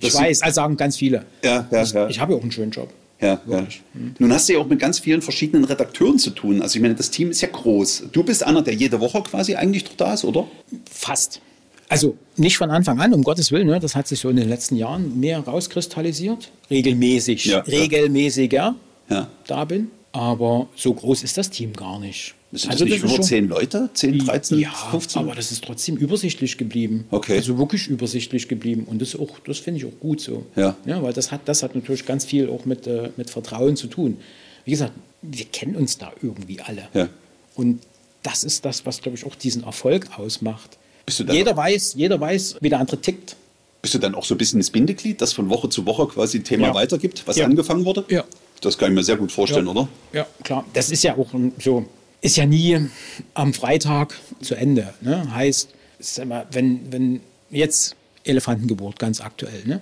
Ich 0.00 0.14
weiß, 0.14 0.42
also 0.42 0.54
sagen 0.54 0.76
ganz 0.76 0.96
viele. 0.98 1.24
Ja, 1.42 1.66
ja, 1.70 1.82
ich, 1.82 1.92
ja. 1.92 2.08
ich 2.08 2.20
habe 2.20 2.32
ja 2.32 2.38
auch 2.38 2.42
einen 2.42 2.52
schönen 2.52 2.70
Job. 2.70 2.90
Ja, 3.20 3.28
ja. 3.28 3.40
Wirklich. 3.46 3.82
Nun 4.18 4.32
hast 4.32 4.48
du 4.48 4.54
ja 4.54 4.58
auch 4.58 4.66
mit 4.66 4.78
ganz 4.80 4.98
vielen 4.98 5.22
verschiedenen 5.22 5.64
Redakteuren 5.64 6.18
zu 6.18 6.28
tun. 6.30 6.60
Also 6.60 6.76
ich 6.76 6.82
meine, 6.82 6.94
das 6.94 7.10
Team 7.10 7.30
ist 7.30 7.40
ja 7.40 7.48
groß. 7.50 8.04
Du 8.12 8.22
bist 8.22 8.42
einer, 8.42 8.60
der 8.60 8.74
jede 8.74 9.00
Woche 9.00 9.22
quasi 9.22 9.54
eigentlich 9.54 9.84
dort 9.84 10.00
da 10.00 10.14
ist, 10.14 10.24
oder? 10.24 10.46
Fast. 10.90 11.40
Also 11.88 12.16
nicht 12.36 12.56
von 12.56 12.70
Anfang 12.70 13.00
an, 13.00 13.12
um 13.12 13.22
Gottes 13.22 13.52
Willen. 13.52 13.66
Ne? 13.66 13.78
Das 13.80 13.94
hat 13.94 14.08
sich 14.08 14.20
so 14.20 14.28
in 14.28 14.36
den 14.36 14.48
letzten 14.48 14.76
Jahren 14.76 15.20
mehr 15.20 15.40
rauskristallisiert. 15.40 16.50
Regelmäßig, 16.70 17.44
Ja, 17.44 17.58
ja. 17.58 17.60
regelmäßiger 17.62 18.74
Ja. 19.10 19.28
da 19.46 19.64
bin. 19.64 19.88
Aber 20.12 20.68
so 20.76 20.94
groß 20.94 21.24
ist 21.24 21.36
das 21.36 21.50
Team 21.50 21.72
gar 21.72 21.98
nicht. 21.98 22.34
Sind 22.52 22.72
das 22.72 22.80
nicht 22.82 22.92
ist 22.94 22.98
über 23.02 23.08
schon- 23.08 23.22
10 23.24 23.48
Leute? 23.48 23.90
10, 23.94 24.18
13, 24.20 24.60
ja, 24.60 24.70
15? 24.70 25.20
aber 25.22 25.34
das 25.34 25.50
ist 25.50 25.64
trotzdem 25.64 25.96
übersichtlich 25.96 26.56
geblieben. 26.56 27.04
Okay. 27.10 27.36
Also 27.36 27.58
wirklich 27.58 27.88
übersichtlich 27.88 28.46
geblieben. 28.46 28.84
Und 28.88 29.02
das, 29.02 29.16
auch- 29.18 29.40
das 29.40 29.58
finde 29.58 29.78
ich 29.80 29.86
auch 29.86 29.98
gut 29.98 30.20
so. 30.20 30.46
Ja. 30.54 30.76
weil 30.86 31.12
das 31.12 31.32
hat, 31.32 31.40
das 31.46 31.64
hat 31.64 31.74
natürlich 31.74 32.06
ganz 32.06 32.24
viel 32.24 32.48
auch 32.48 32.64
mit, 32.64 32.86
äh, 32.86 33.10
mit 33.16 33.28
Vertrauen 33.28 33.74
zu 33.76 33.88
tun. 33.88 34.18
Wie 34.64 34.70
gesagt, 34.70 34.92
wir 35.22 35.44
kennen 35.46 35.74
uns 35.74 35.98
da 35.98 36.12
irgendwie 36.22 36.60
alle. 36.60 36.88
Ja. 36.94 37.08
Und 37.56 37.80
das 38.22 38.44
ist 38.44 38.64
das, 38.64 38.86
was, 38.86 39.02
glaube 39.02 39.18
ich, 39.18 39.26
auch 39.26 39.34
diesen 39.34 39.64
Erfolg 39.64 40.16
ausmacht. 40.16 40.78
Jeder, 41.08 41.56
weiß, 41.56 41.94
jeder 41.96 42.20
weiß, 42.20 42.56
wie 42.60 42.68
der 42.68 42.80
andere 42.80 43.00
tickt. 43.00 43.36
Bist 43.82 43.94
du 43.94 43.98
dann 43.98 44.14
auch 44.14 44.24
so 44.24 44.34
ein 44.34 44.38
bisschen 44.38 44.60
das 44.60 44.70
Bindeglied, 44.70 45.20
das 45.20 45.32
von 45.34 45.50
Woche 45.50 45.68
zu 45.68 45.84
Woche 45.84 46.06
quasi 46.06 46.38
ein 46.38 46.44
Thema 46.44 46.68
Ja. 46.68 46.74
weitergibt, 46.74 47.22
was 47.26 47.36
Ja. 47.36 47.44
angefangen 47.44 47.84
wurde? 47.84 48.04
Ja. 48.08 48.24
Das 48.62 48.78
kann 48.78 48.90
ich 48.90 48.94
mir 48.94 49.04
sehr 49.04 49.16
gut 49.16 49.30
vorstellen, 49.30 49.66
Ja. 49.66 49.72
oder? 49.72 49.88
Ja, 50.14 50.26
klar. 50.42 50.64
Das 50.72 50.90
ist 50.90 51.04
ja 51.04 51.16
auch 51.18 51.28
so, 51.58 51.84
ist 52.22 52.36
ja 52.36 52.46
nie 52.46 52.78
am 53.34 53.52
Freitag 53.52 54.18
zu 54.40 54.54
Ende. 54.54 54.94
Ne? 55.02 55.30
Heißt, 55.34 55.68
sag 55.98 56.26
mal, 56.26 56.46
wenn, 56.52 56.90
wenn 56.90 57.20
jetzt 57.50 57.94
Elefantengeburt 58.24 58.98
ganz 58.98 59.20
aktuell, 59.20 59.64
ne? 59.66 59.80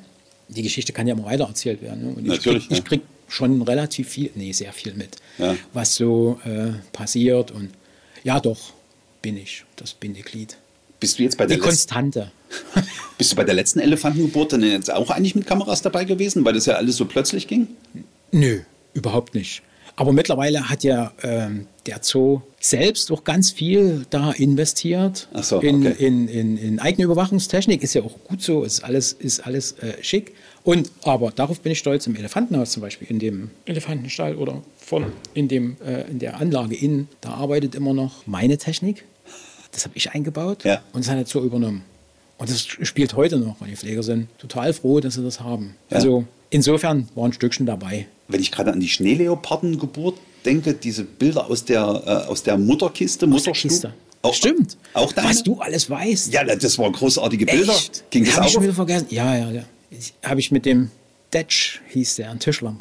die 0.48 0.62
Geschichte 0.62 0.92
kann 0.92 1.06
ja 1.06 1.14
immer 1.14 1.24
weiter 1.26 1.44
erzählt 1.44 1.80
werden. 1.82 2.02
Ne? 2.08 2.08
Und 2.14 2.22
ich 2.24 2.28
Natürlich, 2.30 2.64
krieg, 2.64 2.70
ja. 2.72 2.78
ich 2.78 2.84
krieg 2.84 3.00
schon 3.28 3.62
relativ 3.62 4.08
viel, 4.08 4.30
nee, 4.34 4.50
sehr 4.50 4.72
viel 4.72 4.94
mit, 4.94 5.16
Ja. 5.38 5.54
was 5.72 5.94
so 5.94 6.40
äh, 6.44 6.72
passiert. 6.92 7.52
Und 7.52 7.70
ja, 8.24 8.40
doch, 8.40 8.58
bin 9.22 9.36
ich, 9.36 9.64
das 9.76 9.94
Bindeglied. 9.94 10.56
Bist 11.02 11.18
du 11.18 11.24
jetzt 11.24 11.36
bei 11.36 11.46
Die 11.46 11.48
der, 11.48 11.56
letzten, 11.56 11.68
Konstante. 11.68 12.30
bist 13.18 13.32
du 13.32 13.36
bei 13.36 13.42
der 13.42 13.54
letzten 13.54 13.80
Elefantengeburt 13.80 14.52
dann 14.52 14.62
jetzt 14.62 14.92
auch 14.92 15.10
eigentlich 15.10 15.34
mit 15.34 15.48
Kameras 15.48 15.82
dabei 15.82 16.04
gewesen, 16.04 16.44
weil 16.44 16.52
das 16.52 16.66
ja 16.66 16.74
alles 16.74 16.96
so 16.96 17.06
plötzlich 17.06 17.48
ging? 17.48 17.66
Nö, 18.30 18.60
überhaupt 18.94 19.34
nicht. 19.34 19.62
Aber 19.96 20.12
mittlerweile 20.12 20.70
hat 20.70 20.84
ja 20.84 21.12
ähm, 21.24 21.66
der 21.86 21.98
Zoo 22.02 22.42
selbst 22.60 23.10
auch 23.10 23.24
ganz 23.24 23.50
viel 23.50 24.06
da 24.10 24.30
investiert 24.30 25.26
Ach 25.32 25.42
so, 25.42 25.58
in, 25.58 25.84
okay. 25.84 26.06
in, 26.06 26.28
in, 26.28 26.56
in 26.56 26.78
eigene 26.78 27.06
Überwachungstechnik. 27.06 27.82
Ist 27.82 27.94
ja 27.94 28.02
auch 28.02 28.16
gut 28.28 28.40
so, 28.40 28.62
ist 28.62 28.84
alles, 28.84 29.12
ist 29.12 29.44
alles 29.44 29.72
äh, 29.78 29.94
schick. 30.02 30.34
Und 30.62 30.92
aber 31.02 31.32
darauf 31.32 31.60
bin 31.62 31.72
ich 31.72 31.80
stolz 31.80 32.06
im 32.06 32.14
Elefantenhaus 32.14 32.70
zum 32.70 32.80
Beispiel, 32.80 33.08
in 33.10 33.18
dem 33.18 33.50
Elefantenstall 33.64 34.36
oder 34.36 34.62
von 34.78 35.06
in, 35.34 35.48
dem, 35.48 35.78
äh, 35.84 36.08
in 36.08 36.20
der 36.20 36.40
Anlage 36.40 36.76
innen, 36.76 37.08
da 37.20 37.30
arbeitet 37.30 37.74
immer 37.74 37.92
noch 37.92 38.24
meine 38.28 38.56
Technik. 38.56 39.04
Das 39.72 39.84
habe 39.84 39.96
ich 39.96 40.12
eingebaut 40.12 40.64
Ja. 40.64 40.80
und 40.92 41.04
das 41.04 41.10
hat 41.10 41.18
der 41.18 41.26
Zoo 41.26 41.40
übernommen. 41.44 41.82
Und 42.38 42.50
das 42.50 42.62
spielt 42.66 43.14
heute 43.14 43.36
noch, 43.38 43.60
weil 43.60 43.68
die 43.70 43.76
Pfleger 43.76 44.02
sind 44.02 44.28
total 44.38 44.72
froh, 44.72 45.00
dass 45.00 45.14
sie 45.14 45.22
das 45.22 45.40
haben. 45.40 45.76
Ja. 45.90 45.96
Also 45.96 46.24
insofern 46.50 47.08
war 47.14 47.24
ein 47.26 47.32
Stückchen 47.32 47.66
dabei. 47.66 48.06
Wenn 48.28 48.40
ich 48.40 48.50
gerade 48.50 48.72
an 48.72 48.80
die 48.80 48.88
Schneeleopardengeburt 48.88 50.18
denke, 50.44 50.74
diese 50.74 51.04
Bilder 51.04 51.48
aus 51.48 51.64
der, 51.64 52.02
äh, 52.06 52.28
aus 52.30 52.42
der 52.42 52.58
Mutterkiste, 52.58 53.26
Mutterstube. 53.26 53.72
Kiste. 53.72 53.94
Auch, 54.22 54.34
Stimmt. 54.34 54.76
Auch 54.94 55.12
deine? 55.12 55.30
Was 55.30 55.42
du 55.42 55.60
alles 55.60 55.90
weißt. 55.90 56.32
Ja, 56.32 56.44
das 56.44 56.78
waren 56.78 56.92
großartige 56.92 57.44
Bilder. 57.46 57.72
Echt? 57.72 58.04
Ging 58.10 58.24
das 58.24 58.34
Habe 58.34 58.42
auch? 58.42 58.46
ich 58.46 58.52
schon 58.52 58.62
wieder 58.62 58.74
vergessen. 58.74 59.06
Ja, 59.10 59.36
ja, 59.36 59.50
ja. 59.50 59.64
Habe 60.24 60.40
ich 60.40 60.50
mit 60.52 60.64
dem 60.64 60.90
Detsch, 61.32 61.80
hieß 61.88 62.16
der, 62.16 62.30
ein 62.30 62.38
Tischler, 62.38 62.76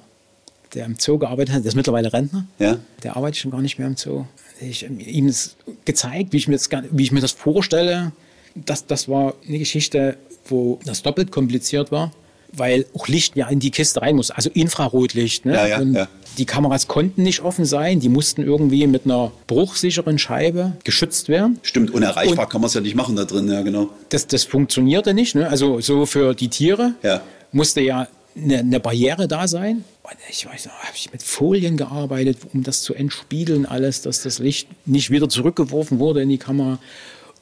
der 0.74 0.86
im 0.86 0.96
Zoo 1.00 1.18
gearbeitet 1.18 1.54
hat, 1.56 1.64
der 1.64 1.70
ist 1.70 1.76
mittlerweile 1.76 2.14
Rentner. 2.14 2.46
Ja. 2.60 2.78
Der 3.04 3.16
arbeitet 3.16 3.38
schon 3.38 3.52
gar 3.52 3.62
nicht 3.62 3.78
mehr 3.80 3.88
im 3.88 3.98
Zoo. 3.98 4.26
Ich 4.62 4.84
habe 4.84 4.94
ihm 5.02 5.28
das 5.28 5.56
gezeigt, 5.86 6.34
wie 6.34 6.38
ich 6.38 6.48
mir 6.48 6.56
das, 6.56 6.70
wie 6.92 7.04
ich 7.04 7.12
mir 7.12 7.22
das 7.22 7.32
vorstelle. 7.32 8.12
Das, 8.56 8.86
das 8.86 9.08
war 9.10 9.34
eine 9.48 9.60
Geschichte, 9.60 10.18
wo 10.46 10.80
das 10.86 11.02
doppelt 11.02 11.32
kompliziert 11.32 11.92
war, 11.92 12.12
weil 12.54 12.86
auch 12.94 13.08
Licht 13.08 13.36
ja 13.36 13.48
in 13.48 13.60
die 13.60 13.72
Kiste 13.72 14.02
rein 14.02 14.16
muss, 14.16 14.30
also 14.32 14.50
Infrarotlicht. 14.54 15.46
Ne? 15.46 15.54
Ja, 15.54 15.68
ja, 15.68 15.80
Und 15.80 15.94
ja. 15.94 16.08
Die 16.38 16.46
Kameras 16.46 16.88
konnten 16.88 17.24
nicht 17.24 17.42
offen 17.42 17.66
sein, 17.66 18.00
die 18.00 18.08
mussten 18.08 18.42
irgendwie 18.44 18.88
mit 18.88 19.04
einer 19.06 19.32
bruchsicheren 19.48 20.18
Scheibe 20.18 20.74
geschützt 20.86 21.28
werden. 21.28 21.60
Stimmt, 21.62 21.92
unerreichbar 21.92 22.48
kann 22.48 22.62
man 22.62 22.68
es 22.70 22.74
ja 22.74 22.80
nicht 22.82 22.96
machen 22.96 23.18
da 23.18 23.26
drin, 23.26 23.50
ja, 23.50 23.62
genau. 23.64 23.90
Das, 24.10 24.28
das 24.28 24.46
funktionierte 24.46 25.14
nicht. 25.14 25.36
Ne? 25.36 25.50
Also 25.50 25.82
so 25.82 26.06
für 26.06 26.34
die 26.34 26.48
Tiere 26.48 26.94
Ja. 27.04 27.22
musste 27.52 27.82
ja 27.82 28.08
eine, 28.36 28.60
eine 28.60 28.80
Barriere 28.80 29.28
da 29.28 29.48
sein. 29.48 29.84
Und 30.04 30.14
ich 30.30 30.46
weiß 30.46 30.66
noch, 30.68 30.74
habe 30.74 30.96
ich 30.96 31.12
mit 31.12 31.22
Folien 31.24 31.78
gearbeitet, 31.78 32.38
um 32.54 32.64
das 32.64 32.82
zu 32.82 32.94
entspiegeln 32.94 33.66
alles, 33.66 34.02
dass 34.02 34.22
das 34.24 34.40
Licht 34.40 34.68
nicht 34.88 35.10
wieder 35.10 35.30
zurückgeworfen 35.30 36.00
wurde 36.00 36.22
in 36.22 36.30
die 36.30 36.38
Kamera. 36.38 36.80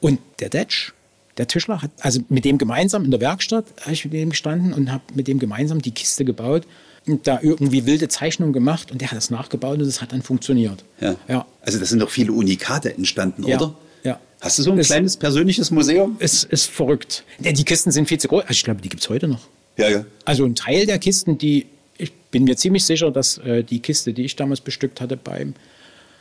Und 0.00 0.18
der 0.40 0.48
Detsch, 0.48 0.92
der 1.36 1.46
Tischler, 1.46 1.82
hat 1.82 1.90
also 2.00 2.20
mit 2.28 2.44
dem 2.44 2.58
gemeinsam 2.58 3.04
in 3.04 3.10
der 3.10 3.20
Werkstatt, 3.20 3.64
habe 3.82 3.92
ich 3.92 4.04
mit 4.04 4.14
dem 4.14 4.30
gestanden 4.30 4.72
und 4.72 4.90
habe 4.92 5.02
mit 5.14 5.28
dem 5.28 5.38
gemeinsam 5.38 5.80
die 5.82 5.90
Kiste 5.92 6.24
gebaut 6.24 6.66
und 7.06 7.26
da 7.26 7.38
irgendwie 7.40 7.86
wilde 7.86 8.08
Zeichnungen 8.08 8.52
gemacht 8.52 8.90
und 8.92 9.00
der 9.00 9.10
hat 9.10 9.16
das 9.16 9.30
nachgebaut 9.30 9.78
und 9.78 9.86
das 9.86 10.02
hat 10.02 10.12
dann 10.12 10.22
funktioniert. 10.22 10.84
Ja. 11.00 11.16
ja. 11.28 11.46
Also 11.62 11.78
das 11.78 11.88
sind 11.90 12.00
doch 12.00 12.10
viele 12.10 12.32
Unikate 12.32 12.94
entstanden, 12.94 13.44
Ja, 13.46 13.56
oder? 13.56 13.74
ja. 14.04 14.20
Hast 14.40 14.58
du 14.58 14.62
so 14.62 14.70
ein 14.70 14.76
Das- 14.78 14.88
kleines 14.88 15.16
persönliches 15.16 15.70
Museum? 15.70 16.16
Es 16.18 16.44
ist 16.44 16.66
verrückt. 16.70 17.24
Denn 17.38 17.54
die 17.54 17.64
Kisten 17.64 17.90
sind 17.90 18.08
viel 18.08 18.18
zu 18.18 18.28
groß. 18.28 18.42
Also 18.42 18.52
ich 18.52 18.64
glaube, 18.64 18.80
die 18.82 18.88
gibt 18.88 19.02
es 19.02 19.08
heute 19.08 19.28
noch. 19.28 19.40
Ja, 19.80 19.88
ja. 19.88 20.04
Also 20.24 20.44
ein 20.44 20.54
Teil 20.54 20.86
der 20.86 20.98
Kisten, 20.98 21.38
die, 21.38 21.66
ich 21.98 22.12
bin 22.30 22.44
mir 22.44 22.56
ziemlich 22.56 22.84
sicher, 22.84 23.10
dass 23.10 23.38
äh, 23.38 23.64
die 23.64 23.80
Kiste, 23.80 24.12
die 24.12 24.24
ich 24.24 24.36
damals 24.36 24.60
bestückt 24.60 25.00
hatte 25.00 25.16
beim, 25.16 25.54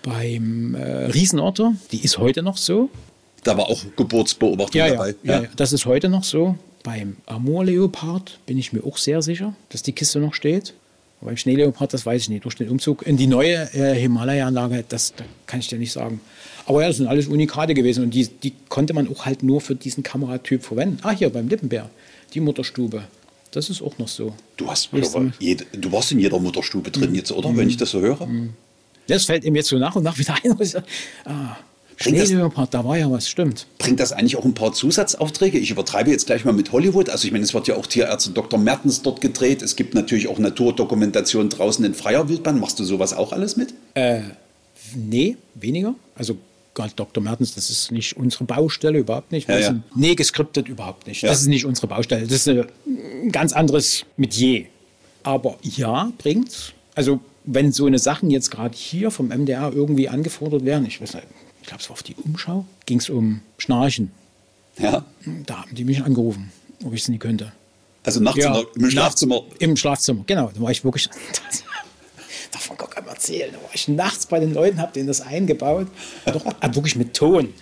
beim 0.04 0.76
äh, 0.76 1.06
Riesenotter, 1.06 1.74
die 1.92 2.04
ist 2.04 2.18
heute 2.18 2.42
noch 2.42 2.58
so. 2.58 2.90
Da 3.44 3.58
war 3.58 3.70
auch 3.70 3.82
Geburtsbeobachtung 3.96 4.80
Ja, 4.80 4.90
dabei. 4.90 5.16
ja, 5.24 5.42
ja, 5.44 5.48
das 5.56 5.74
ist 5.74 5.86
heute 5.86 6.10
noch 6.10 6.24
so. 6.24 6.56
Beim 6.84 7.18
Amur-Leopard 7.26 8.40
bin 8.46 8.58
ich 8.58 8.74
mir 8.74 8.84
auch 8.86 8.98
sehr 8.98 9.22
sicher, 9.22 9.54
dass 9.70 9.84
die 9.84 9.92
Kiste 9.94 10.20
noch 10.20 10.34
steht. 10.34 10.74
Beim 11.22 11.36
Schneeleopard, 11.36 11.94
das 11.94 12.06
weiß 12.06 12.22
ich 12.24 12.30
nicht. 12.30 12.46
Durch 12.46 12.56
den 12.56 12.70
Umzug 12.70 13.06
in 13.06 13.18
die 13.18 13.28
neue 13.28 13.70
äh, 13.74 13.94
Himalaya-Anlage, 13.96 14.86
das 14.88 15.14
da 15.16 15.26
kann 15.48 15.60
ich 15.60 15.68
dir 15.68 15.78
nicht 15.78 15.92
sagen. 15.92 16.22
Aber 16.66 16.82
ja, 16.82 16.88
das 16.88 16.96
sind 16.98 17.08
alles 17.08 17.28
Unikate 17.28 17.74
gewesen 17.74 18.06
und 18.06 18.14
die, 18.14 18.28
die 18.28 18.54
konnte 18.70 18.94
man 18.94 19.10
auch 19.10 19.26
halt 19.26 19.44
nur 19.44 19.60
für 19.60 19.76
diesen 19.76 20.02
Kameratyp 20.02 20.64
verwenden. 20.64 21.00
Ah, 21.02 21.12
hier 21.12 21.30
beim 21.30 21.50
Lippenbär, 21.50 21.90
die 22.34 22.40
Mutterstube. 22.40 23.04
Das 23.52 23.70
ist 23.70 23.82
auch 23.82 23.98
noch 23.98 24.08
so. 24.08 24.34
Du, 24.58 24.70
hast, 24.70 24.90
jede, 25.40 25.66
du 25.72 25.92
warst 25.92 26.12
in 26.12 26.20
jeder 26.20 26.40
Mutterstube 26.40 26.92
drin 26.92 27.16
jetzt, 27.16 27.32
oder? 27.32 27.56
Wenn 27.56 27.70
ich 27.70 27.78
das 27.78 27.92
so 27.92 28.00
höre. 28.00 28.28
Das 29.08 29.26
fällt 29.26 29.44
ihm 29.44 29.56
jetzt 29.56 29.70
so 29.70 29.78
nach 29.78 29.96
und 29.96 30.04
nach 30.04 30.18
wieder 30.20 30.36
ein. 30.44 30.52
ah, 31.26 31.58
das- 31.98 32.08
Schneeleopard, 32.08 32.74
da 32.74 32.86
war 32.86 32.98
ja 32.98 33.10
was, 33.12 33.28
stimmt. 33.28 33.66
Bringt 33.80 34.00
das 34.00 34.14
eigentlich 34.14 34.38
auch 34.38 34.46
ein 34.46 34.54
paar 34.54 34.72
Zusatzaufträge? 34.72 35.58
Ich 35.58 35.72
übertreibe 35.72 36.12
jetzt 36.12 36.28
gleich 36.28 36.46
mal 36.46 36.54
mit 36.54 36.72
Hollywood. 36.72 37.10
Also 37.10 37.26
ich 37.26 37.32
meine, 37.32 37.44
es 37.44 37.54
wird 37.54 37.68
ja 37.68 37.76
auch 37.76 37.88
Tierärzte 37.88 38.30
Dr. 38.30 38.60
Mertens 38.60 39.02
dort 39.02 39.20
gedreht. 39.20 39.62
Es 39.64 39.76
gibt 39.76 39.96
natürlich 39.96 40.28
auch 40.28 40.38
Naturdokumentation 40.40 41.50
draußen 41.50 41.84
in 41.84 41.94
freier 41.96 42.30
Wildbahn. 42.30 42.60
Machst 42.60 42.80
du 42.80 42.84
sowas 42.86 43.14
auch 43.14 43.34
alles 43.34 43.58
mit? 43.58 43.74
Nee, 44.96 45.38
weniger. 45.56 45.96
Also 46.16 46.38
gerade 46.76 46.94
Dr. 46.96 47.22
Mertens, 47.24 47.56
das 47.56 47.70
ist 47.70 47.92
nicht 47.92 48.16
unsere 48.18 48.44
Baustelle, 48.46 49.00
überhaupt 49.00 49.32
nicht. 49.32 49.50
Ja, 49.50 49.58
ja. 49.60 49.68
sind- 49.68 49.84
Nee, 49.96 50.16
geskriptet 50.16 50.68
überhaupt 50.68 51.08
nicht. 51.08 51.22
Ja. 51.24 51.30
Das 51.30 51.42
ist 51.42 51.48
nicht 51.48 51.66
unsere 51.66 51.88
Baustelle. 51.88 52.26
Das 52.28 52.46
ist 52.46 52.48
ein 52.48 53.32
ganz 53.32 53.54
anderes 53.54 54.06
Metier. 54.18 54.66
Aber 55.24 55.58
ja, 55.62 56.12
bringt's. 56.18 56.72
Also 56.96 57.20
wenn 57.46 57.72
so 57.72 57.86
eine 57.86 58.00
Sachen 58.00 58.30
jetzt 58.30 58.52
gerade 58.52 58.76
hier 58.76 59.12
vom 59.12 59.28
MDR 59.30 59.72
irgendwie 59.74 60.08
angefordert 60.10 60.66
werden, 60.66 60.86
ich 60.86 61.02
weiß 61.02 61.16
nicht, 61.16 61.28
ich 61.62 61.68
glaube, 61.68 61.82
es 61.82 61.90
war 61.90 61.94
auf 61.94 62.04
die 62.04 62.16
Umschau, 62.16 62.66
ging 62.86 63.00
es 63.00 63.10
um 63.10 63.42
Schnarchen. 63.58 64.12
Ja. 64.78 65.06
Da 65.46 65.62
haben 65.62 65.76
die 65.76 65.84
mich 65.84 66.04
angerufen, 66.04 66.52
ob 66.86 66.94
ich 66.94 67.02
es 67.02 67.08
nie 67.10 67.18
könnte. 67.18 67.52
Also 68.04 68.22
nachts 68.22 68.40
der, 68.40 68.64
im 68.76 68.90
Schlafzimmer. 68.90 69.42
Im 69.60 69.76
Schlafzimmer, 69.76 70.24
genau. 70.26 70.52
Da 70.56 70.62
war 70.62 70.72
ich 70.72 70.84
wirklich. 70.86 71.10
Davon 72.52 72.78
kann 72.78 73.06
man 73.06 73.14
erzählen. 73.14 73.52
Da 73.52 73.58
war 73.58 73.70
ich 73.74 73.88
nachts 73.88 74.26
bei 74.26 74.40
den 74.40 74.54
Leuten, 74.54 74.80
habe 74.80 74.92
denen 74.92 75.08
das 75.08 75.22
eingebaut. 75.22 75.88
Doch, 76.26 76.46
wirklich 76.74 76.96
mit 76.96 77.14
Ton. 77.14 77.54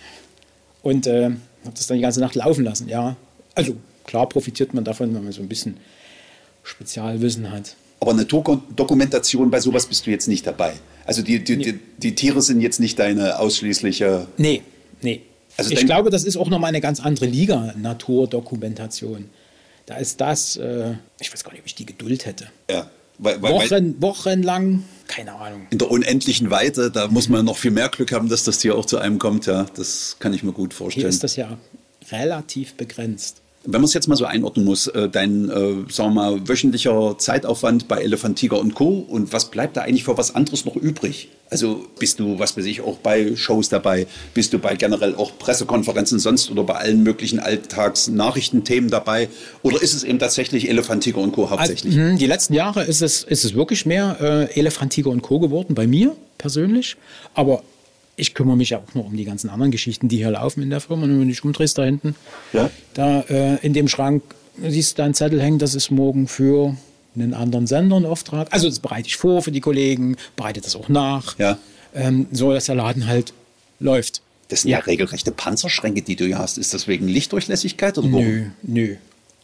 Und 0.82 1.06
äh, 1.06 1.24
habe 1.24 1.74
das 1.74 1.86
dann 1.86 1.96
die 1.96 2.02
ganze 2.02 2.20
Nacht 2.20 2.34
laufen 2.34 2.64
lassen, 2.64 2.88
ja. 2.88 3.16
Also 3.54 3.76
klar 4.04 4.28
profitiert 4.28 4.74
man 4.74 4.84
davon, 4.84 5.14
wenn 5.14 5.24
man 5.24 5.32
so 5.32 5.42
ein 5.42 5.48
bisschen 5.48 5.78
Spezialwissen 6.62 7.50
hat. 7.50 7.76
Aber 8.00 8.14
Naturdokumentation, 8.14 9.50
bei 9.50 9.60
sowas 9.60 9.86
bist 9.86 10.06
du 10.06 10.10
jetzt 10.10 10.28
nicht 10.28 10.46
dabei. 10.46 10.74
Also 11.04 11.22
die, 11.22 11.42
die, 11.42 11.56
die, 11.56 11.80
die 11.98 12.14
Tiere 12.14 12.42
sind 12.42 12.60
jetzt 12.60 12.78
nicht 12.78 12.98
deine 12.98 13.38
ausschließliche. 13.38 14.28
Nee, 14.36 14.62
nee. 15.02 15.22
Also 15.56 15.72
ich 15.72 15.84
glaube, 15.84 16.10
das 16.10 16.22
ist 16.22 16.36
auch 16.36 16.48
nochmal 16.48 16.68
eine 16.68 16.80
ganz 16.80 17.00
andere 17.00 17.26
Liga, 17.26 17.74
Naturdokumentation. 17.76 19.28
Da 19.86 19.96
ist 19.96 20.20
das, 20.20 20.56
äh, 20.56 20.94
ich 21.18 21.32
weiß 21.32 21.42
gar 21.42 21.50
nicht, 21.50 21.60
ob 21.60 21.66
ich 21.66 21.74
die 21.74 21.86
Geduld 21.86 22.26
hätte. 22.26 22.48
Ja, 22.70 22.88
weil, 23.18 23.42
weil, 23.42 23.52
Wochen, 23.52 24.00
wochenlang, 24.00 24.84
keine 25.06 25.34
Ahnung. 25.34 25.66
in 25.70 25.78
der 25.78 25.90
unendlichen 25.90 26.50
Weite, 26.50 26.90
da 26.90 27.08
muss 27.08 27.28
man 27.28 27.44
noch 27.44 27.56
viel 27.56 27.70
mehr 27.70 27.88
Glück 27.88 28.12
haben, 28.12 28.28
dass 28.28 28.44
das 28.44 28.58
Tier 28.58 28.76
auch 28.76 28.86
zu 28.86 28.98
einem 28.98 29.18
kommt. 29.18 29.46
Ja, 29.46 29.66
das 29.74 30.16
kann 30.18 30.32
ich 30.32 30.42
mir 30.42 30.52
gut 30.52 30.72
Hier 30.72 30.78
vorstellen. 30.78 31.08
ist 31.08 31.24
das 31.24 31.36
ja 31.36 31.58
relativ 32.10 32.74
begrenzt. 32.74 33.42
Wenn 33.70 33.82
man 33.82 33.84
es 33.84 33.92
jetzt 33.92 34.08
mal 34.08 34.16
so 34.16 34.24
einordnen 34.24 34.64
muss, 34.64 34.86
äh, 34.86 35.10
dein, 35.10 35.50
äh, 35.50 35.92
sagen 35.92 36.08
wir 36.08 36.10
mal, 36.10 36.48
wöchentlicher 36.48 37.16
Zeitaufwand 37.18 37.86
bei 37.86 37.98
Elefant, 37.98 38.38
Tiger 38.38 38.58
und 38.58 38.74
Co. 38.74 39.04
Und 39.06 39.30
was 39.34 39.50
bleibt 39.50 39.76
da 39.76 39.82
eigentlich 39.82 40.04
für 40.04 40.16
was 40.16 40.34
anderes 40.34 40.64
noch 40.64 40.74
übrig? 40.74 41.28
Also 41.50 41.84
bist 41.98 42.18
du, 42.18 42.38
was 42.38 42.56
weiß 42.56 42.64
ich, 42.64 42.80
auch 42.80 42.96
bei 42.96 43.36
Shows 43.36 43.68
dabei? 43.68 44.06
Bist 44.32 44.54
du 44.54 44.58
bei 44.58 44.74
generell 44.74 45.14
auch 45.14 45.36
Pressekonferenzen 45.38 46.18
sonst 46.18 46.50
oder 46.50 46.64
bei 46.64 46.76
allen 46.76 47.02
möglichen 47.02 47.40
Alltagsnachrichtenthemen 47.40 48.88
dabei? 48.88 49.28
Oder 49.62 49.82
ist 49.82 49.92
es 49.92 50.02
eben 50.02 50.18
tatsächlich 50.18 50.70
Elefant, 50.70 51.02
Tiger 51.04 51.18
und 51.18 51.32
Co. 51.32 51.50
hauptsächlich? 51.50 51.94
Also, 51.94 52.12
mh, 52.12 52.16
die 52.16 52.26
letzten 52.26 52.54
Jahre 52.54 52.84
ist 52.84 53.02
es, 53.02 53.22
ist 53.22 53.44
es 53.44 53.54
wirklich 53.54 53.84
mehr 53.84 54.16
äh, 54.18 54.58
Elefant, 54.58 54.94
Tiger 54.94 55.10
und 55.10 55.20
Co. 55.20 55.40
geworden, 55.40 55.74
bei 55.74 55.86
mir 55.86 56.16
persönlich. 56.38 56.96
Aber 57.34 57.62
ich 58.18 58.34
kümmere 58.34 58.56
mich 58.56 58.70
ja 58.70 58.78
auch 58.78 58.94
noch 58.94 59.06
um 59.06 59.16
die 59.16 59.24
ganzen 59.24 59.48
anderen 59.50 59.70
Geschichten, 59.70 60.08
die 60.08 60.16
hier 60.18 60.30
laufen 60.30 60.62
in 60.62 60.70
der 60.70 60.80
Firma. 60.80 61.04
Und 61.04 61.10
wenn 61.10 61.20
du 61.20 61.26
dich 61.26 61.42
umdrehst 61.44 61.78
da 61.78 61.84
hinten, 61.84 62.14
Ja. 62.52 62.70
da 62.94 63.20
äh, 63.22 63.56
in 63.64 63.72
dem 63.72 63.88
Schrank 63.88 64.22
siehst 64.62 64.92
du 64.92 64.96
da 64.98 65.04
einen 65.04 65.14
Zettel 65.14 65.40
hängen, 65.40 65.58
das 65.58 65.74
ist 65.74 65.90
morgen 65.90 66.26
für 66.28 66.76
einen 67.14 67.34
anderen 67.34 67.66
Sender 67.66 67.96
ein 67.96 68.04
Auftrag. 68.06 68.48
Also 68.52 68.68
das 68.68 68.80
bereite 68.80 69.08
ich 69.08 69.16
vor 69.16 69.42
für 69.42 69.52
die 69.52 69.60
Kollegen, 69.60 70.16
bereite 70.36 70.60
das 70.60 70.76
auch 70.76 70.88
nach, 70.88 71.38
Ja. 71.38 71.58
ähm, 71.94 72.26
so 72.32 72.52
dass 72.52 72.66
der 72.66 72.74
Laden 72.74 73.06
halt 73.06 73.32
läuft. 73.80 74.22
Das 74.48 74.62
sind 74.62 74.70
ja. 74.70 74.78
regelrechte 74.78 75.30
Panzerschränke, 75.30 76.02
die 76.02 76.16
du 76.16 76.24
hier 76.26 76.38
hast. 76.38 76.58
Ist 76.58 76.72
das 76.74 76.88
wegen 76.88 77.06
Lichtdurchlässigkeit 77.06 77.98
oder 77.98 78.10
warum? 78.12 78.24
Nö, 78.24 78.46
nö. 78.62 78.94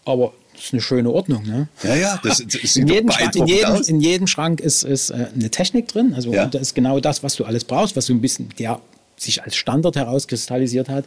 Aber 0.05 0.33
Das 0.55 0.65
ist 0.67 0.73
eine 0.73 0.83
schöne 0.83 1.11
Ordnung, 1.11 1.45
ne? 1.45 1.69
Ja, 1.83 1.95
ja, 1.95 2.21
das, 2.23 2.45
das 2.63 2.77
in, 2.77 2.87
jedem 2.89 3.11
Schrank, 3.11 3.35
in, 3.35 3.47
jedem, 3.47 3.83
in 3.87 4.01
jedem 4.01 4.27
Schrank 4.27 4.61
ist, 4.61 4.83
ist 4.85 5.11
äh, 5.11 5.27
eine 5.35 5.51
Technik 5.51 5.89
drin. 5.89 6.13
Also 6.15 6.33
Ja. 6.33 6.47
da 6.47 6.59
ist 6.59 6.75
genau 6.75 7.01
das, 7.01 7.23
was 7.23 7.35
du 7.37 7.45
alles 7.45 7.65
brauchst, 7.65 7.97
was 7.97 8.07
so 8.07 8.13
ein 8.13 8.21
bisschen 8.21 8.49
der 8.59 8.81
sich 9.17 9.43
als 9.43 9.57
Standard 9.57 9.97
herauskristallisiert 9.97 10.89
hat. 10.89 11.05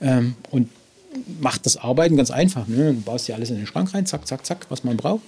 Ähm, 0.00 0.34
und 0.50 0.68
macht 1.40 1.66
das 1.66 1.76
Arbeiten 1.76 2.16
ganz 2.16 2.30
einfach. 2.30 2.66
Ne? 2.68 2.94
Du 2.94 3.00
baust 3.00 3.28
dir 3.28 3.34
alles 3.34 3.50
in 3.50 3.56
den 3.56 3.66
Schrank 3.66 3.92
rein, 3.94 4.06
zack, 4.06 4.26
zack, 4.26 4.46
zack, 4.46 4.66
was 4.68 4.84
man 4.84 4.96
braucht. 4.96 5.22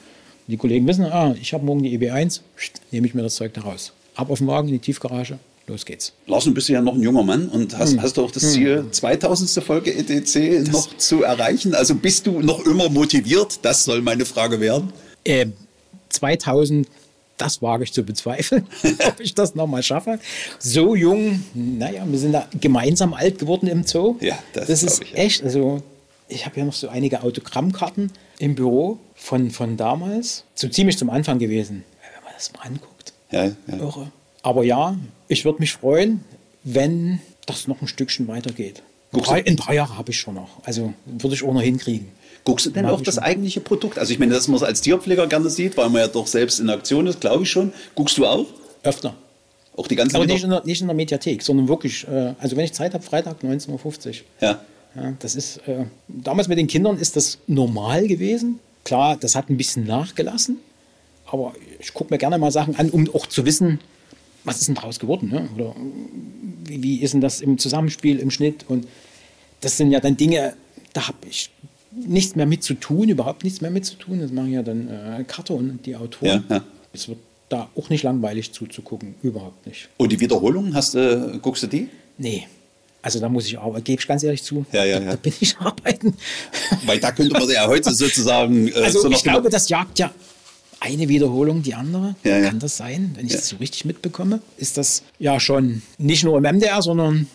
Die 0.47 0.57
Kollegen 0.57 0.87
wissen, 0.87 1.05
ah, 1.05 1.35
ich 1.41 1.55
habe 1.55 1.65
morgen 1.65 1.83
die 1.83 1.97
EB1, 1.99 2.41
pst, 2.57 2.81
nehme 2.91 3.07
ich 3.07 3.15
mir 3.15 3.23
das 3.23 3.37
Zeug 3.37 3.55
da 3.55 3.63
raus. 3.63 3.93
Ab 4.15 4.31
auf 4.31 4.39
den 4.39 4.47
Wagen, 4.47 4.69
in 4.69 4.75
die 4.75 4.81
Tiefgarage, 4.81 5.39
los 5.67 5.85
geht's. 5.87 6.13
Lars, 6.27 6.45
du 6.45 6.53
bist 6.55 6.69
ja 6.69 6.81
noch 6.83 6.95
ein 6.95 7.03
junger 7.03 7.23
Mann 7.23 7.49
und 7.49 7.77
hast, 7.79 7.93
Hm. 7.93 8.03
hast 8.03 8.17
du 8.17 8.25
auch 8.25 8.31
das 8.31 8.53
Ziel, 8.53 8.87
2000. 8.91 9.63
Folge 9.65 9.95
ETC 9.95 10.71
noch 10.73 10.97
zu 10.97 11.23
erreichen? 11.23 11.75
Also 11.75 11.95
bist 11.95 12.27
du 12.27 12.41
noch 12.41 12.65
immer 12.67 12.89
motiviert? 12.89 13.61
Das 13.63 13.85
soll 13.85 14.03
meine 14.03 14.25
Frage 14.25 14.61
werden. 14.61 14.93
Ähm, 15.25 15.53
2000, 16.09 16.89
das 17.39 17.63
wage 17.63 17.85
ich 17.85 17.93
zu 17.93 18.03
bezweifeln, 18.03 18.67
ob 19.07 19.21
ich 19.21 19.35
das 19.35 19.55
nochmal 19.55 19.83
schaffe. 19.83 20.19
So 20.59 20.95
jung, 20.95 21.43
naja, 21.55 22.05
wir 22.07 22.19
sind 22.19 22.33
da 22.33 22.47
gemeinsam 22.61 23.15
alt 23.15 23.39
geworden 23.39 23.67
im 23.69 23.85
Zoo. 23.85 24.17
Ja, 24.21 24.39
das 24.53 24.67
das 24.69 24.83
ist 24.83 25.03
ich, 25.03 25.11
ja. 25.13 25.17
echt, 25.19 25.43
also 25.45 25.83
ich 26.29 26.45
habe 26.47 26.59
ja 26.61 26.65
noch 26.67 26.73
so 26.73 26.89
einige 26.89 27.23
Autogrammkarten 27.23 28.11
im 28.39 28.55
Büro 28.55 28.99
von, 29.15 29.51
von 29.51 29.77
damals, 29.77 30.45
so 30.55 30.69
ziemlich 30.69 30.99
zum 30.99 31.11
Anfang 31.11 31.39
gewesen. 31.39 31.85
Wenn 32.15 32.25
man 32.25 32.33
das 32.35 32.53
mal 32.53 32.63
anguckt, 32.67 33.13
Ja, 33.31 33.45
ja. 33.45 33.53
irre. 33.79 34.11
Aber 34.43 34.65
ja, 34.65 34.97
ich 35.29 35.45
würde 35.45 35.61
mich 35.61 35.73
freuen, 35.73 36.21
wenn 36.65 37.21
das 37.47 37.69
noch 37.69 37.81
ein 37.81 37.89
Stückchen 37.89 38.29
weitergeht. 38.29 38.83
Du- 39.13 39.21
paar, 39.21 39.37
ein 39.37 39.57
paar 39.57 39.75
Jahre 39.75 39.97
habe 39.99 40.11
ich 40.11 40.19
schon 40.19 40.35
noch, 40.35 40.49
also 40.65 40.93
würde 41.07 41.35
ich 41.35 41.43
auch 41.43 41.53
noch 41.53 41.61
hinkriegen. 41.63 42.09
Guckst 42.45 42.67
du 42.67 42.71
denn 42.71 42.85
Mach 42.87 42.93
auch 42.93 43.01
das 43.03 43.17
schon. 43.17 43.25
eigentliche 43.25 43.61
Produkt? 43.61 43.99
Also 43.99 44.13
ich 44.13 44.19
meine, 44.19 44.33
dass 44.35 44.49
man 44.49 44.57
es 44.57 44.63
als 44.65 44.81
Tierpfleger 44.81 45.27
gerne 45.29 45.49
sieht, 45.49 45.77
weil 45.77 45.89
man 45.91 46.01
ja 46.03 46.09
doch 46.09 46.27
selbst 46.27 46.59
in 46.61 46.71
Aktion 46.71 47.07
ist, 47.07 47.21
glaube 47.21 47.45
ich 47.45 47.51
schon. 47.51 47.73
Guckst 47.95 48.19
du 48.19 48.27
auch? 48.27 48.47
Öfter. 48.83 49.15
Auch 49.77 49.87
die 49.87 49.95
ganzen 49.97 50.17
Aber 50.17 50.27
nicht 50.27 50.43
in, 50.43 50.51
der, 50.51 50.65
nicht 50.65 50.81
in 50.81 50.89
der 50.89 50.97
Mediathek, 50.97 51.43
sondern 51.43 51.69
wirklich, 51.69 52.07
äh, 52.09 52.35
also 52.41 52.57
wenn 52.57 52.65
ich 52.65 52.73
Zeit 52.73 52.95
habe, 52.95 53.05
Freitag 53.05 53.37
19.50 53.43 54.07
Uhr. 54.09 54.15
Ja. 54.41 54.61
Ja, 54.95 55.15
das 55.21 55.35
ist, 55.37 55.59
äh, 55.69 55.87
damals 56.09 56.49
mit 56.49 56.59
den 56.59 56.67
Kindern 56.67 56.99
ist 56.99 57.17
das 57.17 57.39
normal 57.47 58.07
gewesen. 58.09 58.59
Klar, 58.85 59.17
das 59.17 59.35
hat 59.37 59.49
ein 59.49 59.57
bisschen 59.57 59.87
nachgelassen, 59.87 60.59
aber 61.31 61.55
ich 61.79 61.95
gucke 61.95 62.13
mir 62.13 62.19
gerne 62.19 62.37
mal 62.39 62.51
Sachen 62.51 62.77
an, 62.77 62.91
um 62.91 63.09
auch 63.15 63.27
zu 63.27 63.47
wissen, 63.47 63.79
was 64.45 64.61
ist 64.61 64.69
denn 64.69 64.75
draus 64.75 64.99
geworden? 64.99 65.29
Ne? 65.31 65.49
Oder 65.55 65.75
wie, 66.65 66.83
wie 66.83 67.01
ist 67.03 67.15
denn 67.15 67.21
das 67.21 67.41
im 67.41 67.59
Zusammenspiel, 67.59 68.19
im 68.19 68.31
Schnitt? 68.31 68.65
Und 68.69 68.87
das 69.61 69.77
sind 69.77 69.91
ja 69.91 70.01
dann 70.01 70.17
Dinge, 70.17 70.55
da 70.93 71.09
habe 71.09 71.19
ich 71.29 71.51
nichts 71.93 72.37
mehr 72.37 72.47
mit 72.47 72.63
zu 72.63 72.75
tun, 72.75 73.09
überhaupt 73.09 73.45
nichts 73.45 73.61
mehr 73.61 73.71
mit 73.71 73.85
zu 73.85 73.97
tun. 73.97 74.21
Das 74.21 74.33
machen 74.33 74.53
ja 74.53 74.63
dann 74.63 74.89
äh, 74.89 75.25
Carton 75.27 75.71
und 75.71 75.87
die 75.87 75.97
Autoren. 75.97 76.45
Ja, 76.49 76.57
ja. 76.57 76.65
Es 76.93 77.09
wird 77.09 77.19
da 77.49 77.69
auch 77.77 77.91
nicht 77.91 78.03
langweilig 78.03 78.53
zuzugucken, 78.53 79.15
überhaupt 79.23 79.67
nicht. 79.67 79.89
Und 79.99 80.11
die 80.11 80.19
Wiederholungen, 80.21 80.75
hast, 80.75 80.95
du, 80.95 81.39
guckst 81.41 81.63
du 81.63 81.67
die? 81.67 81.89
Nee. 82.19 82.47
Also 83.03 83.19
da 83.19 83.29
muss 83.29 83.47
ich 83.47 83.59
arbeiten, 83.59 83.85
gebe 83.85 84.01
ich 84.01 84.07
ganz 84.07 84.23
ehrlich 84.23 84.43
zu. 84.43 84.65
Ja, 84.73 84.85
ja, 84.85 84.99
da, 84.99 85.05
ja. 85.05 85.11
da 85.11 85.17
bin 85.17 85.33
ich 85.41 85.57
arbeiten. 85.59 86.15
Weil 86.87 87.01
da 87.01 87.13
könnte 87.13 87.33
man 87.33 87.49
ja 87.49 87.67
heute 87.67 87.93
sozusagen... 87.93 88.69
Äh, 88.69 88.75
Also 88.75 89.01
so 89.03 89.11
ich 89.11 89.23
glaube, 89.23 89.51
das 89.51 89.69
jagt 89.69 89.99
ja 89.99 90.13
eine 90.83 91.09
Wiederholung 91.09 91.63
die 91.63 91.75
andere. 91.75 92.15
Ja, 92.25 92.39
ja. 92.39 92.49
Kann 92.49 92.59
das 92.59 92.77
sein, 92.77 93.13
wenn 93.15 93.27
ich 93.27 93.33
das 93.33 93.49
so 93.49 93.57
richtig 93.57 93.85
mitbekomme? 93.85 94.41
Ist 94.57 94.77
das 94.77 95.03
ja 95.19 95.39
schon 95.39 95.83
nicht 95.99 96.25
nur 96.25 96.37
im 96.39 96.57
MDR, 96.57 96.83
sondern 96.83 97.29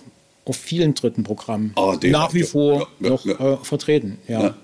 auf 0.46 0.58
vielen 0.58 0.94
dritten 0.94 1.24
Programmen 1.24 1.72
ARD, 1.76 2.06
nach 2.06 2.34
wie 2.34 2.44
vor 2.44 2.88
noch. 3.00 3.26
Äh, 3.26 3.58
vertreten. 3.64 4.18
Ja. 4.28 4.56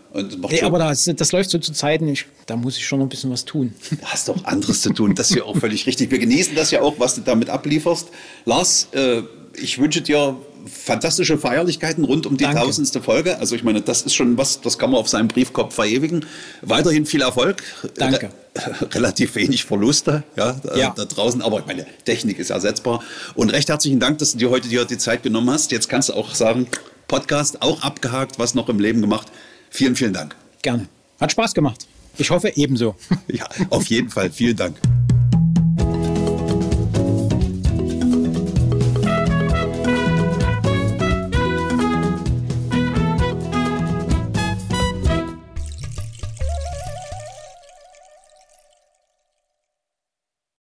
Nee, 0.50 0.62
aber 0.62 0.78
das, 0.78 1.10
das 1.16 1.32
läuft 1.32 1.50
so 1.50 1.58
zu 1.58 1.74
Zeiten, 1.74 2.08
ich, 2.08 2.26
da 2.46 2.56
muss 2.56 2.78
ich 2.78 2.86
schon 2.86 3.00
noch 3.00 3.08
ein 3.08 3.10
bisschen 3.10 3.32
was 3.32 3.46
tun. 3.46 3.74
Du 3.90 3.98
hast 4.04 4.30
doch 4.30 4.46
anderes 4.46 4.82
zu 4.82 4.94
tun. 4.94 5.16
Das 5.16 5.32
ist 5.32 5.38
ja 5.38 5.44
auch 5.44 5.58
völlig 5.58 5.88
richtig. 5.88 6.12
Wir 6.12 6.20
genießen 6.20 6.56
das 6.56 6.72
ja 6.72 6.82
auch, 6.82 6.96
was 7.00 7.16
du 7.16 7.22
damit 7.22 7.50
ablieferst. 7.50 8.10
Lars, 8.46 8.90
äh, 8.92 9.24
ich 9.56 9.80
wünsche 9.80 10.02
dir 10.02 10.38
fantastische 10.66 11.38
Feierlichkeiten 11.38 12.04
rund 12.04 12.26
um 12.26 12.38
die 12.38 12.46
tausendste 12.46 13.02
Folge. 13.02 13.40
Also 13.40 13.56
ich 13.56 13.64
meine, 13.64 13.82
das 13.82 14.02
ist 14.04 14.14
schon 14.16 14.38
was, 14.38 14.62
das 14.62 14.78
kann 14.78 14.92
man 14.92 15.00
auf 15.00 15.10
seinem 15.10 15.28
Briefkopf 15.28 15.76
verewigen. 15.76 16.26
Weiterhin 16.62 17.06
viel 17.06 17.22
Erfolg. 17.22 17.64
Danke. 17.96 18.30
Re 18.56 18.76
relativ 18.94 19.36
wenig 19.36 19.64
Verluste 19.66 20.24
ja, 20.36 20.54
da, 20.64 20.76
Ja. 20.78 20.94
da 20.96 21.06
draußen, 21.06 21.42
aber 21.42 21.60
ich 21.60 21.66
meine, 21.66 21.88
Technik 22.06 22.38
ist 22.38 22.52
ersetzbar. 22.52 23.02
Und 23.34 23.50
recht 23.52 23.70
herzlichen 23.70 24.00
Dank, 24.00 24.20
dass 24.20 24.34
du 24.34 24.38
dir 24.38 24.50
heute 24.52 24.68
dir 24.68 24.86
die 24.86 24.98
Zeit 24.98 25.24
genommen 25.24 25.50
hast. 25.50 25.72
Jetzt 25.72 25.90
kannst 25.90 26.10
du 26.10 26.14
auch 26.14 26.36
sagen, 26.36 26.68
Podcast 27.08 27.62
auch 27.62 27.82
abgehakt, 27.82 28.40
was 28.40 28.54
noch 28.54 28.70
im 28.70 28.80
Leben 28.80 29.02
gemacht. 29.02 29.28
Vielen, 29.70 29.96
vielen 29.96 30.14
Dank. 30.14 30.36
Gerne. 30.62 30.88
Hat 31.20 31.32
Spaß 31.32 31.54
gemacht. 31.54 31.88
Ich 32.18 32.30
hoffe 32.30 32.52
ebenso. 32.56 32.96
Ja, 33.28 33.48
auf 33.70 33.88
jeden 33.88 34.10
Fall. 34.10 34.30
Vielen 34.32 34.56
Dank. 34.56 34.78